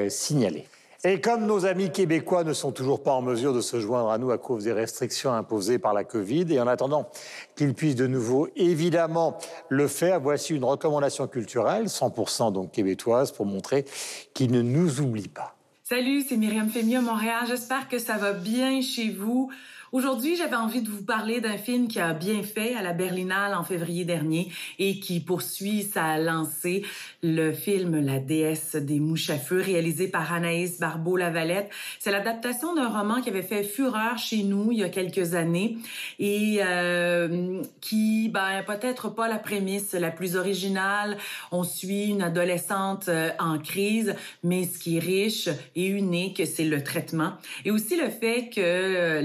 signaler. 0.09 0.67
Et 1.07 1.21
comme 1.21 1.45
nos 1.45 1.67
amis 1.67 1.91
québécois 1.91 2.43
ne 2.43 2.51
sont 2.51 2.71
toujours 2.71 3.03
pas 3.03 3.11
en 3.11 3.21
mesure 3.21 3.53
de 3.53 3.61
se 3.61 3.79
joindre 3.79 4.09
à 4.09 4.17
nous 4.17 4.31
à 4.31 4.39
cause 4.39 4.63
des 4.63 4.73
restrictions 4.73 5.31
imposées 5.31 5.77
par 5.77 5.93
la 5.93 6.03
Covid, 6.03 6.47
et 6.49 6.59
en 6.59 6.65
attendant 6.65 7.11
qu'ils 7.55 7.75
puissent 7.75 7.95
de 7.95 8.07
nouveau 8.07 8.47
évidemment 8.55 9.37
le 9.69 9.87
faire, 9.87 10.19
voici 10.19 10.55
une 10.55 10.63
recommandation 10.63 11.27
culturelle, 11.27 11.85
100% 11.85 12.51
donc 12.51 12.71
québécoise, 12.71 13.31
pour 13.31 13.45
montrer 13.45 13.85
qu'ils 14.33 14.51
ne 14.51 14.63
nous 14.63 14.99
oublient 14.99 15.27
pas. 15.27 15.55
Salut, 15.83 16.23
c'est 16.27 16.37
Myriam 16.37 16.69
Fémia 16.69 17.01
Montréal. 17.01 17.43
J'espère 17.47 17.87
que 17.87 17.99
ça 17.99 18.17
va 18.17 18.33
bien 18.33 18.81
chez 18.81 19.11
vous. 19.11 19.51
Aujourd'hui, 19.95 20.35
j'avais 20.35 20.57
envie 20.57 20.81
de 20.81 20.89
vous 20.89 21.05
parler 21.05 21.39
d'un 21.39 21.57
film 21.57 21.87
qui 21.87 22.01
a 22.01 22.11
bien 22.11 22.43
fait 22.43 22.75
à 22.75 22.81
la 22.81 22.91
Berlinale 22.91 23.55
en 23.55 23.63
février 23.63 24.03
dernier 24.03 24.51
et 24.77 24.99
qui 24.99 25.21
poursuit 25.21 25.83
sa 25.83 26.17
lancée, 26.17 26.83
le 27.23 27.53
film 27.53 28.05
La 28.05 28.19
déesse 28.19 28.75
des 28.75 28.99
mouches 28.99 29.29
à 29.29 29.37
feu, 29.37 29.61
réalisé 29.61 30.09
par 30.09 30.33
Anaïs 30.33 30.81
Barbeau-Lavalette. 30.81 31.69
C'est 31.97 32.11
l'adaptation 32.11 32.75
d'un 32.75 32.89
roman 32.89 33.21
qui 33.21 33.29
avait 33.29 33.41
fait 33.41 33.63
fureur 33.63 34.17
chez 34.17 34.43
nous 34.43 34.73
il 34.73 34.79
y 34.79 34.83
a 34.83 34.89
quelques 34.89 35.33
années 35.33 35.77
et 36.19 36.59
euh, 36.59 37.61
qui, 37.79 38.27
ben, 38.27 38.63
peut-être 38.67 39.07
pas 39.07 39.29
la 39.29 39.39
prémisse 39.39 39.93
la 39.93 40.11
plus 40.11 40.35
originale. 40.35 41.15
On 41.53 41.63
suit 41.63 42.07
une 42.07 42.21
adolescente 42.21 43.07
euh, 43.07 43.29
en 43.39 43.59
crise, 43.59 44.13
mais 44.43 44.65
ce 44.65 44.77
qui 44.77 44.97
est 44.97 44.99
riche 44.99 45.47
et 45.77 45.85
unique, 45.85 46.41
c'est 46.45 46.65
le 46.65 46.83
traitement 46.83 47.31
et 47.63 47.71
aussi 47.71 47.95
le 47.95 48.09
fait 48.09 48.49
que 48.53 48.59
euh, 48.59 49.21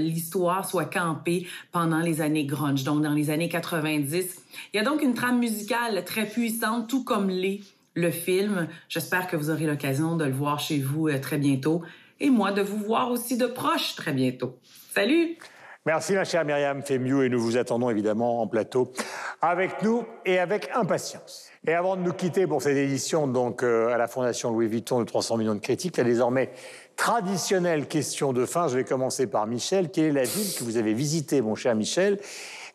soit 0.63 0.85
campée 0.85 1.47
pendant 1.71 1.99
les 1.99 2.21
années 2.21 2.45
grunge, 2.45 2.83
donc 2.83 3.01
dans 3.01 3.13
les 3.13 3.29
années 3.29 3.49
90. 3.49 4.41
Il 4.73 4.77
y 4.77 4.79
a 4.79 4.83
donc 4.83 5.01
une 5.01 5.13
trame 5.13 5.39
musicale 5.39 6.03
très 6.05 6.25
puissante, 6.25 6.89
tout 6.89 7.03
comme 7.03 7.29
l'est 7.29 7.61
le 7.93 8.11
film. 8.11 8.67
J'espère 8.89 9.27
que 9.27 9.35
vous 9.35 9.49
aurez 9.49 9.65
l'occasion 9.65 10.15
de 10.15 10.25
le 10.25 10.31
voir 10.31 10.59
chez 10.59 10.79
vous 10.79 11.07
euh, 11.07 11.19
très 11.19 11.37
bientôt 11.37 11.81
et 12.19 12.29
moi 12.29 12.51
de 12.51 12.61
vous 12.61 12.77
voir 12.77 13.11
aussi 13.11 13.37
de 13.37 13.47
proche 13.47 13.95
très 13.95 14.13
bientôt. 14.13 14.57
Salut! 14.93 15.37
Merci 15.83 16.13
ma 16.13 16.23
chère 16.23 16.45
Myriam 16.45 16.83
Fémiou 16.83 17.23
et 17.23 17.29
nous 17.29 17.41
vous 17.41 17.57
attendons 17.57 17.89
évidemment 17.89 18.43
en 18.43 18.47
plateau 18.47 18.93
avec 19.41 19.81
nous 19.81 20.05
et 20.25 20.37
avec 20.37 20.69
impatience. 20.75 21.49
Et 21.65 21.73
avant 21.73 21.95
de 21.95 22.01
nous 22.01 22.13
quitter 22.13 22.45
pour 22.45 22.61
cette 22.61 22.77
édition 22.77 23.27
donc 23.27 23.63
euh, 23.63 23.91
à 23.91 23.97
la 23.97 24.07
Fondation 24.07 24.51
Louis 24.51 24.67
Vuitton 24.67 24.99
de 24.99 25.05
300 25.05 25.37
millions 25.37 25.55
de 25.55 25.59
critiques, 25.59 25.97
la 25.97 26.03
désormais 26.03 26.51
traditionnelle 26.95 27.87
question 27.87 28.33
de 28.33 28.45
fin, 28.45 28.67
je 28.67 28.75
vais 28.77 28.83
commencer 28.83 29.27
par 29.27 29.47
Michel. 29.47 29.89
Quelle 29.91 30.05
est 30.05 30.11
la 30.11 30.23
ville 30.23 30.53
que 30.55 30.63
vous 30.63 30.77
avez 30.77 30.93
visitée 30.93 31.41
mon 31.41 31.55
cher 31.55 31.75
Michel 31.75 32.19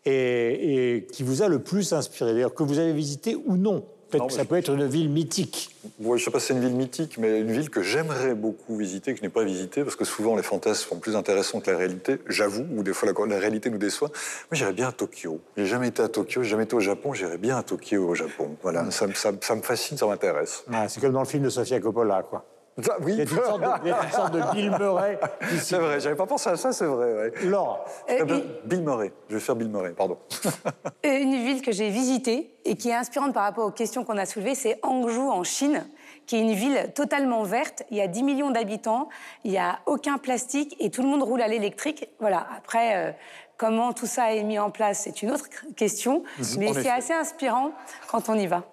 et, 0.05 0.97
et 0.97 1.07
qui 1.07 1.23
vous 1.23 1.43
a 1.43 1.49
le 1.49 1.59
plus 1.59 1.93
inspiré 1.93 2.33
D'ailleurs 2.35 2.55
que 2.55 2.63
vous 2.63 2.79
avez 2.79 2.93
visité 2.93 3.37
ou 3.47 3.57
non? 3.57 3.85
Ça 4.13 4.19
je- 4.29 4.43
peut 4.45 4.57
être 4.57 4.71
une 4.73 4.87
ville 4.87 5.11
mythique. 5.11 5.69
Ouais, 5.99 6.17
je 6.17 6.25
sais 6.25 6.31
pas 6.31 6.39
si 6.39 6.47
c'est 6.47 6.55
une 6.55 6.61
ville 6.61 6.77
mythique, 6.77 7.19
mais 7.19 7.41
une 7.41 7.51
ville 7.51 7.69
que 7.69 7.83
j'aimerais 7.83 8.35
beaucoup 8.37 8.77
visiter, 8.77 9.13
que 9.13 9.19
je 9.19 9.23
n'ai 9.25 9.29
pas 9.29 9.43
visitée, 9.43 9.83
parce 9.83 9.97
que 9.97 10.05
souvent 10.05 10.37
les 10.37 10.45
fantasmes 10.45 10.89
sont 10.89 10.99
plus 11.01 11.17
intéressants 11.17 11.59
que 11.61 11.71
la 11.71 11.77
réalité, 11.77 12.19
j'avoue, 12.29 12.65
ou 12.77 12.83
des 12.85 12.93
fois 12.95 13.13
la, 13.13 13.27
la 13.27 13.39
réalité 13.39 13.69
nous 13.69 13.79
déçoit. 13.79 14.09
Moi, 14.09 14.53
j'irais 14.53 14.73
bien 14.73 14.89
à 14.89 14.93
Tokyo. 14.93 15.41
J'ai 15.57 15.67
jamais 15.67 15.89
été 15.89 16.03
à 16.03 16.09
Tokyo, 16.09 16.43
j'ai 16.45 16.51
jamais 16.51 16.63
été 16.65 16.77
au 16.77 16.81
Japon, 16.81 17.13
j'irais 17.15 17.37
bien 17.37 17.59
à 17.59 17.63
Tokyo 17.65 18.09
au 18.09 18.15
Japon. 18.15 18.57
Voilà, 18.63 18.91
ça, 18.93 19.09
me- 19.09 19.13
ça 19.13 19.33
me- 19.33 19.39
ça 19.43 19.55
me 19.57 19.61
fascine, 19.63 19.99
ça 19.99 20.07
m'intéresse. 20.07 20.63
Ah, 20.73 20.89
c'est 20.89 21.01
comme 21.01 21.13
dans 21.13 21.21
le 21.21 21.27
film 21.27 21.43
de 21.43 21.51
Sofia 21.51 21.81
Coppola, 21.81 22.23
quoi. 22.23 22.45
Ah, 22.79 22.97
oui, 23.01 23.13
Il 23.13 23.19
y 23.19 23.21
a 23.21 23.23
une 23.23 23.29
sorte 23.29 23.61
de, 23.61 23.89
une 23.89 24.13
sorte 24.13 24.33
de 24.35 24.43
Bill 24.53 24.71
Murray. 24.71 25.19
c'est 25.59 25.79
vrai, 25.79 25.99
j'avais 25.99 26.15
pas 26.15 26.27
pensé 26.27 26.51
à 26.51 26.57
ça, 26.57 26.73
c'est 26.73 26.85
vrai. 26.85 27.13
Ouais. 27.15 27.33
Laure, 27.45 27.85
Euh, 28.11 28.25
bien 28.25 28.43
Bill 28.65 28.83
Murray, 28.83 29.13
je 29.31 29.35
vais 29.35 29.41
faire 29.41 29.57
Bill 29.57 29.69
Murray, 29.71 29.93
pardon. 29.93 30.19
Une 31.05 31.35
ville 31.37 31.63
que 31.63 31.73
j'ai 31.73 31.89
visitée 31.89 32.55
et 32.67 32.77
qui 32.77 32.91
est 32.91 32.95
inspirante 32.95 33.33
par 33.33 33.45
rapport 33.45 33.67
aux 33.67 33.71
questions 33.71 34.05
qu'on 34.05 34.19
a 34.19 34.27
soulevées, 34.27 34.55
c'est 34.55 34.79
Hangzhou 34.83 35.31
en 35.31 35.43
Chine, 35.43 35.87
qui 36.27 36.37
est 36.37 36.41
une 36.41 36.53
ville 36.53 36.93
totalement 36.95 37.45
verte. 37.45 37.83
Il 37.91 37.97
y 37.97 38.01
a 38.03 38.09
10 38.09 38.23
millions 38.25 38.51
d'habitants, 38.51 39.09
il 39.45 39.53
n'y 39.53 39.59
a 39.59 39.79
aucun 39.87 40.19
plastique 40.19 40.77
et 40.79 40.91
tout 40.91 41.03
le 41.03 41.09
monde 41.09 41.23
roule 41.23 41.41
à 41.41 41.49
l'électrique. 41.49 42.09
Voilà, 42.21 42.47
après, 42.59 42.97
euh, 42.97 43.13
comment 43.57 43.93
tout 43.95 44.07
ça 44.07 44.35
est 44.35 44.43
mis 44.43 44.59
en 44.59 44.71
place, 44.71 45.01
c'est 45.05 45.23
une 45.23 45.31
autre 45.31 45.47
question, 45.77 46.25
mais 46.59 46.69
en 46.69 46.75
c'est 46.75 46.91
assez 46.91 47.15
inspirant 47.15 47.71
quand 48.11 48.29
on 48.29 48.35
y 48.35 48.47
va. 48.47 48.65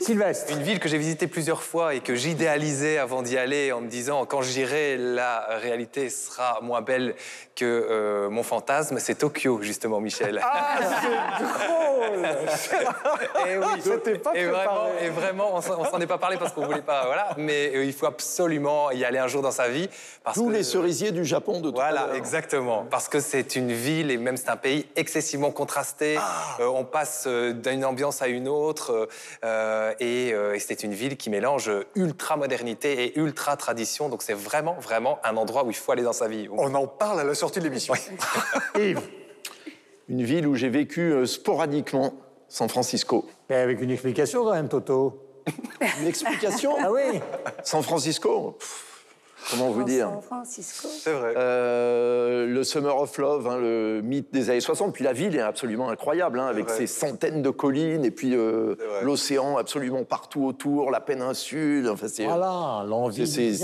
Sylvestre. 0.00 0.52
Une 0.52 0.62
ville 0.62 0.78
que 0.80 0.88
j'ai 0.88 0.98
visitée 0.98 1.26
plusieurs 1.26 1.62
fois 1.62 1.94
et 1.94 2.00
que 2.00 2.14
j'idéalisais 2.14 2.98
avant 2.98 3.22
d'y 3.22 3.36
aller 3.36 3.72
en 3.72 3.80
me 3.80 3.88
disant 3.88 4.24
quand 4.26 4.42
j'irai, 4.42 4.96
la 4.96 5.40
réalité 5.60 6.08
sera 6.10 6.60
moins 6.62 6.80
belle 6.82 7.14
que 7.56 7.64
euh, 7.64 8.30
mon 8.30 8.42
fantasme, 8.44 8.98
c'est 9.00 9.16
Tokyo, 9.16 9.60
justement, 9.62 10.00
Michel. 10.00 10.40
Ah, 10.44 10.78
c'est 12.56 12.84
drôle 12.84 13.48
et 13.48 13.58
oui, 13.58 13.64
C'était 13.82 14.18
pas 14.18 14.30
et 14.34 14.44
préparé. 14.44 14.64
vraiment, 14.64 14.86
et 15.02 15.08
vraiment, 15.08 15.54
on 15.56 15.84
s'en 15.84 16.00
est 16.00 16.06
pas 16.06 16.18
parlé 16.18 16.36
parce 16.36 16.52
qu'on 16.52 16.64
voulait 16.66 16.82
pas, 16.82 17.06
voilà. 17.06 17.30
Mais 17.36 17.72
euh, 17.74 17.84
il 17.84 17.92
faut 17.92 18.06
absolument 18.06 18.92
y 18.92 19.04
aller 19.04 19.18
un 19.18 19.26
jour 19.26 19.42
dans 19.42 19.50
sa 19.50 19.68
vie 19.68 19.88
parce 20.22 20.36
Tous 20.36 20.46
que 20.48 20.52
les 20.52 20.62
cerisiers 20.62 21.10
du 21.10 21.24
Japon 21.24 21.60
de 21.60 21.70
voilà, 21.70 22.10
exactement. 22.14 22.86
Parce 22.88 23.08
que 23.08 23.18
c'est 23.18 23.56
une 23.56 23.72
ville 23.72 24.10
et 24.12 24.16
même 24.16 24.36
c'est 24.36 24.50
un 24.50 24.56
pays 24.56 24.86
excessivement 24.94 25.50
contrasté. 25.50 26.16
Ah. 26.20 26.56
Euh, 26.60 26.66
on 26.66 26.84
passe 26.84 27.26
d'une 27.26 27.84
ambiance 27.84 28.22
à 28.22 28.28
une 28.28 28.46
autre. 28.48 29.08
euh, 29.44 29.87
et 30.00 30.32
euh, 30.32 30.54
et 30.54 30.58
c'est 30.58 30.82
une 30.82 30.94
ville 30.94 31.16
qui 31.16 31.30
mélange 31.30 31.70
ultra 31.94 32.36
modernité 32.36 33.04
et 33.04 33.18
ultra 33.18 33.56
tradition. 33.56 34.08
Donc 34.08 34.22
c'est 34.22 34.34
vraiment, 34.34 34.74
vraiment 34.80 35.18
un 35.24 35.36
endroit 35.36 35.64
où 35.64 35.70
il 35.70 35.76
faut 35.76 35.92
aller 35.92 36.02
dans 36.02 36.12
sa 36.12 36.28
vie. 36.28 36.48
On 36.50 36.74
en 36.74 36.86
parle 36.86 37.20
à 37.20 37.24
la 37.24 37.34
sortie 37.34 37.58
de 37.58 37.64
l'émission. 37.64 37.94
Yves. 38.78 39.00
Une 40.08 40.24
ville 40.24 40.46
où 40.46 40.54
j'ai 40.54 40.70
vécu 40.70 41.12
euh, 41.12 41.26
sporadiquement, 41.26 42.14
San 42.48 42.68
Francisco. 42.68 43.28
Mais 43.50 43.56
avec 43.56 43.80
une 43.82 43.90
explication 43.90 44.42
quand 44.42 44.54
même, 44.54 44.68
Toto. 44.68 45.22
Une 46.00 46.06
explication 46.06 46.76
Ah 46.80 46.90
oui 46.90 47.20
San 47.62 47.82
Francisco 47.82 48.56
pff, 48.58 48.87
Comment 49.50 49.70
vous 49.70 49.84
dire 49.84 50.08
San 50.10 50.22
Francisco. 50.22 50.88
C'est 50.90 51.12
vrai. 51.12 51.34
Euh, 51.36 52.46
le 52.46 52.64
Summer 52.64 52.96
of 52.96 53.16
Love, 53.18 53.46
hein, 53.48 53.56
le 53.58 54.00
mythe 54.02 54.32
des 54.32 54.50
années 54.50 54.60
60. 54.60 54.92
Puis 54.92 55.04
la 55.04 55.12
ville 55.12 55.34
est 55.36 55.40
absolument 55.40 55.88
incroyable, 55.88 56.38
hein, 56.40 56.46
avec 56.46 56.68
ses 56.70 56.86
centaines 56.86 57.42
de 57.42 57.50
collines 57.50 58.04
et 58.04 58.10
puis 58.10 58.34
euh, 58.34 58.74
l'océan 59.02 59.56
absolument 59.56 60.04
partout 60.04 60.44
autour, 60.44 60.90
la 60.90 61.00
péninsule. 61.00 61.88
Enfin, 61.88 62.08
c'est, 62.08 62.24
Voilà, 62.24 62.84
l'envie 62.86 63.26
c'est, 63.26 63.58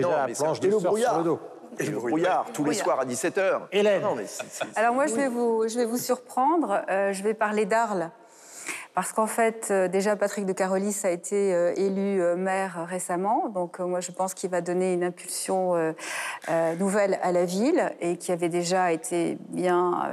non, 0.00 0.10
la 0.10 0.26
mais 0.26 0.34
c'est 0.34 0.42
planche 0.42 0.58
un 0.62 0.68
de 0.68 0.76
brouillard. 0.76 1.18
le 1.18 1.24
dos. 1.24 1.38
Et 1.80 1.84
le 1.84 1.96
brouillard, 1.98 2.46
tous 2.52 2.64
les 2.64 2.70
Brouillard. 2.70 2.84
soirs 2.84 3.00
à 3.00 3.04
17h. 3.04 3.60
Hélène. 3.70 4.02
Alors 4.74 4.94
moi, 4.94 5.06
je 5.06 5.14
vais 5.14 5.28
vous, 5.28 5.68
je 5.68 5.76
vais 5.76 5.84
vous 5.84 5.98
surprendre. 5.98 6.80
Euh, 6.90 7.12
je 7.12 7.22
vais 7.22 7.34
parler 7.34 7.66
d'Arles. 7.66 8.10
Parce 8.98 9.12
qu'en 9.12 9.28
fait, 9.28 9.68
euh, 9.70 9.86
déjà, 9.86 10.16
Patrick 10.16 10.44
de 10.44 10.52
Carolis 10.52 11.02
a 11.04 11.10
été 11.10 11.54
euh, 11.54 11.72
élu 11.76 12.20
euh, 12.20 12.34
maire 12.34 12.84
récemment. 12.88 13.48
Donc, 13.48 13.78
moi, 13.78 14.00
je 14.00 14.10
pense 14.10 14.34
qu'il 14.34 14.50
va 14.50 14.60
donner 14.60 14.92
une 14.92 15.04
impulsion 15.04 15.94
nouvelle 16.80 17.20
à 17.22 17.30
la 17.30 17.44
ville 17.44 17.92
et 18.00 18.16
qui 18.16 18.32
avait 18.32 18.48
déjà 18.48 18.90
été 18.90 19.38
bien 19.50 20.10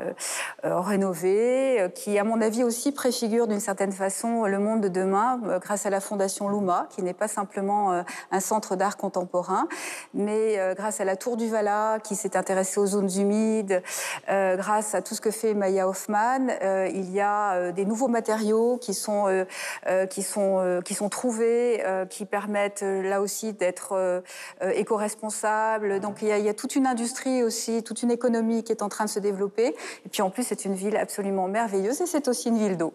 rénovée, 0.63 1.89
qui, 1.95 2.19
à 2.19 2.23
mon 2.23 2.41
avis, 2.41 2.63
aussi 2.63 2.91
préfigure 2.91 3.47
d'une 3.47 3.59
certaine 3.59 3.91
façon 3.91 4.45
le 4.45 4.59
monde 4.59 4.81
de 4.81 4.87
demain 4.87 5.39
grâce 5.61 5.85
à 5.85 5.89
la 5.89 5.99
Fondation 5.99 6.49
Luma, 6.49 6.87
qui 6.89 7.01
n'est 7.01 7.13
pas 7.13 7.27
simplement 7.27 8.03
un 8.31 8.39
centre 8.39 8.75
d'art 8.75 8.97
contemporain, 8.97 9.67
mais 10.13 10.59
grâce 10.75 10.99
à 10.99 11.05
la 11.05 11.15
Tour 11.15 11.37
du 11.37 11.49
Vala, 11.49 11.99
qui 12.03 12.15
s'est 12.15 12.37
intéressée 12.37 12.79
aux 12.79 12.87
zones 12.87 13.11
humides, 13.17 13.81
grâce 14.27 14.93
à 14.93 15.01
tout 15.01 15.15
ce 15.15 15.21
que 15.21 15.31
fait 15.31 15.53
Maya 15.53 15.87
Hoffman, 15.87 16.47
il 16.87 17.11
y 17.11 17.21
a 17.21 17.71
des 17.71 17.85
nouveaux 17.85 18.09
matériaux 18.09 18.74
qui 18.77 18.93
sont, 18.93 19.27
euh, 19.27 19.45
euh, 19.87 20.05
qui 20.05 20.23
sont, 20.23 20.59
euh, 20.59 20.81
qui 20.81 20.93
sont 20.93 21.09
trouvés, 21.09 21.83
euh, 21.85 22.05
qui 22.05 22.25
permettent 22.25 22.83
là 22.83 23.21
aussi 23.21 23.53
d'être 23.53 23.93
euh, 23.93 24.21
euh, 24.61 24.69
éco-responsables. 24.71 25.99
Donc 25.99 26.17
il 26.21 26.27
y, 26.27 26.31
a, 26.31 26.37
il 26.37 26.45
y 26.45 26.49
a 26.49 26.53
toute 26.53 26.75
une 26.75 26.87
industrie 26.87 27.43
aussi, 27.43 27.83
toute 27.83 28.03
une 28.03 28.11
économie 28.11 28.63
qui 28.63 28.71
est 28.71 28.81
en 28.81 28.89
train 28.89 29.05
de 29.05 29.09
se 29.09 29.19
développer. 29.19 29.75
Et 30.05 30.09
puis 30.11 30.21
en 30.21 30.29
plus, 30.29 30.43
c'est 30.43 30.65
une 30.65 30.75
ville 30.75 30.97
absolument 30.97 31.47
merveilleuse 31.47 32.01
et 32.01 32.05
c'est 32.05 32.27
aussi 32.27 32.49
une 32.49 32.57
ville 32.57 32.77
d'eau. 32.77 32.93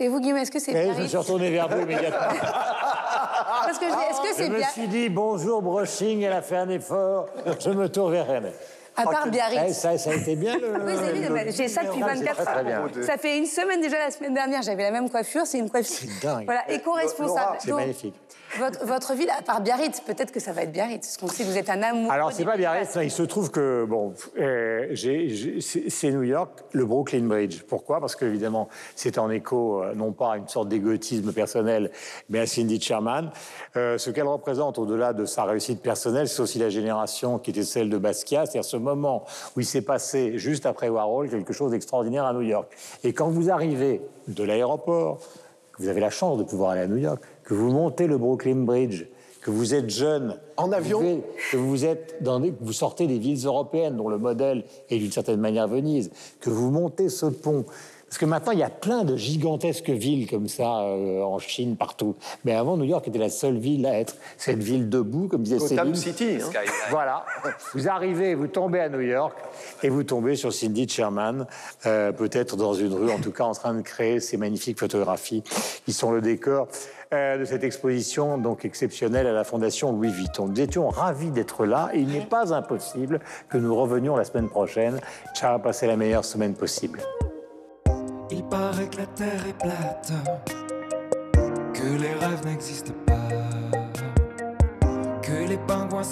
Et 0.00 0.08
vous, 0.08 0.20
Guillaume, 0.20 0.38
est-ce 0.38 0.50
que 0.50 0.58
c'est 0.58 0.72
Eh, 0.72 0.74
je 0.74 0.80
me 0.80 0.92
Biarritz 0.92 1.08
suis 1.08 1.18
retourné 1.18 1.50
vers 1.50 1.68
vous 1.68 1.80
immédiatement. 1.82 2.18
Parce 3.64 3.78
que 3.78 3.86
je 3.86 3.90
dis, 3.90 4.02
est-ce 4.10 4.20
que 4.20 4.28
Je 4.28 4.34
c'est 4.34 4.48
me 4.48 4.56
bien 4.56 4.68
suis 4.68 4.88
dit 4.88 5.08
bonjour 5.08 5.62
brushing, 5.62 6.22
elle 6.22 6.32
a 6.32 6.42
fait 6.42 6.56
un 6.56 6.68
effort. 6.68 7.28
Je 7.60 7.70
me 7.70 7.88
tourne 7.88 8.12
vers 8.12 8.30
elle. 8.30 8.52
À 8.96 9.04
part 9.04 9.24
Eh, 9.26 9.30
Biarritz. 9.30 9.74
ça, 9.78 9.96
ça 9.96 10.10
a 10.10 10.14
été 10.14 10.36
bien 10.36 10.58
le. 10.58 10.72
Oui, 10.84 10.92
c'est 10.98 11.52
j'ai 11.56 11.68
ça 11.68 11.82
depuis 11.82 12.02
Ah, 12.04 12.08
c'est 12.14 12.18
24 12.20 12.34
très, 12.42 12.52
très 12.52 12.64
bien. 12.64 12.80
heures. 12.80 12.90
Ça 13.04 13.16
fait 13.16 13.38
une 13.38 13.46
semaine 13.46 13.80
déjà, 13.80 13.98
la 13.98 14.10
semaine 14.10 14.34
dernière, 14.34 14.62
j'avais 14.62 14.82
la 14.82 14.90
même 14.90 15.08
coiffure. 15.08 15.46
C'est 15.46 15.58
une 15.58 15.70
coiffure. 15.70 15.96
C'est 16.10 16.26
dingue. 16.26 16.44
Voilà, 16.44 16.70
éco-responsable. 16.70 17.56
C'est 17.58 17.72
magnifique. 17.72 18.14
Votre, 18.58 18.84
votre 18.84 19.14
ville, 19.14 19.30
à 19.30 19.40
part 19.40 19.62
Biarritz, 19.62 20.00
peut-être 20.00 20.30
que 20.30 20.40
ça 20.40 20.52
va 20.52 20.62
être 20.62 20.72
Biarritz. 20.72 21.06
Parce 21.06 21.16
qu'on 21.16 21.28
sait 21.28 21.44
que 21.44 21.48
vous 21.48 21.56
êtes 21.56 21.70
un 21.70 21.82
amour. 21.82 22.12
Alors, 22.12 22.32
c'est 22.32 22.44
pas 22.44 22.56
Biarritz, 22.56 22.98
il 23.02 23.10
se 23.10 23.22
trouve 23.22 23.50
que, 23.50 23.86
bon, 23.88 24.12
euh, 24.38 24.94
c'est 24.94 26.10
New 26.10 26.22
York, 26.22 26.60
le 26.72 26.84
Brooklyn 26.84 27.22
Bridge. 27.22 27.62
Pourquoi? 27.62 27.98
Parce 27.98 28.14
qu'évidemment, 28.14 28.68
c'est 28.94 29.16
en 29.16 29.30
écho, 29.30 29.82
euh, 29.82 29.94
non 29.94 30.12
pas 30.12 30.34
à 30.34 30.36
une 30.36 30.48
sorte 30.48 30.68
d'égotisme 30.68 31.32
personnel, 31.32 31.90
mais 32.28 32.40
à 32.40 32.46
Cindy 32.46 32.78
Sherman. 32.78 33.30
Euh, 33.76 33.96
ce 33.96 34.10
qu'elle 34.10 34.26
représente, 34.26 34.78
au-delà 34.78 35.14
de 35.14 35.24
sa 35.24 35.44
réussite 35.44 35.80
personnelle, 35.80 36.28
c'est 36.28 36.42
aussi 36.42 36.58
la 36.58 36.68
génération 36.68 37.38
qui 37.38 37.50
était 37.50 37.62
celle 37.62 37.88
de 37.88 37.96
Basquiat, 37.96 38.44
c'est-à-dire 38.44 38.64
ce 38.64 38.76
moment 38.76 39.24
où 39.56 39.60
il 39.60 39.66
s'est 39.66 39.82
passé, 39.82 40.36
juste 40.36 40.66
après 40.66 40.90
Warhol, 40.90 41.30
quelque 41.30 41.54
chose 41.54 41.70
d'extraordinaire 41.70 42.26
à 42.26 42.34
New 42.34 42.42
York. 42.42 42.70
Et 43.02 43.14
quand 43.14 43.28
vous 43.28 43.50
arrivez 43.50 44.02
de 44.28 44.44
l'aéroport, 44.44 45.20
vous 45.78 45.88
avez 45.88 46.00
la 46.00 46.10
chance 46.10 46.38
de 46.38 46.44
pouvoir 46.44 46.72
aller 46.72 46.82
à 46.82 46.86
New 46.86 46.98
York, 46.98 47.22
que 47.44 47.54
vous 47.54 47.70
montez 47.70 48.06
le 48.06 48.18
Brooklyn 48.18 48.56
Bridge, 48.64 49.04
que 49.40 49.50
vous 49.50 49.74
êtes 49.74 49.90
jeune, 49.90 50.38
En 50.56 50.70
avion 50.70 51.00
que 51.00 51.04
vous, 51.04 51.22
que 51.50 51.56
vous 51.56 51.84
êtes 51.84 52.16
dans 52.22 52.38
des- 52.40 52.50
que 52.50 52.62
vous 52.62 52.72
sortez 52.72 53.06
des 53.08 53.18
villes 53.18 53.44
européennes 53.44 53.96
dont 53.96 54.08
le 54.08 54.18
modèle 54.18 54.64
est 54.88 54.98
d'une 54.98 55.10
certaine 55.10 55.40
manière 55.40 55.66
Venise, 55.66 56.10
que 56.40 56.50
vous 56.50 56.70
montez 56.70 57.08
ce 57.08 57.26
pont. 57.26 57.64
Parce 58.06 58.18
que 58.18 58.26
maintenant, 58.26 58.52
il 58.52 58.58
y 58.58 58.62
a 58.62 58.68
plein 58.68 59.04
de 59.04 59.16
gigantesques 59.16 59.88
villes 59.88 60.28
comme 60.28 60.46
ça 60.46 60.82
euh, 60.82 61.22
en 61.22 61.38
Chine, 61.38 61.76
partout. 61.76 62.14
Mais 62.44 62.52
avant, 62.52 62.76
New 62.76 62.84
York 62.84 63.08
était 63.08 63.18
la 63.18 63.30
seule 63.30 63.56
ville 63.56 63.86
à 63.86 63.98
être 63.98 64.16
cette 64.36 64.62
ville 64.62 64.90
debout, 64.90 65.28
comme 65.28 65.42
disait 65.42 65.56
Gotham. 65.56 65.94
City. 65.94 66.36
hein. 66.42 66.60
Voilà. 66.90 67.24
Vous 67.72 67.88
arrivez, 67.88 68.34
vous 68.34 68.48
tombez 68.48 68.80
à 68.80 68.90
New 68.90 69.00
York 69.00 69.34
et 69.82 69.88
vous 69.88 70.02
tombez 70.04 70.36
sur 70.36 70.52
Cindy 70.52 70.86
Sherman, 70.86 71.46
euh, 71.86 72.12
peut-être 72.12 72.54
dans 72.58 72.74
une 72.74 72.92
rue, 72.92 73.10
en 73.10 73.18
tout 73.18 73.32
cas 73.32 73.44
en 73.44 73.52
train 73.54 73.72
de 73.72 73.80
créer 73.80 74.20
ces 74.20 74.36
magnifiques 74.36 74.78
photographies 74.78 75.42
qui 75.86 75.94
sont 75.94 76.12
le 76.12 76.20
décor 76.20 76.68
euh, 77.12 77.38
de 77.38 77.44
cette 77.44 77.64
exposition 77.64 78.38
donc 78.38 78.64
exceptionnelle 78.64 79.26
à 79.26 79.32
la 79.32 79.44
Fondation 79.44 79.92
Louis 79.92 80.10
Vuitton. 80.10 80.48
Nous 80.48 80.60
étions 80.60 80.88
ravis 80.88 81.30
d'être 81.30 81.66
là 81.66 81.90
et 81.92 82.00
il 82.00 82.08
n'est 82.08 82.26
pas 82.26 82.54
impossible 82.54 83.20
que 83.48 83.58
nous 83.58 83.74
revenions 83.74 84.16
la 84.16 84.24
semaine 84.24 84.48
prochaine. 84.48 84.98
Ciao, 85.34 85.58
passez 85.58 85.86
la 85.86 85.96
meilleure 85.96 86.24
semaine 86.24 86.54
possible. 86.54 87.00
Il 88.30 88.44
paraît 88.44 88.88
que 88.88 88.96
la 88.98 89.06
terre 89.06 89.46
est 89.46 89.58
plate, 89.58 90.12
que 91.74 92.00
les 92.00 92.14
rêves 92.14 92.46
n'existent 92.46 92.94
pas, 93.06 93.28
que 95.20 95.48
les 95.48 95.58
pingouins. 95.58 96.02